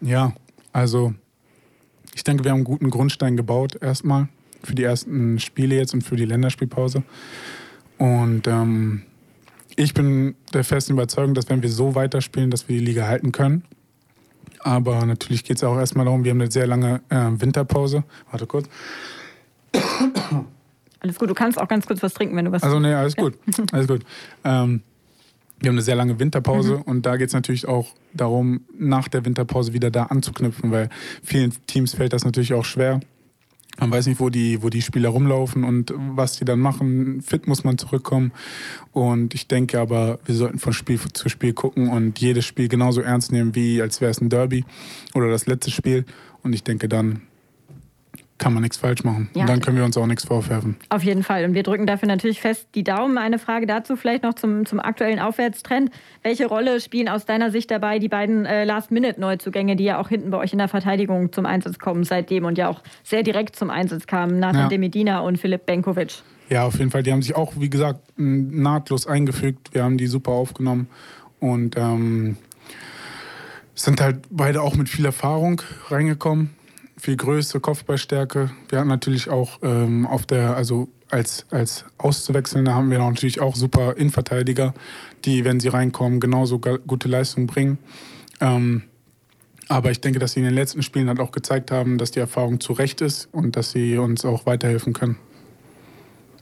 Ja, 0.00 0.32
also 0.72 1.14
ich 2.14 2.22
denke, 2.22 2.44
wir 2.44 2.52
haben 2.52 2.58
einen 2.58 2.64
guten 2.64 2.90
Grundstein 2.90 3.36
gebaut 3.36 3.76
erstmal 3.80 4.28
für 4.62 4.74
die 4.74 4.84
ersten 4.84 5.40
Spiele 5.40 5.74
jetzt 5.76 5.94
und 5.94 6.02
für 6.02 6.16
die 6.16 6.24
Länderspielpause. 6.24 7.02
Und 7.98 8.46
ähm, 8.46 9.02
ich 9.76 9.94
bin 9.94 10.34
der 10.52 10.64
festen 10.64 10.92
Überzeugung, 10.92 11.34
dass 11.34 11.48
wenn 11.48 11.62
wir 11.62 11.70
so 11.70 11.94
weiterspielen, 11.94 12.50
dass 12.50 12.68
wir 12.68 12.78
die 12.78 12.84
Liga 12.84 13.06
halten 13.06 13.32
können. 13.32 13.64
Aber 14.60 15.04
natürlich 15.04 15.44
geht 15.44 15.58
es 15.58 15.64
auch 15.64 15.76
erstmal 15.76 16.06
darum, 16.06 16.24
wir 16.24 16.30
haben 16.30 16.40
eine 16.40 16.50
sehr 16.50 16.66
lange 16.66 17.02
äh, 17.10 17.30
Winterpause. 17.32 18.04
Warte 18.30 18.46
kurz. 18.46 18.68
Alles 21.00 21.18
gut, 21.18 21.28
du 21.28 21.34
kannst 21.34 21.58
auch 21.58 21.68
ganz 21.68 21.86
kurz 21.86 22.02
was 22.02 22.14
trinken, 22.14 22.34
wenn 22.36 22.46
du 22.46 22.52
was. 22.52 22.62
Also 22.62 22.80
nee, 22.80 22.94
alles 22.94 23.14
gut, 23.14 23.34
alles 23.72 23.86
gut. 23.86 24.02
Ähm, 24.42 24.80
wir 25.60 25.68
haben 25.68 25.76
eine 25.76 25.82
sehr 25.82 25.96
lange 25.96 26.18
Winterpause 26.18 26.76
mhm. 26.76 26.82
und 26.82 27.06
da 27.06 27.16
geht 27.16 27.28
es 27.28 27.34
natürlich 27.34 27.68
auch 27.68 27.88
darum, 28.12 28.62
nach 28.78 29.08
der 29.08 29.24
Winterpause 29.24 29.72
wieder 29.72 29.90
da 29.90 30.04
anzuknüpfen, 30.04 30.70
weil 30.70 30.88
vielen 31.22 31.52
Teams 31.66 31.94
fällt 31.94 32.12
das 32.12 32.24
natürlich 32.24 32.54
auch 32.54 32.64
schwer. 32.64 33.00
Man 33.78 33.90
weiß 33.90 34.06
nicht, 34.06 34.20
wo 34.20 34.30
die, 34.30 34.62
wo 34.62 34.68
die 34.68 34.82
Spieler 34.82 35.08
rumlaufen 35.08 35.64
und 35.64 35.92
was 35.96 36.38
die 36.38 36.44
dann 36.44 36.60
machen. 36.60 37.22
Fit 37.22 37.48
muss 37.48 37.64
man 37.64 37.76
zurückkommen. 37.76 38.32
Und 38.92 39.34
ich 39.34 39.48
denke 39.48 39.80
aber, 39.80 40.20
wir 40.24 40.34
sollten 40.34 40.58
von 40.58 40.72
Spiel 40.72 41.00
zu 41.12 41.28
Spiel 41.28 41.52
gucken 41.52 41.88
und 41.88 42.20
jedes 42.20 42.44
Spiel 42.44 42.68
genauso 42.68 43.00
ernst 43.00 43.32
nehmen, 43.32 43.54
wie 43.54 43.82
als 43.82 44.00
wäre 44.00 44.10
es 44.10 44.20
ein 44.20 44.28
Derby 44.28 44.64
oder 45.14 45.28
das 45.28 45.46
letzte 45.46 45.70
Spiel. 45.70 46.04
Und 46.42 46.52
ich 46.52 46.62
denke, 46.62 46.88
dann 46.88 47.22
kann 48.38 48.52
man 48.52 48.62
nichts 48.62 48.78
falsch 48.78 49.04
machen. 49.04 49.30
Ja. 49.34 49.42
Und 49.42 49.48
dann 49.48 49.60
können 49.60 49.76
wir 49.76 49.84
uns 49.84 49.96
auch 49.96 50.06
nichts 50.06 50.24
vorwerfen. 50.24 50.76
Auf 50.88 51.04
jeden 51.04 51.22
Fall. 51.22 51.44
Und 51.44 51.54
wir 51.54 51.62
drücken 51.62 51.86
dafür 51.86 52.08
natürlich 52.08 52.40
fest 52.40 52.68
die 52.74 52.82
Daumen. 52.82 53.16
Eine 53.16 53.38
Frage 53.38 53.66
dazu 53.66 53.96
vielleicht 53.96 54.24
noch 54.24 54.34
zum, 54.34 54.66
zum 54.66 54.80
aktuellen 54.80 55.20
Aufwärtstrend. 55.20 55.90
Welche 56.22 56.46
Rolle 56.46 56.80
spielen 56.80 57.08
aus 57.08 57.26
deiner 57.26 57.50
Sicht 57.50 57.70
dabei 57.70 57.98
die 57.98 58.08
beiden 58.08 58.44
äh, 58.44 58.64
Last-Minute-Neuzugänge, 58.64 59.76
die 59.76 59.84
ja 59.84 60.00
auch 60.00 60.08
hinten 60.08 60.30
bei 60.30 60.38
euch 60.38 60.52
in 60.52 60.58
der 60.58 60.68
Verteidigung 60.68 61.32
zum 61.32 61.46
Einsatz 61.46 61.78
kommen 61.78 62.02
seitdem 62.04 62.44
und 62.44 62.58
ja 62.58 62.68
auch 62.68 62.82
sehr 63.04 63.22
direkt 63.22 63.54
zum 63.54 63.70
Einsatz 63.70 64.06
kamen? 64.06 64.40
Nathan 64.40 64.62
ja. 64.62 64.68
de 64.68 64.78
Medina 64.78 65.20
und 65.20 65.38
Philipp 65.38 65.66
Benkovic. 65.66 66.22
Ja, 66.50 66.64
auf 66.66 66.78
jeden 66.78 66.90
Fall. 66.90 67.04
Die 67.04 67.12
haben 67.12 67.22
sich 67.22 67.36
auch, 67.36 67.52
wie 67.56 67.70
gesagt, 67.70 68.00
nahtlos 68.16 69.06
eingefügt. 69.06 69.72
Wir 69.72 69.84
haben 69.84 69.96
die 69.96 70.08
super 70.08 70.32
aufgenommen 70.32 70.88
und 71.38 71.76
ähm, 71.76 72.36
sind 73.74 74.00
halt 74.00 74.18
beide 74.30 74.60
auch 74.60 74.74
mit 74.74 74.88
viel 74.88 75.04
Erfahrung 75.04 75.62
reingekommen 75.88 76.50
viel 76.96 77.16
Größe, 77.16 77.60
Kopfballstärke. 77.60 78.50
Wir 78.68 78.78
hatten 78.78 78.88
natürlich 78.88 79.28
auch 79.28 79.58
ähm, 79.62 80.06
auf 80.06 80.26
der, 80.26 80.56
also 80.56 80.88
als, 81.10 81.46
als 81.50 81.84
Auszuwechselnde 81.98 82.74
haben 82.74 82.90
wir 82.90 82.98
natürlich 82.98 83.40
auch 83.40 83.56
super 83.56 83.96
Innenverteidiger, 83.96 84.74
die, 85.24 85.44
wenn 85.44 85.60
sie 85.60 85.68
reinkommen, 85.68 86.20
genauso 86.20 86.58
gute 86.58 87.08
Leistung 87.08 87.46
bringen. 87.46 87.78
Ähm, 88.40 88.82
aber 89.68 89.90
ich 89.90 90.00
denke, 90.00 90.18
dass 90.18 90.32
sie 90.32 90.40
in 90.40 90.46
den 90.46 90.54
letzten 90.54 90.82
Spielen 90.82 91.08
halt 91.08 91.20
auch 91.20 91.32
gezeigt 91.32 91.70
haben, 91.70 91.98
dass 91.98 92.10
die 92.10 92.20
Erfahrung 92.20 92.60
zu 92.60 92.72
Recht 92.72 93.00
ist 93.00 93.28
und 93.32 93.56
dass 93.56 93.70
sie 93.70 93.96
uns 93.96 94.24
auch 94.24 94.46
weiterhelfen 94.46 94.92
können. 94.92 95.16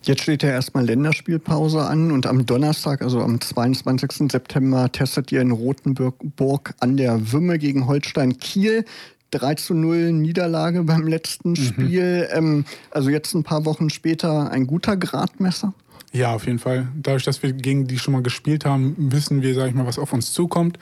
Jetzt 0.04 0.22
steht 0.22 0.42
ja 0.42 0.48
erstmal 0.48 0.84
Länderspielpause 0.84 1.82
an 1.82 2.10
und 2.10 2.26
am 2.26 2.44
Donnerstag, 2.44 3.02
also 3.02 3.20
am 3.20 3.40
22. 3.40 4.32
September, 4.32 4.90
testet 4.90 5.30
ihr 5.30 5.40
in 5.40 5.52
Rothenburg 5.52 6.74
an 6.80 6.96
der 6.96 7.32
Wümme 7.32 7.58
gegen 7.58 7.86
Holstein 7.86 8.36
Kiel. 8.38 8.84
3 9.32 9.54
zu 9.54 9.74
0 9.74 10.12
Niederlage 10.12 10.84
beim 10.84 11.06
letzten 11.06 11.50
mhm. 11.50 11.56
Spiel. 11.56 12.28
Ähm, 12.32 12.64
also 12.90 13.10
jetzt 13.10 13.34
ein 13.34 13.42
paar 13.42 13.64
Wochen 13.64 13.90
später 13.90 14.50
ein 14.50 14.66
guter 14.66 14.96
Gradmesser? 14.96 15.74
Ja, 16.12 16.34
auf 16.34 16.46
jeden 16.46 16.58
Fall. 16.58 16.88
Dadurch, 16.94 17.24
dass 17.24 17.42
wir 17.42 17.52
gegen 17.52 17.86
die 17.86 17.98
schon 17.98 18.12
mal 18.12 18.22
gespielt 18.22 18.64
haben, 18.64 18.94
wissen 18.98 19.42
wir, 19.42 19.54
sag 19.54 19.68
ich 19.68 19.74
mal, 19.74 19.86
was 19.86 19.98
auf 19.98 20.12
uns 20.12 20.32
zukommt. 20.32 20.78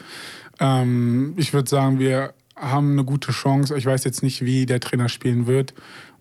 Ähm, 0.58 1.34
ich 1.36 1.52
würde 1.52 1.70
sagen, 1.70 1.98
wir 1.98 2.34
haben 2.56 2.92
eine 2.92 3.04
gute 3.04 3.32
Chance. 3.32 3.76
Ich 3.78 3.86
weiß 3.86 4.04
jetzt 4.04 4.22
nicht, 4.22 4.44
wie 4.44 4.66
der 4.66 4.80
Trainer 4.80 5.08
spielen 5.08 5.46
wird 5.46 5.72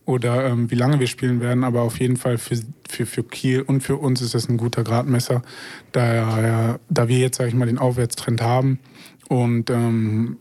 oder 0.06 0.48
ähm, 0.48 0.72
wie 0.72 0.76
lange 0.76 1.00
wir 1.00 1.08
spielen 1.08 1.42
werden, 1.42 1.64
aber 1.64 1.82
auf 1.82 2.00
jeden 2.00 2.18
Fall 2.18 2.38
für, 2.38 2.58
für, 2.88 3.06
für 3.06 3.24
Kiel 3.24 3.62
und 3.62 3.82
für 3.82 3.98
uns 3.98 4.22
ist 4.22 4.34
das 4.34 4.48
ein 4.50 4.58
guter 4.58 4.84
Gradmesser, 4.84 5.44
da, 5.92 6.80
da 6.90 7.08
wir 7.08 7.20
jetzt, 7.20 7.38
sage 7.38 7.50
ich 7.50 7.56
mal, 7.56 7.68
den 7.68 7.78
Aufwärtstrend 7.78 8.42
haben 8.42 8.80
und 9.28 9.70
ähm, 9.70 10.38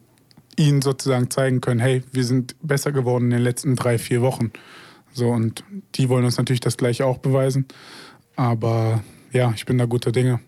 ihnen 0.59 0.83
sozusagen 0.83 1.31
zeigen 1.31 1.61
können, 1.61 1.81
hey, 1.81 2.03
wir 2.13 2.25
sind 2.25 2.57
besser 2.63 2.93
geworden 2.93 3.27
in 3.27 3.31
den 3.31 3.43
letzten 3.43 3.77
drei, 3.77 3.99
vier 3.99 4.21
Wochen. 4.23 4.53
So, 5.13 5.31
und 5.31 5.65
die 5.95 6.09
wollen 6.09 6.25
uns 6.25 6.39
natürlich 6.39 6.61
das 6.61 6.77
gleiche 6.77 7.07
auch 7.07 7.19
beweisen. 7.19 7.67
Aber 8.37 9.03
ja, 9.33 9.53
ich 9.55 9.67
bin 9.67 9.79
da 9.79 9.87
guter 9.87 10.13
Dinge. 10.13 10.41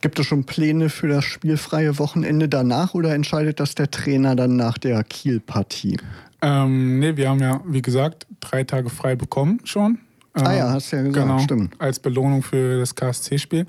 Gibt 0.00 0.18
es 0.18 0.26
schon 0.26 0.44
Pläne 0.44 0.88
für 0.88 1.08
das 1.08 1.24
spielfreie 1.24 1.98
Wochenende 1.98 2.48
danach 2.48 2.94
oder 2.94 3.14
entscheidet 3.14 3.60
das 3.60 3.74
der 3.74 3.90
Trainer 3.90 4.36
dann 4.36 4.56
nach 4.56 4.78
der 4.78 5.02
Kiel-Partie? 5.02 5.96
Ähm, 6.42 6.98
nee, 6.98 7.16
wir 7.16 7.30
haben 7.30 7.40
ja, 7.40 7.60
wie 7.66 7.82
gesagt, 7.82 8.26
drei 8.40 8.64
Tage 8.64 8.90
frei 8.90 9.16
bekommen 9.16 9.60
schon. 9.64 9.98
ah 10.34 10.52
ja, 10.52 10.68
ähm, 10.68 10.74
hast 10.74 10.90
ja 10.90 11.02
gesagt, 11.02 11.26
genau, 11.26 11.38
stimmt. 11.38 11.80
Als 11.80 11.98
Belohnung 11.98 12.42
für 12.42 12.78
das 12.78 12.94
KSC-Spiel. 12.94 13.66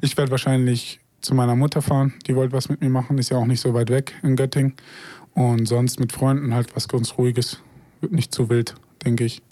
Ich 0.00 0.16
werde 0.16 0.30
wahrscheinlich 0.30 1.00
zu 1.20 1.34
meiner 1.34 1.54
Mutter 1.54 1.82
fahren. 1.82 2.14
Die 2.26 2.34
wollte 2.34 2.52
was 2.52 2.68
mit 2.68 2.80
mir 2.80 2.90
machen, 2.90 3.18
ist 3.18 3.30
ja 3.30 3.36
auch 3.36 3.46
nicht 3.46 3.60
so 3.60 3.74
weit 3.74 3.90
weg 3.90 4.14
in 4.22 4.36
Göttingen. 4.36 4.74
Und 5.34 5.66
sonst 5.66 6.00
mit 6.00 6.12
Freunden 6.12 6.54
halt 6.54 6.74
was 6.74 6.88
ganz 6.88 7.16
Ruhiges. 7.16 7.60
Wird 8.00 8.12
nicht 8.12 8.34
zu 8.34 8.48
wild, 8.48 8.74
denke 9.04 9.24
ich. 9.24 9.42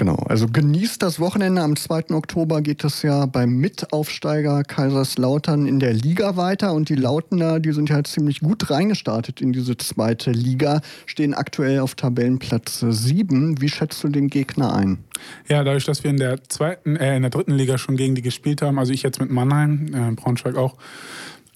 Genau, 0.00 0.14
also 0.14 0.46
genießt 0.46 1.02
das 1.02 1.20
Wochenende. 1.20 1.60
Am 1.60 1.76
2. 1.76 2.12
Oktober 2.12 2.62
geht 2.62 2.84
es 2.84 3.02
ja 3.02 3.26
beim 3.26 3.58
Mitaufsteiger 3.58 4.62
Kaiserslautern 4.64 5.66
in 5.66 5.78
der 5.78 5.92
Liga 5.92 6.38
weiter. 6.38 6.72
Und 6.72 6.88
die 6.88 6.94
Lautener, 6.94 7.60
die 7.60 7.72
sind 7.72 7.90
ja 7.90 8.02
ziemlich 8.02 8.40
gut 8.40 8.70
reingestartet 8.70 9.42
in 9.42 9.52
diese 9.52 9.76
zweite 9.76 10.30
Liga, 10.30 10.80
stehen 11.04 11.34
aktuell 11.34 11.80
auf 11.80 11.96
Tabellenplatz 11.96 12.80
7. 12.80 13.60
Wie 13.60 13.68
schätzt 13.68 14.02
du 14.02 14.08
den 14.08 14.28
Gegner 14.28 14.74
ein? 14.74 15.04
Ja, 15.48 15.64
dadurch, 15.64 15.84
dass 15.84 16.02
wir 16.02 16.10
in 16.10 16.16
der 16.16 16.44
zweiten, 16.44 16.96
äh, 16.96 17.16
in 17.16 17.22
der 17.22 17.30
dritten 17.30 17.52
Liga 17.52 17.76
schon 17.76 17.96
gegen 17.96 18.14
die 18.14 18.22
gespielt 18.22 18.62
haben, 18.62 18.78
also 18.78 18.94
ich 18.94 19.02
jetzt 19.02 19.20
mit 19.20 19.30
Mannheim, 19.30 19.90
äh, 19.92 20.12
Braunschweig 20.12 20.56
auch, 20.56 20.78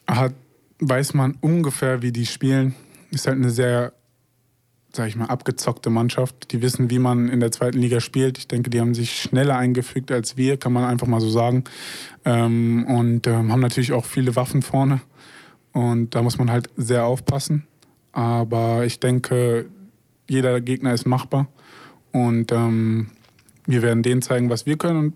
hat, 0.06 0.34
weiß 0.80 1.14
man 1.14 1.38
ungefähr, 1.40 2.02
wie 2.02 2.12
die 2.12 2.26
spielen. 2.26 2.74
Ist 3.10 3.26
halt 3.26 3.36
eine 3.36 3.50
sehr 3.50 3.92
sag 4.94 5.08
ich 5.08 5.16
mal, 5.16 5.26
abgezockte 5.26 5.90
Mannschaft. 5.90 6.52
Die 6.52 6.62
wissen, 6.62 6.90
wie 6.90 6.98
man 6.98 7.28
in 7.28 7.40
der 7.40 7.50
zweiten 7.50 7.78
Liga 7.78 8.00
spielt. 8.00 8.38
Ich 8.38 8.48
denke, 8.48 8.70
die 8.70 8.80
haben 8.80 8.94
sich 8.94 9.20
schneller 9.20 9.56
eingefügt 9.56 10.12
als 10.12 10.36
wir, 10.36 10.56
kann 10.56 10.72
man 10.72 10.84
einfach 10.84 11.06
mal 11.06 11.20
so 11.20 11.28
sagen. 11.28 11.64
Ähm, 12.24 12.86
und 12.86 13.26
ähm, 13.26 13.50
haben 13.50 13.60
natürlich 13.60 13.92
auch 13.92 14.04
viele 14.04 14.36
Waffen 14.36 14.62
vorne. 14.62 15.00
Und 15.72 16.14
da 16.14 16.22
muss 16.22 16.38
man 16.38 16.50
halt 16.50 16.70
sehr 16.76 17.04
aufpassen. 17.06 17.66
Aber 18.12 18.84
ich 18.84 19.00
denke, 19.00 19.66
jeder 20.28 20.60
Gegner 20.60 20.94
ist 20.94 21.06
machbar. 21.06 21.48
Und 22.12 22.52
ähm, 22.52 23.08
wir 23.66 23.82
werden 23.82 24.02
denen 24.04 24.22
zeigen, 24.22 24.50
was 24.50 24.66
wir 24.66 24.76
können 24.76 24.98
und 24.98 25.14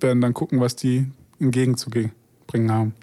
werden 0.00 0.22
dann 0.22 0.32
gucken, 0.32 0.60
was 0.60 0.76
die 0.76 1.06
entgegenzubringen 1.38 2.72
haben. 2.72 2.94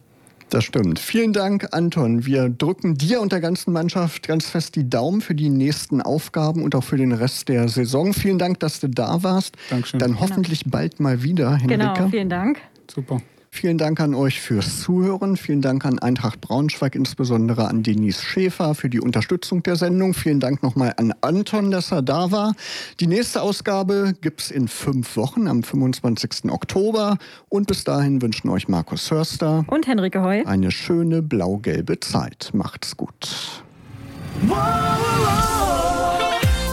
Das 0.49 0.63
stimmt. 0.63 0.97
Vielen 0.97 1.31
Dank, 1.31 1.67
Anton. 1.71 2.25
Wir 2.25 2.49
drücken 2.49 2.95
dir 2.95 3.21
und 3.21 3.31
der 3.31 3.39
ganzen 3.39 3.71
Mannschaft 3.71 4.27
ganz 4.27 4.49
fest 4.49 4.75
die 4.75 4.89
Daumen 4.89 5.21
für 5.21 5.35
die 5.35 5.49
nächsten 5.49 6.01
Aufgaben 6.01 6.63
und 6.63 6.73
auch 6.73 6.83
für 6.83 6.97
den 6.97 7.11
Rest 7.11 7.49
der 7.49 7.67
Saison. 7.69 8.13
Vielen 8.13 8.39
Dank, 8.39 8.59
dass 8.59 8.79
du 8.79 8.89
da 8.89 9.21
warst. 9.21 9.55
Dankeschön. 9.69 9.99
Dann 9.99 10.19
hoffentlich 10.19 10.63
bald 10.65 10.99
mal 10.99 11.21
wieder, 11.21 11.55
Henrike. 11.55 11.77
Genau, 11.77 12.09
vielen 12.09 12.29
Dank. 12.29 12.59
Super. 12.91 13.21
Vielen 13.51 13.77
Dank 13.77 13.99
an 13.99 14.13
euch 14.13 14.39
fürs 14.39 14.81
Zuhören. 14.81 15.35
Vielen 15.35 15.61
Dank 15.61 15.83
an 15.85 15.99
Eintracht 15.99 16.39
Braunschweig, 16.39 16.95
insbesondere 16.95 17.67
an 17.67 17.83
Denise 17.83 18.21
Schäfer 18.21 18.75
für 18.75 18.89
die 18.89 19.01
Unterstützung 19.01 19.63
der 19.63 19.75
Sendung. 19.75 20.13
Vielen 20.13 20.39
Dank 20.39 20.63
nochmal 20.63 20.93
an 20.97 21.13
Anton, 21.21 21.71
dass 21.71 21.91
er 21.91 22.01
da 22.01 22.31
war. 22.31 22.53
Die 22.99 23.07
nächste 23.07 23.41
Ausgabe 23.41 24.13
gibt 24.21 24.41
es 24.41 24.51
in 24.51 24.67
fünf 24.67 25.17
Wochen 25.17 25.47
am 25.47 25.63
25. 25.63 26.51
Oktober. 26.51 27.17
Und 27.49 27.67
bis 27.67 27.83
dahin 27.83 28.21
wünschen 28.21 28.49
euch 28.49 28.67
Markus 28.67 29.09
Hörster 29.11 29.65
und 29.67 29.87
Henrike 29.87 30.21
Heu 30.21 30.43
eine 30.45 30.71
schöne 30.71 31.21
blau-gelbe 31.21 31.99
Zeit. 31.99 32.51
Macht's 32.53 32.95
gut. 32.95 33.63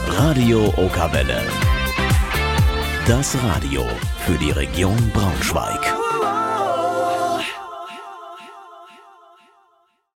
Radio 0.08 0.72
Okawelle. 0.76 1.40
Das 3.06 3.36
Radio 3.42 3.84
für 4.24 4.36
die 4.38 4.50
Region 4.50 4.96
Braunschweig. 5.12 6.05